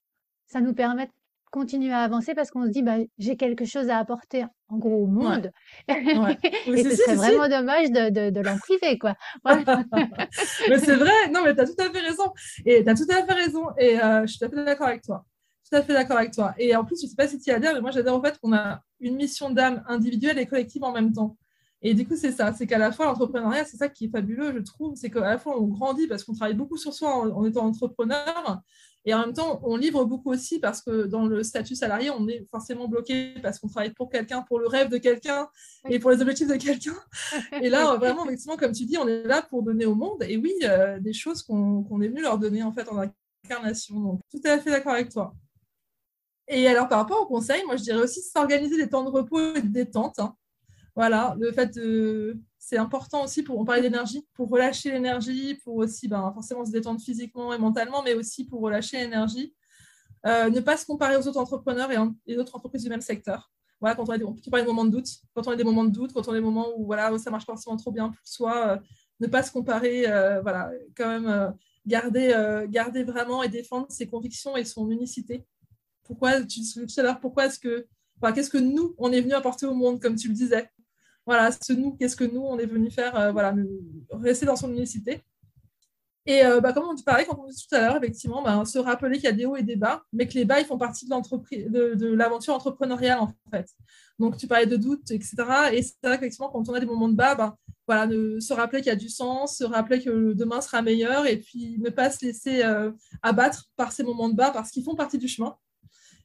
ça 0.47 0.61
nous 0.61 0.75
permet 0.75 1.07
de 1.07 1.13
continuer 1.51 1.93
à 1.93 2.01
avancer 2.01 2.35
parce 2.35 2.51
qu'on 2.51 2.65
se 2.65 2.71
dit, 2.71 2.83
bah, 2.83 2.97
j'ai 3.19 3.37
quelque 3.37 3.65
chose 3.65 3.89
à 3.89 3.99
apporter 3.99 4.45
en 4.69 4.79
gros 4.79 5.05
au 5.05 5.07
monde. 5.07 5.51
et 5.89 6.85
ce 6.85 6.97
serait 6.97 7.17
vraiment 7.17 7.49
dommage 7.49 7.91
de, 7.91 8.11
de, 8.11 8.31
de 8.31 8.41
l'en 8.41 8.57
priver, 8.59 8.99
quoi. 8.99 9.15
mais 9.45 10.79
c'est 10.79 10.97
vrai, 10.97 11.31
non, 11.33 11.41
mais 11.45 11.55
tu 11.55 11.61
as 11.61 11.67
tout 11.67 11.75
à 11.79 11.91
fait 11.91 12.01
raison. 12.01 12.33
Et 12.65 12.85
tu 12.85 12.91
as 12.91 12.95
tout 12.95 13.07
à 13.11 13.27
fait 13.27 13.33
raison. 13.33 13.65
Et 13.79 14.01
euh, 14.01 14.23
je 14.23 14.27
suis 14.29 14.39
tout 14.39 14.47
à 14.47 14.49
fait 14.49 14.65
d'accord 14.65 14.89
avec 14.89 15.03
toi. 15.03 15.25
Tout 15.71 15.77
à 15.77 15.83
fait 15.83 15.93
d'accord 15.93 16.19
avec 16.19 16.33
toi. 16.33 16.55
Et 16.59 16.75
en 16.75 16.85
plus, 16.85 17.01
je 17.01 17.07
ne 17.07 17.11
sais 17.11 17.17
pas 17.17 17.29
si 17.29 17.39
tu 17.39 17.51
y 17.51 17.53
adhères, 17.53 17.75
mais 17.75 17.81
moi, 17.81 17.91
j'adore 17.91 18.17
en 18.17 18.23
fait 18.23 18.39
qu'on 18.39 18.53
a 18.53 18.83
une 19.01 19.17
mission 19.17 19.51
d'âme 19.51 19.83
individuelle 19.89 20.39
et 20.39 20.47
collective 20.47 20.85
en 20.85 20.93
même 20.93 21.13
temps. 21.13 21.37
Et 21.83 21.95
du 21.95 22.07
coup, 22.07 22.17
c'est 22.17 22.33
ça, 22.33 22.53
c'est 22.53 22.67
qu'à 22.67 22.79
la 22.79 22.93
fois, 22.93 23.07
l'entrepreneuriat, 23.07 23.65
c'est 23.65 23.79
ça 23.79 23.89
qui 23.89 24.05
est 24.05 24.11
fabuleux, 24.11 24.53
je 24.53 24.59
trouve, 24.59 24.95
c'est 24.97 25.11
qu'à 25.11 25.21
la 25.21 25.39
fois, 25.39 25.59
on 25.59 25.67
grandit 25.67 26.07
parce 26.07 26.25
qu'on 26.25 26.35
travaille 26.35 26.55
beaucoup 26.55 26.77
sur 26.77 26.93
soi 26.93 27.33
en, 27.35 27.45
étant 27.47 27.65
entrepreneur, 27.65 28.61
Et 29.07 29.15
en 29.15 29.21
même 29.21 29.33
temps, 29.33 29.61
on 29.63 29.77
livre 29.77 30.05
beaucoup 30.05 30.31
aussi 30.31 30.59
parce 30.59 30.83
que 30.83 31.07
dans 31.07 31.25
le 31.25 31.43
statut 31.43 31.75
salarié, 31.75 32.11
on 32.11 32.29
est 32.29 32.47
forcément 32.51 32.87
bloqué 32.87 33.35
parce 33.43 33.59
qu'on 33.59 33.69
travaille 33.69 33.95
pour 33.95 34.11
quelqu'un, 34.11 34.43
pour 34.43 34.59
le 34.59 34.67
rêve 34.67 34.91
de 34.91 34.99
quelqu'un 34.99 35.49
et 35.89 35.99
pour 35.99 36.11
les 36.11 36.21
objectifs 36.21 36.49
de 36.49 36.57
quelqu'un. 36.57 36.97
Et 37.63 37.71
là, 37.71 37.97
vraiment, 37.97 38.27
effectivement, 38.27 38.57
comme 38.57 38.73
tu 38.73 38.85
dis, 38.85 38.99
on 38.99 39.09
est 39.09 39.23
là 39.23 39.43
pour 39.43 39.63
donner 39.63 39.87
au 39.87 39.95
monde. 39.95 40.23
Et 40.25 40.37
oui, 40.37 40.53
euh, 40.65 40.99
des 41.01 41.15
choses 41.15 41.43
qu'on 41.43 42.03
est 42.03 42.09
venu 42.09 42.21
leur 42.21 42.39
donner 42.39 42.63
en 42.63 42.73
fait 42.73 42.89
en 42.91 43.03
incarnation. 43.45 43.99
Donc, 44.01 44.21
tout 44.31 44.41
à 44.45 44.59
fait 44.59 44.71
d'accord 44.71 44.93
avec 44.93 45.09
toi. 45.09 45.35
Et 46.49 46.67
alors, 46.67 46.89
par 46.89 46.99
rapport 46.99 47.23
au 47.23 47.27
conseil, 47.27 47.65
moi, 47.65 47.77
je 47.77 47.83
dirais 47.85 48.03
aussi 48.03 48.21
s'organiser 48.21 48.77
des 48.77 48.89
temps 48.89 49.05
de 49.05 49.11
repos 49.11 49.55
et 49.55 49.63
de 49.63 49.69
détente. 49.69 50.19
Hein. 50.19 50.35
Voilà, 50.95 51.37
le 51.39 51.53
fait 51.53 51.73
de. 51.75 52.37
C'est 52.71 52.79
important 52.79 53.25
aussi 53.25 53.43
pour. 53.43 53.59
On 53.59 53.65
parlait 53.65 53.83
d'énergie, 53.83 54.25
pour 54.33 54.49
relâcher 54.49 54.93
l'énergie, 54.93 55.57
pour 55.65 55.75
aussi 55.75 56.07
ben, 56.07 56.31
forcément 56.33 56.65
se 56.65 56.71
détendre 56.71 57.01
physiquement 57.01 57.53
et 57.53 57.59
mentalement, 57.59 58.01
mais 58.05 58.15
aussi 58.15 58.45
pour 58.45 58.61
relâcher 58.61 58.99
l'énergie. 58.99 59.57
Euh, 60.25 60.51
ne 60.51 60.61
pas 60.61 60.77
se 60.77 60.87
comparer 60.87 61.17
aux 61.17 61.27
autres 61.27 61.41
entrepreneurs 61.41 61.91
et, 61.91 61.97
et 62.29 62.39
autres 62.39 62.55
entreprises 62.55 62.85
du 62.85 62.89
même 62.89 63.01
secteur. 63.01 63.51
Voilà, 63.81 63.97
quand 63.97 64.09
on 64.09 64.13
a 64.13 64.19
des, 64.19 64.25
tu 64.41 64.51
parlais 64.51 64.65
de 64.65 64.69
moments 64.69 64.85
de 64.85 64.91
doute, 64.91 65.09
quand 65.35 65.49
on 65.49 65.51
a 65.51 65.57
des 65.57 65.65
moments 65.65 65.83
de 65.83 65.91
doute, 65.91 66.13
quand 66.13 66.29
on 66.29 66.31
a 66.31 66.35
des 66.35 66.41
moments 66.41 66.69
où 66.77 66.87
voilà, 66.87 67.19
ça 67.19 67.33
marche 67.33 67.45
pas 67.45 67.55
forcément 67.55 67.77
trop 67.77 67.91
bien 67.91 68.11
pour 68.11 68.21
soi, 68.23 68.69
euh, 68.69 68.77
ne 69.19 69.27
pas 69.27 69.43
se 69.43 69.51
comparer, 69.51 70.09
euh, 70.09 70.41
voilà, 70.41 70.71
quand 70.97 71.09
même 71.09 71.53
garder, 71.87 72.65
garder 72.69 73.03
vraiment 73.03 73.43
et 73.43 73.49
défendre 73.49 73.87
ses 73.91 74.07
convictions 74.07 74.57
et 74.57 74.65
son 74.65 74.89
unicité. 74.93 75.45
Pourquoi, 76.05 76.41
tu 76.43 76.61
tout 76.73 76.87
à 77.01 77.15
pourquoi 77.17 77.47
est-ce 77.47 77.59
que, 77.59 77.89
qu'est-ce 78.33 78.51
que 78.51 78.59
nous, 78.59 78.95
on 78.97 79.11
est 79.11 79.23
venu 79.23 79.33
apporter 79.33 79.67
au 79.67 79.75
monde, 79.75 80.01
comme 80.01 80.15
tu 80.15 80.29
le 80.29 80.35
disais? 80.35 80.71
Voilà, 81.27 81.51
ce 81.53 81.73
nous, 81.73 81.93
qu'est-ce 81.97 82.17
que 82.17 82.25
nous, 82.25 82.41
on 82.41 82.59
est 82.59 82.67
venu 82.67 82.91
faire, 82.91 83.17
euh, 83.19 83.33
voilà, 83.33 83.55
rester 84.13 84.47
dans 84.47 84.57
son 84.57 84.73
unicité. 84.73 85.23
Et 86.27 86.45
euh, 86.45 86.61
bah, 86.61 86.73
comme 86.73 86.85
on 86.85 87.03
parlait 87.03 87.25
quand 87.25 87.39
on 87.43 87.49
dit 87.49 87.67
tout 87.69 87.75
à 87.75 87.81
l'heure, 87.81 87.97
effectivement, 87.97 88.43
bah, 88.43 88.63
se 88.65 88.79
rappeler 88.79 89.17
qu'il 89.17 89.25
y 89.25 89.29
a 89.29 89.33
des 89.33 89.47
hauts 89.47 89.57
et 89.57 89.63
des 89.63 89.77
bas, 89.77 90.03
mais 90.13 90.27
que 90.29 90.35
les 90.35 90.45
bas, 90.45 90.61
ils 90.61 90.67
font 90.67 90.77
partie 90.79 91.07
de 91.07 91.11
l'entreprise, 91.11 91.67
de, 91.71 92.07
l'aventure 92.15 92.55
entrepreneuriale, 92.55 93.19
en 93.21 93.33
fait. 93.51 93.69
Donc, 94.19 94.37
tu 94.37 94.47
parlais 94.47 94.67
de 94.67 94.77
doute, 94.77 95.11
etc. 95.11 95.37
Et 95.73 95.83
c'est 95.83 95.95
vrai 96.05 96.19
qu'effectivement, 96.19 96.51
quand 96.51 96.69
on 96.69 96.75
a 96.75 96.81
des 96.81 96.87
moments 96.87 97.09
de 97.09 97.17
bas, 97.17 97.35
bah, 97.35 97.57
voilà, 97.87 98.07
se 98.39 98.53
rappeler 98.53 98.81
qu'il 98.81 98.91
y 98.91 98.93
a 98.93 98.97
du 98.97 99.09
sens, 99.09 99.57
se 99.57 99.65
rappeler 99.65 100.03
que 100.03 100.33
demain 100.35 100.61
sera 100.61 100.83
meilleur, 100.83 101.27
et 101.27 101.39
puis 101.39 101.79
ne 101.81 101.91
pas 101.91 102.11
se 102.11 102.25
laisser 102.25 102.63
euh, 102.63 102.93
abattre 103.23 103.71
par 103.77 103.91
ces 103.93 104.03
moments 104.05 104.29
de 104.29 104.37
bas, 104.37 104.51
parce 104.51 104.71
qu'ils 104.71 104.85
font 104.85 104.95
partie 104.95 105.19
du 105.19 105.27
chemin 105.27 105.57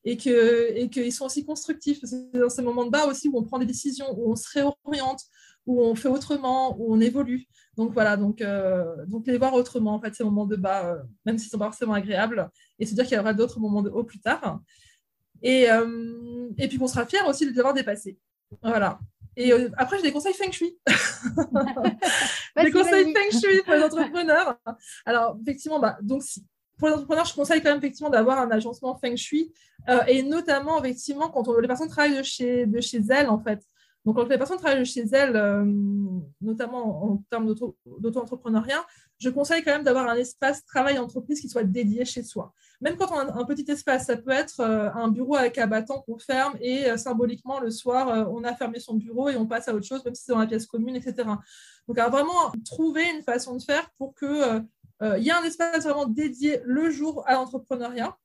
et 0.05 0.17
qu'ils 0.17 0.33
et 0.75 0.89
qu'ils 0.89 1.11
sont 1.11 1.25
aussi 1.25 1.43
constructifs. 1.43 1.99
C'est 2.03 2.31
dans 2.33 2.49
ces 2.49 2.61
moments 2.61 2.85
de 2.85 2.91
bas 2.91 3.07
aussi 3.07 3.27
où 3.27 3.37
on 3.37 3.43
prend 3.43 3.59
des 3.59 3.65
décisions, 3.65 4.07
où 4.17 4.31
on 4.31 4.35
se 4.35 4.47
réoriente, 4.53 5.21
où 5.65 5.83
on 5.83 5.95
fait 5.95 6.07
autrement, 6.07 6.75
où 6.79 6.93
on 6.93 6.99
évolue. 6.99 7.47
Donc 7.75 7.93
voilà, 7.93 8.15
donc, 8.15 8.41
euh, 8.41 9.05
donc 9.07 9.27
les 9.27 9.37
voir 9.37 9.53
autrement, 9.53 9.95
en 9.95 10.01
fait, 10.01 10.13
ces 10.13 10.23
moments 10.23 10.45
de 10.45 10.55
bas, 10.55 10.85
euh, 10.85 11.03
même 11.25 11.37
s'ils 11.37 11.49
sont 11.49 11.57
pas 11.57 11.65
forcément 11.65 11.93
agréables, 11.93 12.49
et 12.79 12.85
se 12.85 12.93
dire 12.93 13.05
qu'il 13.05 13.17
y 13.17 13.19
aura 13.19 13.33
d'autres 13.33 13.59
moments 13.59 13.81
de 13.81 13.89
haut 13.89 14.03
plus 14.03 14.19
tard. 14.19 14.61
Et, 15.41 15.69
euh, 15.69 16.49
et 16.57 16.67
puis 16.67 16.77
qu'on 16.77 16.87
sera 16.87 17.05
fier 17.05 17.27
aussi 17.27 17.45
de 17.45 17.51
les 17.51 17.59
avoir 17.59 17.73
dépassés. 17.73 18.17
Voilà. 18.61 18.99
Et 19.37 19.51
après, 19.75 19.97
j'ai 19.97 20.03
des 20.03 20.11
conseils 20.13 20.33
feng 20.33 20.51
shui. 20.51 20.77
des 22.63 22.71
conseils 22.71 23.13
feng 23.13 23.37
shui 23.37 23.61
pour 23.65 23.73
les 23.73 23.83
entrepreneurs. 23.83 24.57
Alors, 25.05 25.37
effectivement, 25.41 25.79
bah, 25.79 25.97
donc, 26.01 26.23
si, 26.23 26.45
pour 26.77 26.87
les 26.87 26.93
entrepreneurs, 26.93 27.25
je 27.25 27.33
conseille 27.33 27.61
quand 27.61 27.69
même 27.69 27.77
effectivement 27.77 28.09
d'avoir 28.09 28.39
un 28.39 28.51
agencement 28.51 28.95
feng 28.95 29.15
shui 29.15 29.51
euh, 29.89 30.03
et 30.07 30.23
notamment 30.23 30.79
effectivement 30.83 31.29
quand 31.29 31.47
les 31.57 31.67
personnes 31.67 31.89
travaillent 31.89 32.17
de 32.17 32.23
chez, 32.23 32.65
de 32.65 32.81
chez 32.81 33.01
elles 33.09 33.29
en 33.29 33.39
fait. 33.39 33.61
Donc 34.05 34.17
quand 34.17 34.29
les 34.29 34.37
personnes 34.37 34.57
travaillent 34.57 34.79
de 34.79 34.83
chez 34.83 35.05
elles, 35.13 35.35
euh, 35.35 35.65
notamment 36.39 37.11
en 37.11 37.23
termes 37.29 37.47
d'auto-entrepreneuriat, 37.47 38.85
je 39.17 39.29
conseille 39.29 39.63
quand 39.63 39.71
même 39.71 39.83
d'avoir 39.83 40.07
un 40.07 40.15
espace 40.15 40.63
travail 40.65 40.99
entreprise 40.99 41.41
qui 41.41 41.49
soit 41.49 41.63
dédié 41.63 42.05
chez 42.05 42.21
soi. 42.21 42.53
Même 42.81 42.97
quand 42.97 43.11
on 43.11 43.15
a 43.15 43.33
un 43.33 43.45
petit 43.45 43.69
espace, 43.71 44.05
ça 44.05 44.17
peut 44.17 44.31
être 44.31 44.59
euh, 44.59 44.91
un 44.93 45.07
bureau 45.07 45.35
avec 45.35 45.57
abattant 45.57 46.01
qu'on 46.01 46.19
ferme 46.19 46.55
et 46.61 46.95
symboliquement 46.97 47.59
le 47.59 47.71
soir, 47.71 48.29
on 48.31 48.43
a 48.43 48.53
fermé 48.53 48.79
son 48.79 48.93
bureau 48.95 49.29
et 49.29 49.37
on 49.37 49.47
passe 49.47 49.69
à 49.69 49.73
autre 49.73 49.87
chose, 49.87 50.05
même 50.05 50.13
si 50.13 50.25
c'est 50.25 50.33
dans 50.33 50.39
la 50.39 50.47
pièce 50.47 50.67
commune, 50.67 50.95
etc. 50.95 51.27
Donc 51.87 51.97
vraiment 51.97 52.51
trouver 52.63 53.09
une 53.15 53.23
façon 53.23 53.55
de 53.55 53.63
faire 53.63 53.89
pour 53.97 54.13
que 54.13 54.61
il 55.01 55.23
y 55.23 55.31
a 55.31 55.39
un 55.39 55.43
espace 55.43 55.83
vraiment 55.83 56.05
dédié 56.05 56.61
le 56.63 56.89
jour 56.89 57.23
à 57.27 57.33
l'entrepreneuriat. 57.33 58.17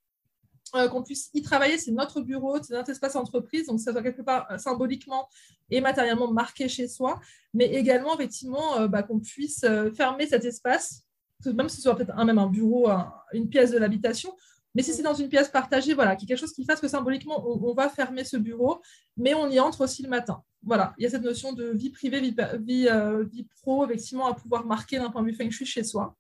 Euh, 0.77 0.89
qu'on 0.89 1.03
puisse 1.03 1.31
y 1.35 1.43
travailler, 1.43 1.79
c'est 1.79 1.91
notre 1.91 2.21
bureau, 2.21 2.63
c'est 2.63 2.75
notre 2.75 2.91
espace 2.91 3.17
entreprise, 3.17 3.67
donc 3.67 3.81
ça 3.81 3.91
soit 3.91 4.03
quelque 4.03 4.23
part 4.23 4.47
euh, 4.53 4.59
symboliquement 4.59 5.29
et 5.69 5.81
matériellement 5.81 6.31
marqué 6.31 6.69
chez 6.69 6.87
soi, 6.87 7.21
mais 7.55 7.67
également 7.67 8.15
effectivement 8.15 8.87
bah, 8.87 9.03
qu'on 9.03 9.19
puisse 9.19 9.65
fermer 9.97 10.27
cet 10.29 10.45
espace, 10.45 11.03
même 11.45 11.69
si 11.69 11.77
ce 11.77 11.83
soit 11.83 11.97
peut-être 11.97 12.17
un, 12.17 12.25
même 12.25 12.39
un 12.39 12.47
bureau, 12.47 12.89
une 13.33 13.49
pièce 13.49 13.73
de 13.73 13.79
l'habitation, 13.79 14.33
mais 14.75 14.83
si 14.83 14.93
c'est 14.93 15.03
dans 15.03 15.15
une 15.15 15.29
pièce 15.29 15.49
partagée, 15.49 15.95
voilà, 15.95 16.15
qu'il 16.15 16.27
y 16.27 16.29
quelque 16.29 16.39
chose 16.39 16.53
qui 16.53 16.65
fasse 16.65 16.81
que 16.81 16.89
symboliquement, 16.89 17.45
on, 17.45 17.73
va 17.75 17.89
fermer 17.89 18.23
ce 18.25 18.37
bureau, 18.37 18.81
mais 19.17 19.35
on 19.35 19.49
y 19.49 19.59
entre 19.59 19.83
aussi 19.83 20.03
le 20.03 20.09
matin. 20.09 20.43
Voilà, 20.63 20.95
il 20.99 21.03
y 21.03 21.07
a 21.07 21.11
cette 21.11 21.23
notion 21.23 21.53
de 21.53 21.71
vie 21.71 21.91
privée, 21.91 22.21
vie, 22.21 22.37
vie, 22.61 22.89
vie 23.33 23.49
pro, 23.61 23.85
effectivement, 23.85 24.27
à 24.27 24.35
pouvoir 24.35 24.67
marquer 24.67 24.99
d'un 24.99 25.11
point 25.11 25.23
de 25.23 25.27
vue 25.29 25.35
feng 25.35 25.51
shui 25.51 25.67
chez 25.67 25.83
soi. 25.83 26.17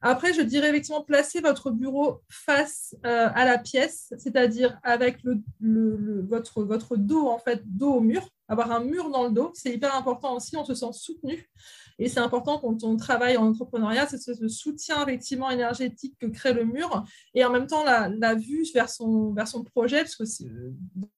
Après, 0.00 0.32
je 0.32 0.42
dirais 0.42 0.68
effectivement 0.68 1.02
placer 1.02 1.40
votre 1.40 1.70
bureau 1.70 2.22
face 2.28 2.94
euh, 3.04 3.28
à 3.34 3.44
la 3.44 3.58
pièce, 3.58 4.12
c'est-à-dire 4.16 4.78
avec 4.84 5.18
votre, 5.60 6.62
votre 6.62 6.96
dos, 6.96 7.26
en 7.26 7.38
fait, 7.38 7.62
dos 7.64 7.94
au 7.94 8.00
mur, 8.00 8.28
avoir 8.46 8.70
un 8.70 8.80
mur 8.80 9.10
dans 9.10 9.24
le 9.24 9.32
dos. 9.32 9.50
C'est 9.54 9.72
hyper 9.72 9.96
important 9.96 10.36
aussi, 10.36 10.56
on 10.56 10.64
se 10.64 10.74
sent 10.74 10.92
soutenu. 10.92 11.50
Et 11.98 12.08
c'est 12.08 12.20
important 12.20 12.58
quand 12.58 12.84
on 12.84 12.96
travaille 12.96 13.36
en 13.36 13.48
entrepreneuriat, 13.48 14.06
c'est 14.06 14.18
ce, 14.18 14.46
soutien 14.46 15.02
effectivement 15.02 15.50
énergétique 15.50 16.16
que 16.20 16.26
crée 16.26 16.52
le 16.52 16.64
mur 16.64 17.04
et 17.34 17.44
en 17.44 17.50
même 17.50 17.66
temps 17.66 17.82
la, 17.82 18.34
vue 18.36 18.64
vers 18.72 18.88
son, 18.88 19.32
vers 19.32 19.48
son 19.48 19.64
projet, 19.64 20.02
parce 20.02 20.14
que 20.14 20.24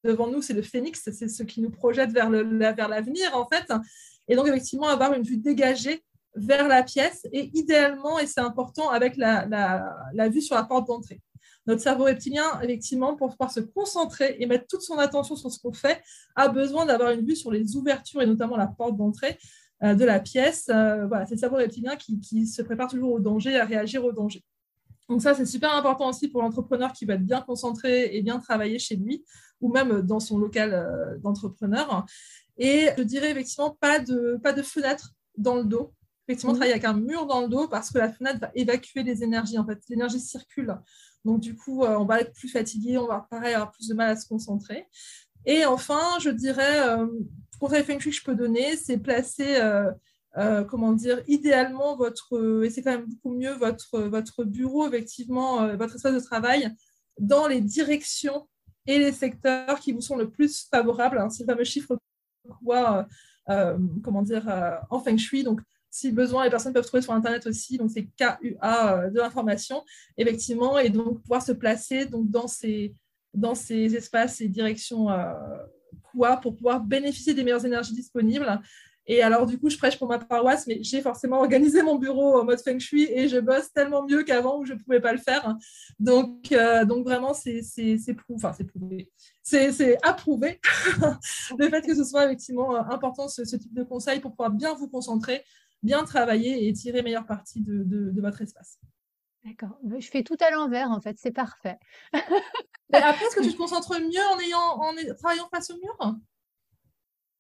devant 0.05 0.29
nous, 0.29 0.41
c'est 0.41 0.55
le 0.55 0.63
phénix, 0.63 1.03
c'est 1.13 1.29
ce 1.29 1.43
qui 1.43 1.61
nous 1.61 1.71
projette 1.71 2.13
vers 2.13 2.31
l'avenir 2.31 3.37
en 3.37 3.47
fait. 3.47 3.71
Et 4.29 4.37
donc 4.37 4.49
effectivement, 4.49 4.89
avoir 4.89 5.13
une 5.13 5.23
vue 5.23 5.37
dégagée 5.37 6.03
vers 6.35 6.69
la 6.69 6.83
pièce 6.83 7.27
et 7.33 7.51
idéalement, 7.55 8.19
et 8.19 8.27
c'est 8.27 8.41
important, 8.41 8.91
avec 8.91 9.17
la, 9.17 10.29
vue 10.29 10.43
sur 10.43 10.55
la 10.55 10.65
porte 10.65 10.87
d'entrée. 10.87 11.21
Notre 11.67 11.83
cerveau 11.83 12.05
reptilien, 12.05 12.61
effectivement, 12.63 13.17
pour 13.17 13.31
pouvoir 13.31 13.51
se 13.51 13.61
concentrer 13.61 14.37
et 14.39 14.47
mettre 14.47 14.67
toute 14.67 14.83
son 14.83 14.99
attention 14.99 15.37
sur 15.37 15.51
ce 15.51 15.59
qu'on 15.61 15.73
fait, 15.73 16.03
a 16.35 16.49
besoin 16.49 16.87
d'avoir 16.87 17.11
une 17.11 17.25
vue 17.25 17.37
sur 17.37 17.51
les 17.51 17.77
ouvertures 17.77 18.23
et 18.23 18.27
notamment 18.27 18.57
la 18.57 18.67
porte 18.67 18.97
d'entrée 18.97 19.39
euh, 19.83 19.95
de 19.95 20.05
la 20.05 20.21
pièce. 20.21 20.69
Euh, 20.71 21.07
voilà, 21.07 21.27
c'est 21.27 21.35
le 21.35 21.41
cerveau 21.41 21.57
reptilien 21.57 21.97
qui, 21.97 22.47
se 22.47 22.63
prépare 22.63 22.89
toujours 22.89 23.13
au 23.13 23.21
danger, 23.21 23.59
à 23.59 23.65
réagir 23.65 24.05
au 24.05 24.13
danger. 24.13 24.43
Donc 25.09 25.23
ça, 25.23 25.35
c'est 25.35 25.47
super 25.47 25.75
important 25.75 26.09
aussi 26.09 26.29
pour 26.29 26.41
l'entrepreneur 26.41 26.93
qui 26.93 27.05
va 27.05 27.15
être 27.15 27.27
bien 27.27 27.41
concentré 27.41 28.17
et 28.17 28.23
bien 28.23 28.39
travailler 28.39 28.79
chez 28.79 28.97
lui 28.97 29.25
ou 29.61 29.71
même 29.71 30.01
dans 30.03 30.21
son 30.21 30.39
local 30.39 30.73
euh, 30.73 31.19
d'entrepreneur. 31.19 32.07
Et 32.57 32.89
je 32.97 33.03
dirais 33.03 33.31
effectivement 33.31 33.77
pas 33.81 33.99
pas 34.43 34.53
de 34.53 34.63
fenêtre 34.63 35.13
dans 35.37 35.57
le 35.57 35.65
dos 35.65 35.93
effectivement, 36.31 36.55
travailler 36.55 36.73
avec 36.73 36.85
un 36.85 36.95
mur 36.95 37.27
dans 37.27 37.41
le 37.41 37.49
dos 37.49 37.69
parce 37.69 37.91
que 37.91 37.99
la 37.99 38.13
fenêtre 38.13 38.41
va 38.41 38.51
évacuer 38.55 39.03
les 39.03 39.23
énergies. 39.23 39.59
En 39.59 39.67
fait, 39.67 39.81
l'énergie 39.89 40.21
circule. 40.21 40.77
Donc, 41.25 41.41
du 41.41 41.57
coup, 41.57 41.85
euh, 41.85 41.97
on 41.99 42.05
va 42.05 42.21
être 42.21 42.33
plus 42.33 42.49
fatigué, 42.49 42.97
on 42.99 43.07
va 43.07 43.27
pareil 43.31 43.55
avoir 43.55 43.73
plus 43.73 43.89
de 43.89 43.95
mal 43.95 44.11
à 44.11 44.17
se 44.17 44.27
concentrer. 44.27 44.87
Et 45.47 45.65
enfin, 45.65 46.19
je 46.21 46.31
dirais, 46.31 46.89
euh, 46.89 47.07
conseil 47.59 47.83
feng 47.85 47.99
shui 47.99 48.11
que 48.11 48.17
je 48.17 48.25
peux 48.25 48.35
donner, 48.35 48.77
c'est 48.77 48.99
placer, 48.99 49.57
euh, 49.57 49.91
euh, 50.37 50.65
comment 50.65 50.93
dire, 50.93 51.23
idéalement 51.27 51.97
votre, 51.97 52.65
et 52.65 52.71
c'est 52.71 52.83
quand 52.83 52.93
même 52.93 53.07
beaucoup 53.07 53.35
mieux, 53.35 53.53
votre, 53.53 54.01
votre 54.01 54.45
bureau, 54.45 54.87
effectivement, 54.89 55.75
votre 55.77 55.97
espace 55.97 56.15
de 56.15 56.21
travail, 56.21 56.71
dans 57.19 57.47
les 57.47 57.61
directions 57.61 58.49
et 58.87 58.99
les 58.99 59.13
secteurs 59.13 59.81
qui 59.81 59.93
vous 59.93 60.01
sont 60.01 60.17
le 60.17 60.31
plus 60.31 60.69
favorables. 60.71 61.19
Hein, 61.19 61.31
c'est 61.31 61.45
le 61.45 61.53
fameux 61.53 61.65
chiffre 61.65 61.99
quoi, 62.65 63.07
comment 64.03 64.23
dire, 64.23 64.47
en 64.91 65.01
feng 65.01 65.19
shui. 65.19 65.43
Donc, 65.43 65.61
si 65.91 66.13
besoin, 66.13 66.45
les 66.45 66.51
personnes 66.51 66.73
peuvent 66.73 66.87
trouver 66.87 67.03
sur 67.03 67.13
Internet 67.13 67.47
aussi. 67.47 67.77
Donc, 67.77 67.91
c'est 67.91 68.07
KUA 68.17 68.39
euh, 69.05 69.11
de 69.11 69.19
l'information, 69.19 69.85
effectivement, 70.17 70.79
et 70.79 70.89
donc 70.89 71.21
pouvoir 71.23 71.43
se 71.43 71.53
placer 71.53 72.07
donc, 72.07 72.31
dans, 72.31 72.47
ces, 72.47 72.95
dans 73.35 73.55
ces 73.55 73.97
espaces 73.97 74.41
et 74.41 74.49
directions 74.49 75.11
euh, 75.11 75.33
pour 76.43 76.55
pouvoir 76.55 76.81
bénéficier 76.81 77.35
des 77.35 77.43
meilleures 77.43 77.67
énergies 77.67 77.95
disponibles. 77.95 78.61
Et 79.07 79.23
alors, 79.23 79.47
du 79.47 79.59
coup, 79.59 79.69
je 79.69 79.77
prêche 79.77 79.99
pour 79.99 80.07
ma 80.07 80.21
paroisse, 80.21 80.69
mais 80.69 80.79
j'ai 80.83 81.01
forcément 81.01 81.39
organisé 81.41 81.83
mon 81.83 81.97
bureau 81.97 82.39
en 82.39 82.45
mode 82.45 82.61
feng 82.61 82.79
shui 82.79 83.09
et 83.11 83.27
je 83.27 83.39
bosse 83.39 83.73
tellement 83.73 84.07
mieux 84.07 84.23
qu'avant 84.23 84.61
où 84.61 84.65
je 84.65 84.75
ne 84.75 84.79
pouvais 84.79 85.01
pas 85.01 85.13
le 85.13 85.19
faire. 85.19 85.57
Donc, 85.99 86.53
euh, 86.53 86.85
donc 86.85 87.05
vraiment, 87.05 87.35
c'est 87.35 87.61
enfin, 88.33 88.53
prouvé. 88.69 89.11
C'est 89.43 89.99
approuvé 90.05 90.61
le 91.59 91.69
fait 91.69 91.83
que 91.83 91.97
ce 91.97 92.05
soit 92.05 92.27
effectivement 92.27 92.77
important 92.77 93.27
ce, 93.27 93.45
ce 93.45 93.57
type 93.57 93.75
de 93.75 93.83
conseil 93.83 94.21
pour 94.21 94.31
pouvoir 94.31 94.51
bien 94.51 94.75
vous 94.75 94.87
concentrer 94.87 95.43
bien 95.83 96.05
travailler 96.05 96.69
et 96.69 96.73
tirer 96.73 97.03
meilleure 97.03 97.27
partie 97.27 97.61
de, 97.61 97.85
de, 97.85 98.21
votre 98.21 98.43
espace. 98.43 98.79
D'accord. 99.45 99.79
Je 99.99 100.09
fais 100.09 100.23
tout 100.23 100.37
à 100.41 100.51
l'envers, 100.51 100.91
en 100.91 101.01
fait, 101.01 101.17
c'est 101.19 101.33
parfait. 101.33 101.79
après, 102.93 103.25
est-ce 103.25 103.37
que 103.37 103.45
tu 103.45 103.53
te 103.53 103.57
concentres 103.57 103.99
mieux 103.99 104.27
en, 104.35 104.41
ayant, 104.41 104.59
en 104.59 105.15
travaillant 105.17 105.49
face 105.53 105.71
au 105.71 105.77
mur? 105.77 106.17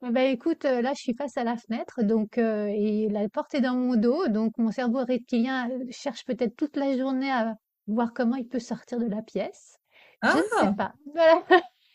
Eh 0.02 0.10
ben, 0.10 0.32
écoute, 0.32 0.64
euh, 0.64 0.80
là, 0.80 0.94
je 0.94 1.00
suis 1.02 1.14
face 1.14 1.36
à 1.36 1.44
la 1.44 1.58
fenêtre, 1.58 2.02
donc 2.02 2.38
euh, 2.38 2.68
et 2.68 3.10
la 3.10 3.28
porte 3.28 3.54
est 3.54 3.60
dans 3.60 3.74
mon 3.74 3.96
dos, 3.96 4.28
donc 4.28 4.56
mon 4.56 4.70
cerveau 4.70 5.04
reptilien 5.04 5.68
euh, 5.70 5.84
cherche 5.90 6.24
peut-être 6.24 6.56
toute 6.56 6.76
la 6.76 6.96
journée 6.96 7.30
à 7.30 7.54
voir 7.86 8.14
comment 8.14 8.36
il 8.36 8.48
peut 8.48 8.60
sortir 8.60 8.98
de 8.98 9.06
la 9.06 9.20
pièce. 9.20 9.76
Je 10.22 10.28
ne 10.28 10.42
sais 10.42 10.48
Ah, 10.62 10.72
pas. 10.72 10.94
Voilà. 11.14 11.42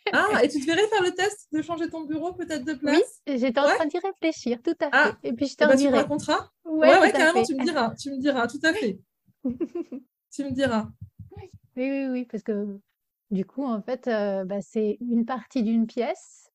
ah, 0.11 0.41
et 0.43 0.49
tu 0.49 0.59
te 0.59 0.65
verrais 0.65 0.87
faire 0.87 1.01
le 1.03 1.13
test 1.13 1.47
de 1.51 1.61
changer 1.61 1.89
ton 1.89 2.05
bureau 2.05 2.33
peut-être 2.33 2.63
de 2.65 2.73
Oui, 2.83 3.03
place? 3.03 3.21
j'étais 3.27 3.59
en 3.59 3.67
Ouais. 3.67 3.69
train 3.69 3.85
d'y 3.85 3.99
réfléchir, 3.99 4.61
tout 4.63 4.77
à 4.79 4.91
fait. 4.93 5.11
Ah, 5.11 5.19
Et 5.23 5.33
puis 5.33 5.47
je 5.47 5.55
t'en 5.57 5.67
ben, 5.67 5.75
tu 5.77 5.89
me 5.89 5.93
dirai. 5.93 5.93
raconteras? 5.93 6.49
Ouais, 6.65 6.97
Ouais, 6.97 6.99
ouais, 6.99 7.13
carrément, 7.13 7.41
fait. 7.41 7.43
tu 7.43 7.53
me 7.55 7.61
diras, 7.61 7.93
tu 7.95 8.09
me 8.11 8.17
diras, 8.19 8.47
tout 8.47 8.59
à 8.63 8.73
fait. 8.73 8.99
Tu 10.31 10.43
me 10.43 10.51
diras. 10.51 10.91
Oui, 11.75 11.89
oui, 11.89 12.07
oui, 12.09 12.25
parce 12.25 12.43
que 12.43 12.79
du 13.31 13.45
coup, 13.45 13.63
en 13.65 13.81
fait, 13.81 14.07
euh, 14.07 14.45
bah, 14.45 14.61
c'est 14.61 14.97
une 15.01 15.25
partie 15.25 15.63
d'une 15.63 15.87
pièce. 15.87 16.49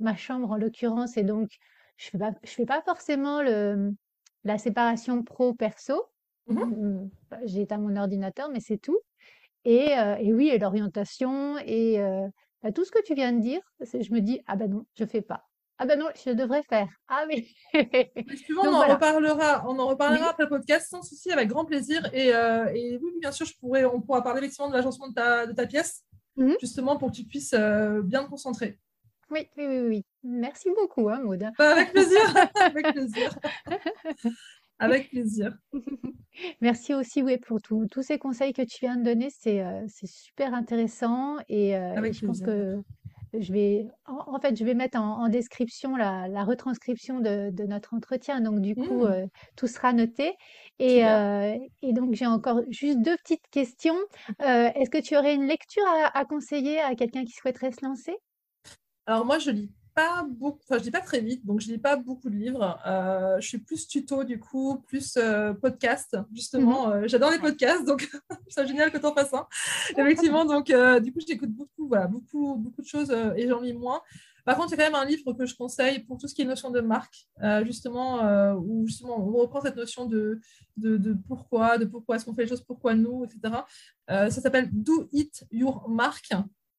Ma 0.00 0.16
chambre, 0.16 0.50
en 0.52 0.56
l'occurrence, 0.56 1.16
et 1.18 1.24
donc 1.24 1.50
je 1.98 2.10
fais 2.10 2.18
pas, 2.18 2.32
je 2.44 2.50
fais 2.50 2.66
pas 2.66 2.82
forcément 2.82 3.42
le, 3.42 3.92
la 4.44 4.58
séparation 4.58 5.22
pro-perso. 5.24 6.02
Mhm. 6.46 6.82
Mm, 6.82 7.08
bah, 7.30 7.38
J'ai 7.46 7.62
éteint 7.62 7.78
mon 7.78 7.96
ordinateur, 7.96 8.50
mais 8.50 8.60
c'est 8.60 8.78
tout. 8.78 8.98
Et, 9.64 9.98
euh, 9.98 10.16
et 10.18 10.32
oui, 10.34 10.48
et 10.48 10.58
l'orientation 10.58 11.58
et 11.58 12.00
euh, 12.00 12.28
bah, 12.62 12.72
tout 12.72 12.84
ce 12.84 12.90
que 12.90 13.02
tu 13.04 13.14
viens 13.14 13.32
de 13.32 13.40
dire, 13.40 13.60
c'est- 13.82 14.02
je 14.02 14.12
me 14.12 14.20
dis, 14.20 14.40
ah 14.46 14.56
ben 14.56 14.70
non, 14.70 14.86
je 14.98 15.04
fais 15.04 15.22
pas. 15.22 15.48
Ah 15.78 15.86
ben 15.86 15.98
non, 15.98 16.06
je 16.24 16.30
devrais 16.30 16.62
faire. 16.62 16.88
Ah 17.08 17.24
oui. 17.28 17.54
Mais 17.74 18.12
on 18.56 18.68
en 18.68 18.70
voilà. 18.76 18.94
reparlera, 18.94 19.64
on 19.68 19.78
en 19.78 19.88
reparlera 19.88 20.24
Oui. 20.24 20.30
après 20.30 20.44
le 20.44 20.48
podcast 20.50 20.88
sans 20.90 21.02
souci, 21.02 21.32
avec 21.32 21.48
grand 21.48 21.64
plaisir. 21.64 22.08
Et, 22.12 22.32
euh, 22.34 22.66
et 22.74 22.98
oui, 23.02 23.10
bien 23.20 23.32
sûr, 23.32 23.46
je 23.46 23.56
pourrais, 23.58 23.84
on 23.84 24.00
pourra 24.00 24.22
parler 24.22 24.38
effectivement 24.40 24.68
de 24.68 24.74
l'agencement 24.74 25.08
de 25.08 25.14
ta, 25.14 25.46
de 25.46 25.52
ta 25.52 25.66
pièce, 25.66 26.04
Mhm. 26.36 26.56
justement 26.60 26.96
pour 26.98 27.10
que 27.10 27.16
tu 27.16 27.24
puisses 27.24 27.54
euh, 27.54 28.00
bien 28.02 28.22
te 28.24 28.28
concentrer. 28.30 28.78
Oui, 29.30 29.48
oui, 29.56 29.66
oui, 29.66 29.80
oui. 29.88 30.04
Merci 30.22 30.68
beaucoup, 30.70 31.08
hein, 31.08 31.20
Maud. 31.22 31.42
Bah, 31.58 31.72
avec 31.72 31.90
plaisir, 31.92 32.20
avec 32.76 32.92
plaisir, 32.92 33.34
avec 34.82 35.08
plaisir. 35.10 35.56
Merci 36.60 36.94
aussi, 36.94 37.22
oui, 37.22 37.38
pour 37.38 37.60
tout- 37.60 37.86
tous 37.90 38.02
ces 38.02 38.18
conseils 38.18 38.52
que 38.52 38.62
tu 38.62 38.78
viens 38.80 38.96
de 38.96 39.02
donner. 39.04 39.28
C'est 39.30 39.62
euh, 39.62 39.86
super 39.88 40.54
intéressant 40.54 41.36
et, 41.48 41.76
euh, 41.76 42.00
et 42.02 42.12
je 42.12 42.22
pense 42.24 42.40
que 42.40 42.76
je 43.38 43.52
vais, 43.52 43.86
en, 44.06 44.34
en 44.36 44.40
fait, 44.40 44.56
je 44.56 44.64
vais 44.64 44.74
mettre 44.74 44.98
en, 44.98 45.24
en 45.24 45.28
description 45.28 45.96
la, 45.96 46.28
la 46.28 46.44
retranscription 46.44 47.20
de, 47.20 47.50
de 47.50 47.64
notre 47.64 47.94
entretien. 47.94 48.40
Donc, 48.40 48.60
du 48.60 48.76
coup, 48.76 49.04
Mmh, 49.04 49.06
euh, 49.06 49.26
tout 49.56 49.66
sera 49.66 49.92
noté. 49.92 50.32
Et, 50.78 51.06
euh, 51.06 51.56
donc, 51.82 52.14
j'ai 52.14 52.26
encore 52.26 52.60
juste 52.70 53.00
deux 53.02 53.16
petites 53.18 53.46
questions. 53.50 53.96
Euh, 54.42 54.70
est-ce 54.74 54.90
que 54.90 55.00
tu 55.02 55.16
aurais 55.16 55.34
une 55.34 55.46
lecture 55.46 55.84
à, 55.86 56.18
à 56.18 56.24
conseiller 56.24 56.80
à 56.80 56.94
quelqu'un 56.94 57.24
qui 57.24 57.32
souhaiterait 57.32 57.72
se 57.72 57.84
lancer? 57.84 58.14
Alors 59.06 59.24
moi, 59.24 59.38
je 59.38 59.50
lis 59.50 59.70
pas 59.94 60.24
beaucoup, 60.28 60.58
enfin 60.64 60.78
je 60.78 60.84
lis 60.84 60.90
pas 60.90 61.00
très 61.00 61.20
vite, 61.20 61.44
donc 61.44 61.60
je 61.60 61.68
lis 61.68 61.78
pas 61.78 61.96
beaucoup 61.96 62.30
de 62.30 62.36
livres. 62.36 62.78
Euh, 62.86 63.40
je 63.40 63.48
suis 63.48 63.58
plus 63.58 63.86
tuto 63.86 64.24
du 64.24 64.38
coup, 64.38 64.82
plus 64.86 65.16
euh, 65.16 65.52
podcast 65.54 66.14
Mhm. 66.14 66.26
justement. 66.32 66.90
Euh, 66.90 67.02
j'adore 67.06 67.30
les 67.30 67.38
podcasts, 67.38 67.84
donc 67.84 68.10
c'est 68.48 68.66
génial 68.66 68.90
que 68.90 68.98
tu 68.98 69.06
en 69.06 69.14
fasses 69.14 69.32
un. 69.34 69.46
Effectivement, 69.98 70.44
donc 70.44 70.66
du 71.02 71.12
coup 71.12 71.20
j'écoute 71.26 71.50
beaucoup, 71.50 71.88
voilà, 71.88 72.06
beaucoup, 72.06 72.56
beaucoup 72.56 72.82
de 72.82 72.86
choses 72.86 73.10
et 73.36 73.48
j'en 73.48 73.60
lis 73.60 73.74
moins. 73.74 74.00
Par 74.44 74.56
contre, 74.56 74.72
il 74.72 74.76
y 74.76 74.82
a 74.82 74.84
quand 74.86 74.92
même 74.92 75.00
un 75.00 75.04
livre 75.04 75.32
que 75.34 75.46
je 75.46 75.54
conseille 75.54 76.00
pour 76.00 76.18
tout 76.18 76.26
ce 76.26 76.34
qui 76.34 76.42
est 76.42 76.44
notion 76.44 76.70
de 76.72 76.80
marque, 76.80 77.28
justement, 77.64 78.54
où 78.56 78.84
justement 78.88 79.20
on 79.24 79.30
reprend 79.36 79.60
cette 79.60 79.76
notion 79.76 80.06
de, 80.06 80.40
de, 80.76 80.96
de 80.96 81.16
pourquoi, 81.28 81.78
de 81.78 81.84
pourquoi 81.84 82.16
est-ce 82.16 82.24
qu'on 82.24 82.34
fait 82.34 82.42
les 82.42 82.48
choses, 82.48 82.64
pourquoi 82.64 82.94
nous, 82.94 83.24
etc. 83.24 83.54
Ça 84.08 84.30
s'appelle 84.30 84.68
Do 84.72 85.08
It 85.12 85.44
Your 85.52 85.88
Mark. 85.88 86.28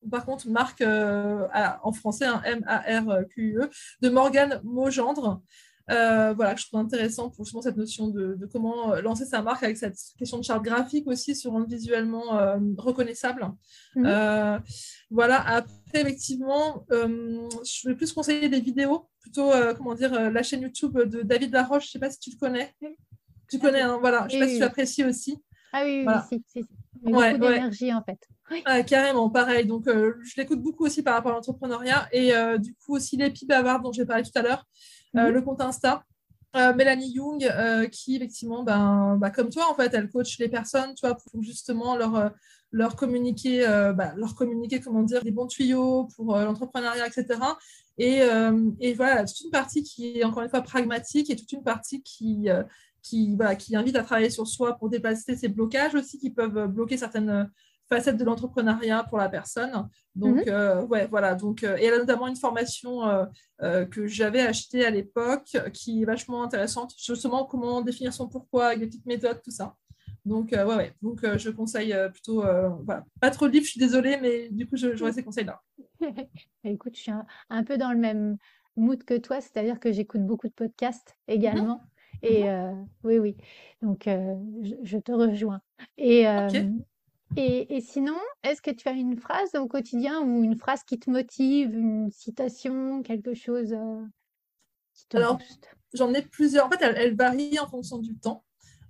Par 0.10 0.26
contre, 0.26 0.48
marque 0.50 0.82
euh, 0.82 1.48
en 1.84 1.92
français, 1.92 2.26
un 2.26 2.42
M-A-R-Q-U-E, 2.44 3.70
de 4.02 4.10
Morgane 4.10 4.62
Maugendre. 4.64 5.42
Euh, 5.92 6.34
voilà, 6.34 6.56
que 6.56 6.62
je 6.62 6.68
trouve 6.68 6.80
intéressant 6.80 7.30
pour 7.30 7.44
justement 7.44 7.62
cette 7.62 7.76
notion 7.76 8.08
de, 8.08 8.36
de 8.36 8.46
comment 8.46 8.94
euh, 8.94 9.02
lancer 9.02 9.26
sa 9.26 9.42
marque 9.42 9.64
avec 9.64 9.76
cette 9.76 9.98
question 10.18 10.38
de 10.38 10.44
charte 10.44 10.64
graphique 10.64 11.06
aussi, 11.08 11.36
se 11.36 11.50
rendre 11.50 11.68
visuellement 11.68 12.40
euh, 12.40 12.58
reconnaissable. 12.78 13.52
Mhm. 13.96 14.06
Euh, 14.06 14.60
voilà, 15.12 15.42
après, 15.46 16.02
effectivement, 16.02 16.86
je 16.90 17.90
vais 17.90 17.96
plus 17.96 18.14
conseiller 18.14 18.48
des 18.48 18.62
vidéos, 18.62 19.10
plutôt, 19.20 19.52
comment 19.78 19.94
dire, 19.94 20.32
la 20.32 20.42
chaîne 20.42 20.62
YouTube 20.62 20.98
de 20.98 21.22
David 21.22 21.52
Laroche, 21.52 21.84
je 21.84 21.88
ne 21.90 21.92
sais 21.92 22.00
pas 22.00 22.10
si 22.10 22.20
tu 22.20 22.32
le 22.32 22.38
connais. 22.38 22.74
Tu 23.50 23.58
Ah 23.58 23.60
connais, 23.60 23.84
oui. 23.84 23.90
hein, 23.90 23.98
voilà, 24.00 24.26
je 24.30 24.38
ne 24.38 24.40
sais 24.40 24.46
pas 24.46 24.52
si 24.52 24.58
tu 24.58 24.64
apprécies 24.64 25.04
aussi. 25.04 25.44
Ah 25.74 25.82
oui, 25.84 26.06
oui, 26.08 26.14
oui, 26.14 26.22
si, 26.30 26.44
si, 26.48 26.64
si. 26.64 26.70
Ouais, 27.12 27.34
beaucoup 27.34 27.46
ouais. 27.46 27.54
d'énergie, 27.56 27.94
en 27.94 28.04
fait. 28.04 28.20
Oui. 28.52 28.62
Ah, 28.66 28.84
carrément, 28.84 29.30
pareil. 29.30 29.66
Donc, 29.66 29.88
euh, 29.88 30.14
je 30.24 30.34
l'écoute 30.38 30.62
beaucoup 30.62 30.86
aussi 30.86 31.02
par 31.02 31.16
rapport 31.16 31.32
à 31.32 31.36
l'entrepreneuriat. 31.36 32.08
Et 32.12 32.36
euh, 32.36 32.58
du 32.58 32.76
coup, 32.76 32.96
aussi 32.96 33.16
l'épi 33.18 33.46
bavard 33.46 33.82
dont 33.82 33.92
j'ai 33.92 34.06
parlé 34.06 34.24
tout 34.24 34.32
à 34.36 34.42
l'heure, 34.42 34.66
euh, 35.18 35.28
Mhm. 35.28 35.34
le 35.34 35.42
compte 35.42 35.62
Insta. 35.62 36.04
Mélanie 36.76 37.12
Young, 37.12 37.50
qui 37.90 38.16
effectivement, 38.16 38.62
ben, 38.62 39.18
bah, 39.20 39.32
comme 39.32 39.50
toi, 39.50 39.72
en 39.72 39.74
fait, 39.74 39.92
elle 39.96 40.08
coach 40.12 40.38
les 40.38 40.50
personnes, 40.50 40.94
tu 40.94 41.04
vois, 41.04 41.16
pour 41.16 41.42
justement 41.42 41.96
leur, 41.96 42.32
leur 42.72 42.96
communiquer, 42.96 43.66
bah, 43.98 44.14
leur 44.16 44.36
communiquer, 44.36 44.80
comment 44.80 45.02
dire, 45.02 45.24
des 45.24 45.32
bons 45.32 45.48
tuyaux 45.48 46.08
pour 46.16 46.38
l'entrepreneuriat, 46.38 47.08
etc. 47.08 47.40
Et, 47.98 48.20
et 48.82 48.94
voilà, 48.94 49.26
toute 49.26 49.42
une 49.46 49.50
partie 49.50 49.82
qui 49.82 50.20
est 50.20 50.24
encore 50.24 50.44
une 50.44 50.50
fois 50.50 50.62
pragmatique 50.62 51.32
et 51.32 51.36
toute 51.36 51.52
une 51.54 51.64
partie 51.64 52.04
qui, 52.04 52.48
qui, 53.02 53.36
voilà, 53.36 53.56
qui 53.56 53.76
invite 53.76 53.96
à 53.96 54.04
travailler 54.04 54.30
sur 54.30 54.46
soi 54.46 54.78
pour 54.78 54.90
dépasser 54.90 55.36
ces 55.36 55.48
blocages 55.48 55.96
aussi 55.96 56.20
qui 56.20 56.30
peuvent 56.30 56.68
bloquer 56.68 56.98
certaines 56.98 57.50
facettes 57.90 58.18
de 58.18 58.24
l'entrepreneuriat 58.24 59.04
pour 59.04 59.18
la 59.18 59.30
personne. 59.30 59.88
Donc, 60.16 60.38
Mhm. 60.38 60.44
euh, 60.48 60.86
ouais, 60.86 61.08
voilà. 61.08 61.36
Donc, 61.36 61.64
euh, 61.64 61.78
et 61.78 61.86
elle 61.86 61.96
a 61.96 61.98
notamment 62.00 62.28
une 62.28 62.36
formation 62.36 63.04
euh, 63.62 63.86
que 63.86 64.08
j'avais 64.08 64.42
achetée 64.42 64.86
à 64.86 64.90
l'époque 64.90 65.58
qui 65.74 66.02
est 66.02 66.06
vachement 66.06 66.44
intéressante. 66.44 66.94
Justement, 66.98 67.46
comment 67.46 67.82
définir 67.82 68.14
son 68.14 68.28
pourquoi 68.28 68.68
avec 68.68 68.80
des 68.80 68.88
petites 68.88 69.06
méthodes, 69.06 69.42
tout 69.44 69.52
ça. 69.52 69.76
Donc, 70.26 70.50
ouais, 70.52 70.64
ouais. 70.64 70.94
Donc, 71.02 71.20
je 71.38 71.50
conseille 71.50 71.96
plutôt, 72.12 72.44
voilà. 72.86 73.04
Pas 73.20 73.30
trop 73.30 73.48
de 73.48 73.54
livres, 73.54 73.66
je 73.66 73.72
suis 73.72 73.80
désolée, 73.80 74.18
mais 74.22 74.50
du 74.50 74.68
coup, 74.68 74.76
j'aurais 74.78 75.12
ces 75.14 75.24
conseils-là. 75.24 75.62
Écoute, 76.64 76.96
je 76.96 77.02
suis 77.02 77.12
un, 77.12 77.26
un 77.50 77.64
peu 77.64 77.78
dans 77.78 77.92
le 77.92 78.00
même 78.00 78.38
mood 78.76 79.04
que 79.04 79.18
toi, 79.18 79.42
c'est-à-dire 79.42 79.80
que 79.80 79.92
j'écoute 79.92 80.26
beaucoup 80.26 80.48
de 80.48 80.54
podcasts 80.54 81.16
également. 81.28 81.82
Et 82.22 82.50
euh, 82.50 82.72
oui, 83.04 83.20
oui. 83.20 83.36
Donc, 83.82 84.04
je, 84.08 84.76
je 84.82 84.98
te 84.98 85.12
rejoins. 85.12 85.62
Et. 85.98 86.26
Et, 87.38 87.76
et 87.76 87.82
sinon, 87.82 88.18
est-ce 88.44 88.62
que 88.62 88.72
tu 88.72 88.88
as 88.88 88.92
une 88.92 89.18
phrase 89.18 89.56
au 89.56 89.68
quotidien 89.68 90.22
ou 90.22 90.44
une 90.44 90.58
phrase 90.58 90.84
qui 90.84 91.00
te 91.00 91.10
motive, 91.10 91.74
une 91.74 92.12
citation, 92.12 93.02
quelque 93.02 93.34
chose 93.34 93.74
euh, 93.74 94.06
qui 94.94 95.08
te 95.08 95.18
Alors, 95.18 95.38
booste? 95.38 95.76
J'en 95.94 96.14
ai 96.14 96.22
plusieurs. 96.22 96.68
En 96.68 96.70
fait, 96.70 96.82
elle, 96.82 96.96
elle 96.98 97.16
varie 97.16 97.60
en 97.60 97.68
fonction 97.68 98.00
du 98.00 98.16
temps. 98.18 98.44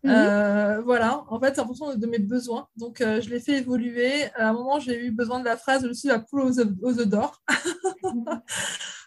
Mhm. 0.03 0.11
Euh, 0.11 0.81
voilà, 0.81 1.23
en 1.29 1.39
fait, 1.39 1.55
c'est 1.55 1.61
en 1.61 1.67
fonction 1.67 1.95
de, 1.95 2.07
mes 2.07 2.19
besoins. 2.19 2.67
Donc, 2.75 2.99
euh, 2.99 3.21
je 3.21 3.29
l'ai 3.29 3.39
fait 3.39 3.59
évoluer. 3.59 4.25
À 4.35 4.49
un 4.49 4.53
moment, 4.53 4.79
j'ai 4.79 4.99
eu 5.05 5.11
besoin 5.11 5.39
de 5.39 5.45
la 5.45 5.55
phrase 5.55 5.87
Je 5.87 5.93
suis 5.93 6.09
la 6.09 6.19
poule 6.19 6.41
aux 6.41 6.59
œufs 6.99 7.07
d'or. 7.07 7.41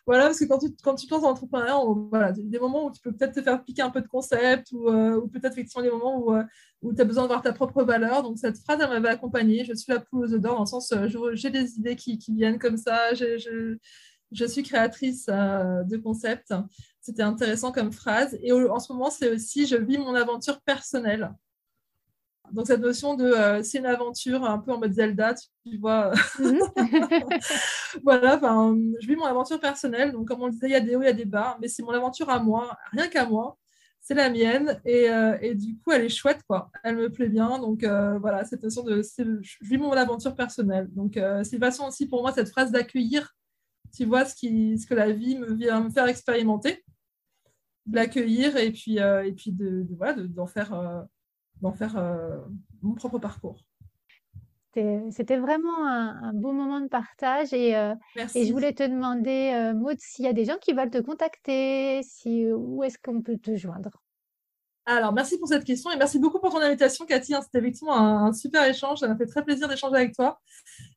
Voilà, 0.06 0.26
parce 0.26 0.38
que 0.38 0.44
quand 0.44 0.58
tu, 0.58 0.68
quand 0.84 0.94
tu 0.94 1.08
te 1.08 1.12
lances 1.12 1.22
dans 1.22 1.30
l'entrepreneuriat, 1.30 1.80
on- 1.80 2.06
voilà, 2.10 2.30
il 2.36 2.44
y 2.44 2.46
a 2.46 2.50
des 2.50 2.60
moments 2.60 2.86
où 2.86 2.92
tu 2.92 3.00
peux 3.00 3.10
peut-être 3.12 3.34
te 3.34 3.42
faire 3.42 3.64
piquer 3.64 3.82
un 3.82 3.90
peu 3.90 4.00
de 4.00 4.06
concept 4.06 4.68
ou, 4.70 4.88
euh, 4.88 5.16
ou 5.20 5.26
peut-être 5.26 5.54
effectivement 5.54 5.82
des 5.82 5.90
moments 5.90 6.20
où, 6.20 6.32
où 6.82 6.94
tu 6.94 7.00
as 7.00 7.04
besoin 7.04 7.24
de 7.24 7.28
voir 7.28 7.42
ta 7.42 7.52
propre 7.52 7.82
valeur. 7.82 8.22
Donc, 8.22 8.38
cette 8.38 8.56
phrase, 8.58 8.78
elle 8.80 8.88
m'avait 8.88 9.08
accompagnée. 9.08 9.64
Je 9.64 9.74
suis 9.74 9.92
la 9.92 9.98
poule 9.98 10.24
aux 10.26 10.32
œufs 10.32 10.40
d'or, 10.40 10.54
dans 10.54 10.60
le 10.60 10.66
sens, 10.66 10.94
j'ai 11.32 11.50
des 11.50 11.76
idées 11.78 11.96
qui, 11.96 12.18
qui 12.18 12.32
viennent 12.32 12.58
comme 12.60 12.76
ça. 12.76 13.14
j'ai- 13.14 13.36
Je, 14.32 14.44
suis 14.44 14.62
créatrice 14.62 15.26
euh, 15.28 15.82
de 15.84 15.96
concepts. 15.96 16.54
C'était 17.00 17.22
intéressant 17.22 17.72
comme 17.72 17.92
phrase. 17.92 18.38
Et 18.42 18.52
en 18.52 18.80
ce 18.80 18.92
moment, 18.92 19.10
c'est 19.10 19.30
aussi 19.30 19.66
je 19.66 19.76
vis 19.76 19.98
mon 19.98 20.14
aventure 20.14 20.60
personnelle. 20.62 21.32
Donc, 22.52 22.66
cette 22.66 22.80
notion 22.80 23.14
de 23.14 23.24
euh, 23.24 23.62
c'est 23.62 23.78
une 23.78 23.86
aventure 23.86 24.44
un 24.44 24.58
peu 24.58 24.72
en 24.72 24.78
mode 24.78 24.92
Zelda, 24.92 25.34
tu 25.34 25.78
vois. 25.78 26.12
Mhm. 26.38 26.58
voilà, 28.04 28.36
enfin, 28.36 28.76
je 29.00 29.06
vis 29.06 29.16
mon 29.16 29.24
aventure 29.24 29.60
personnelle. 29.60 30.12
Donc, 30.12 30.28
comme 30.28 30.42
on 30.42 30.46
le 30.46 30.52
disait, 30.52 30.68
il 30.68 30.72
y 30.72 30.76
a 30.76 30.80
des 30.80 30.96
hauts, 30.96 31.02
il 31.02 31.06
y 31.06 31.08
a 31.08 31.12
des 31.12 31.24
bas, 31.24 31.56
mais 31.60 31.68
c'est 31.68 31.82
mon 31.82 31.90
aventure 31.90 32.30
à 32.30 32.38
moi, 32.38 32.76
rien 32.92 33.08
qu'à 33.08 33.26
moi. 33.26 33.56
C'est 34.00 34.14
la 34.14 34.30
mienne. 34.30 34.80
Et, 34.84 35.10
euh, 35.10 35.36
et 35.40 35.54
du 35.54 35.76
coup, 35.78 35.90
elle 35.90 36.04
est 36.04 36.08
chouette, 36.08 36.40
quoi. 36.48 36.70
Elle 36.84 36.96
me 36.96 37.10
plaît 37.10 37.28
bien. 37.28 37.58
Donc, 37.58 37.82
euh, 37.82 38.18
voilà, 38.20 38.44
cette 38.44 38.62
notion 38.62 38.84
de 38.84 39.02
je 39.02 39.56
vis 39.62 39.78
mon 39.78 39.90
aventure 39.92 40.34
personnelle. 40.36 40.88
Donc, 40.92 41.18
c'est 41.42 41.56
une 41.56 41.60
façon 41.60 41.86
aussi 41.86 42.08
pour 42.08 42.22
moi, 42.22 42.32
cette 42.32 42.50
phrase 42.50 42.70
d'accueillir, 42.70 43.34
tu 43.96 44.04
vois, 44.04 44.24
ce, 44.24 44.34
qui, 44.34 44.78
ce 44.78 44.86
que 44.86 44.94
la 44.94 45.12
vie 45.12 45.38
me 45.38 45.54
vient 45.54 45.80
me 45.80 45.90
faire 45.90 46.06
expérimenter, 46.06 46.84
de 47.86 47.96
l'accueillir 47.96 48.56
et 48.56 48.70
puis, 48.72 49.00
euh, 49.00 49.24
et 49.24 49.32
puis 49.32 49.52
de, 49.52 49.82
de- 49.82 49.94
voilà, 49.94 50.14
de- 50.14 50.26
d'en 50.26 50.46
faire, 50.46 50.72
euh, 50.74 51.02
d'en 51.62 51.72
faire 51.72 51.96
euh, 51.96 52.38
mon 52.82 52.94
propre 52.94 53.18
parcours. 53.18 53.60
C'était 55.10 55.38
vraiment 55.38 55.86
un, 55.86 56.22
un 56.22 56.32
beau 56.34 56.52
moment 56.52 56.80
de 56.82 56.88
partage 56.88 57.54
et, 57.54 57.70
et 58.34 58.44
je 58.44 58.52
voulais 58.52 58.74
te 58.74 58.82
demander, 58.82 59.72
Maud, 59.74 59.96
s'il 59.98 60.26
y 60.26 60.28
a 60.28 60.34
des 60.34 60.44
gens 60.44 60.58
qui 60.60 60.74
veulent 60.74 60.90
te 60.90 61.00
contacter, 61.00 62.02
si, 62.02 62.46
où 62.52 62.84
est-ce 62.84 62.98
qu'on 62.98 63.22
peut 63.22 63.38
te 63.38 63.56
joindre? 63.56 64.02
Alors, 64.88 65.12
merci 65.12 65.36
pour 65.36 65.48
cette 65.48 65.64
question 65.64 65.90
et 65.90 65.96
merci 65.96 66.20
beaucoup 66.20 66.38
pour 66.38 66.52
ton 66.52 66.60
invitation, 66.60 67.06
Cathy. 67.06 67.34
hein. 67.34 67.40
C'était 67.42 67.58
effectivement 67.58 67.96
un, 67.96 68.26
un 68.26 68.32
super 68.32 68.64
échange. 68.64 69.00
Ça 69.00 69.08
m'a 69.08 69.16
fait 69.16 69.26
très 69.26 69.44
plaisir 69.44 69.66
d'échanger 69.66 69.96
avec 69.96 70.14
toi. 70.14 70.40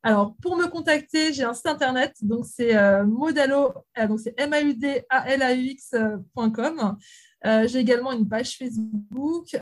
Alors, 0.04 0.36
pour 0.40 0.56
me 0.56 0.68
contacter, 0.68 1.32
j'ai 1.32 1.42
un 1.42 1.54
site 1.54 1.66
internet. 1.66 2.14
Donc, 2.22 2.46
c'est 2.46 2.76
euh, 2.76 3.04
euh, 3.04 4.06
donc 4.06 4.20
c'est 4.20 4.32
M-A-U-D-A-L-A-U-X.com. 4.38 6.98
Euh, 7.46 7.66
j'ai 7.66 7.80
également 7.80 8.12
une 8.12 8.28
page 8.28 8.56
Facebook. 8.56 9.56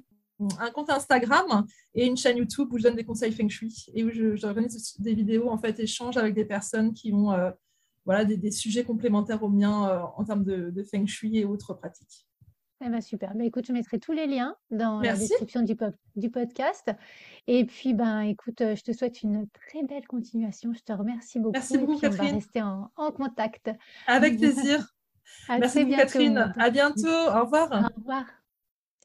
un 0.61 0.71
compte 0.73 0.91
Instagram 0.91 1.65
et 1.95 2.07
une 2.07 2.19
chaîne 2.19 2.37
YouTube 2.37 2.69
où 2.71 2.77
je 2.77 2.83
donne 2.83 2.97
des 2.97 3.05
conseils 3.05 3.33
Feng 3.33 3.49
Shui 3.49 3.87
et 3.95 4.05
où 4.05 4.11
j'organise 4.37 4.95
des 4.99 5.15
vidéos, 5.15 5.49
en 5.49 5.57
fait, 5.57 5.81
échanges 5.81 6.19
avec 6.19 6.35
des 6.35 6.45
personnes 6.45 6.93
qui 6.93 7.15
ont 7.15 7.35
voilà, 8.05 8.27
des, 8.27 8.51
sujets 8.51 8.85
complémentaires 8.85 9.43
aux 9.43 9.49
miens 9.49 10.13
en 10.17 10.25
termes 10.25 10.45
de 10.45 10.83
Feng 10.83 11.07
Shui 11.07 11.39
et 11.39 11.47
autres 11.47 11.73
pratiques. 11.73 12.28
Eh 12.81 12.89
ben 12.89 13.01
super. 13.01 13.35
Ben, 13.35 13.43
écoute, 13.43 13.67
je 13.67 13.73
mettrai 13.73 13.99
tous 13.99 14.13
les 14.13 14.27
liens 14.27 14.55
dans 14.71 15.01
la 15.01 15.17
description 15.17 15.63
du, 15.63 15.77
du 16.15 16.31
podcast. 16.31 16.91
Et 17.49 17.65
puis, 17.65 17.93
ben, 17.93 18.21
écoute, 18.21 18.61
je 18.61 18.83
te 18.83 18.93
souhaite 18.93 19.23
une 19.23 19.49
très 19.49 19.83
belle 19.83 20.07
continuation. 20.07 20.73
Je 20.73 20.83
te 20.85 20.93
remercie 20.93 21.41
beaucoup. 21.41 21.55
Merci 21.55 21.79
beaucoup, 21.79 21.97
et 21.97 22.11
puis, 22.11 22.21
On 22.21 22.25
va 22.25 22.31
rester 22.31 22.63
en, 22.63 22.91
contact. 23.13 23.71
Avec 24.07 24.37
plaisir. 24.39 24.95
Merci 25.49 25.85
beaucoup, 25.85 25.97
Catherine. 25.97 26.55
À 26.57 26.71
bientôt. 26.71 27.09
Au 27.09 27.43
revoir. 27.45 27.69
Au 27.73 28.01
revoir. 28.01 28.25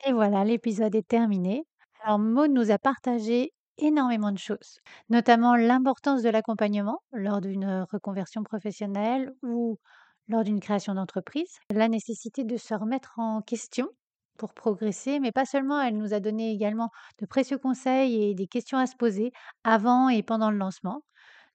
Et 0.06 0.14
voilà, 0.14 0.44
l'épisode 0.44 0.94
est 0.94 1.08
terminé. 1.08 1.66
Alors, 2.04 2.20
Maud 2.20 2.52
nous 2.52 2.70
a 2.70 2.78
partagé 2.78 3.54
énormément 3.80 4.32
de 4.32 4.38
choses, 4.38 4.82
notamment 5.10 5.56
l'importance 5.56 6.22
de 6.22 6.30
l'accompagnement 6.30 7.00
lors 7.12 7.42
d'une 7.42 7.88
reconversion 7.92 8.44
professionnelle 8.44 9.34
ou 9.42 9.80
lors 10.28 10.44
d'une 10.44 10.60
création 10.60 10.94
d'entreprise, 10.96 11.60
la 11.72 11.88
nécessité 11.88 12.44
de 12.44 12.58
se 12.58 12.74
remettre 12.74 13.14
en 13.18 13.42
question 13.42 13.90
pour 14.38 14.54
progresser, 14.54 15.20
mais 15.20 15.32
pas 15.32 15.46
seulement, 15.46 15.82
elle 15.82 15.98
nous 15.98 16.14
a 16.14 16.20
donné 16.20 16.52
également 16.52 16.90
de 17.20 17.26
précieux 17.26 17.58
conseils 17.58 18.24
et 18.24 18.34
des 18.34 18.48
questions 18.48 18.78
à 18.78 18.88
se 18.88 18.96
poser 18.96 19.32
avant 19.64 20.10
et 20.10 20.24
pendant 20.24 20.52
le 20.52 20.58
lancement. 20.58 21.04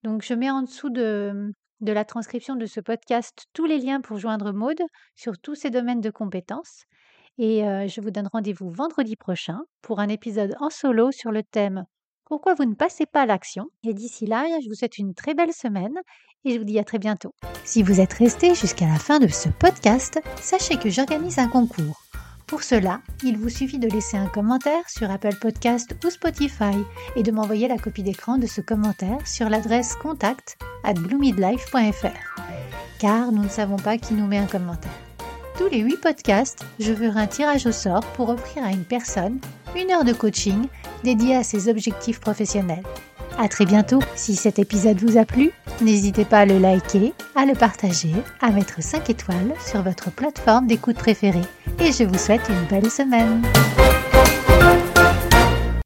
Donc 0.04 0.22
je 0.22 0.34
mets 0.34 0.50
en 0.50 0.62
dessous 0.62 0.90
de, 0.90 1.52
la 1.80 2.04
transcription 2.04 2.54
de 2.56 2.66
ce 2.66 2.80
podcast 2.80 3.46
tous 3.52 3.66
les 3.66 3.78
liens 3.78 4.00
pour 4.00 4.18
joindre 4.18 4.52
Maude 4.52 4.82
sur 5.16 5.38
tous 5.38 5.54
ces 5.54 5.70
domaines 5.70 6.00
de 6.00 6.10
compétences. 6.10 6.84
Et 7.38 7.64
euh, 7.66 7.86
je 7.86 8.00
vous 8.00 8.10
donne 8.10 8.28
rendez-vous 8.32 8.70
vendredi 8.70 9.16
prochain 9.16 9.60
pour 9.82 10.00
un 10.00 10.08
épisode 10.08 10.54
en 10.60 10.70
solo 10.70 11.10
sur 11.12 11.30
le 11.30 11.42
thème 11.42 11.84
Pourquoi 12.24 12.54
vous 12.54 12.64
ne 12.64 12.74
passez 12.74 13.06
pas 13.06 13.22
à 13.22 13.26
l'action? 13.26 13.66
Et 13.84 13.94
d'ici 13.94 14.26
là, 14.26 14.44
je 14.62 14.68
vous 14.68 14.74
souhaite 14.74 14.98
une 14.98 15.14
très 15.14 15.34
belle 15.34 15.52
semaine 15.52 15.98
et 16.44 16.54
je 16.54 16.58
vous 16.58 16.64
dis 16.64 16.78
à 16.78 16.84
très 16.84 16.98
bientôt. 16.98 17.32
Si 17.64 17.82
vous 17.82 18.00
êtes 18.00 18.12
resté 18.14 18.54
jusqu'à 18.54 18.86
la 18.86 18.98
fin 18.98 19.18
de 19.18 19.28
ce 19.28 19.48
podcast, 19.48 20.20
sachez 20.40 20.76
que 20.76 20.90
j'organise 20.90 21.38
un 21.38 21.48
concours. 21.48 22.02
Pour 22.46 22.62
cela, 22.62 23.02
il 23.22 23.36
vous 23.36 23.50
suffit 23.50 23.78
de 23.78 23.88
laisser 23.88 24.16
un 24.16 24.26
commentaire 24.26 24.88
sur 24.88 25.10
Apple 25.10 25.36
Podcast 25.38 25.94
ou 26.04 26.10
Spotify 26.10 26.76
et 27.14 27.22
de 27.22 27.30
m'envoyer 27.30 27.68
la 27.68 27.76
copie 27.76 28.02
d'écran 28.02 28.38
de 28.38 28.46
ce 28.46 28.62
commentaire 28.62 29.26
sur 29.26 29.50
l'adresse 29.50 29.94
contact 29.96 30.56
at 30.82 30.94
bloomidlife.fr. 30.94 32.40
Car 32.98 33.32
nous 33.32 33.42
ne 33.42 33.48
savons 33.48 33.76
pas 33.76 33.98
qui 33.98 34.14
nous 34.14 34.26
met 34.26 34.38
un 34.38 34.46
commentaire. 34.46 34.90
Tous 35.58 35.68
les 35.68 35.80
8 35.80 36.00
podcasts, 36.00 36.64
je 36.80 36.94
ferai 36.94 37.20
un 37.20 37.26
tirage 37.26 37.66
au 37.66 37.72
sort 37.72 38.04
pour 38.14 38.30
offrir 38.30 38.64
à 38.64 38.70
une 38.70 38.84
personne 38.84 39.40
une 39.76 39.90
heure 39.90 40.04
de 40.04 40.12
coaching 40.12 40.66
dédiée 41.04 41.36
à 41.36 41.42
ses 41.42 41.68
objectifs 41.68 42.20
professionnels. 42.20 42.84
À 43.40 43.48
très 43.48 43.66
bientôt. 43.66 44.00
Si 44.16 44.34
cet 44.34 44.58
épisode 44.58 44.98
vous 44.98 45.16
a 45.16 45.24
plu, 45.24 45.52
n'hésitez 45.80 46.24
pas 46.24 46.40
à 46.40 46.44
le 46.44 46.58
liker, 46.58 47.14
à 47.36 47.46
le 47.46 47.54
partager, 47.54 48.12
à 48.40 48.50
mettre 48.50 48.82
5 48.82 49.08
étoiles 49.10 49.54
sur 49.64 49.82
votre 49.82 50.10
plateforme 50.10 50.66
d'écoute 50.66 50.96
préférée. 50.96 51.46
Et 51.78 51.92
je 51.92 52.02
vous 52.02 52.18
souhaite 52.18 52.42
une 52.48 52.66
belle 52.68 52.90
semaine. 52.90 53.42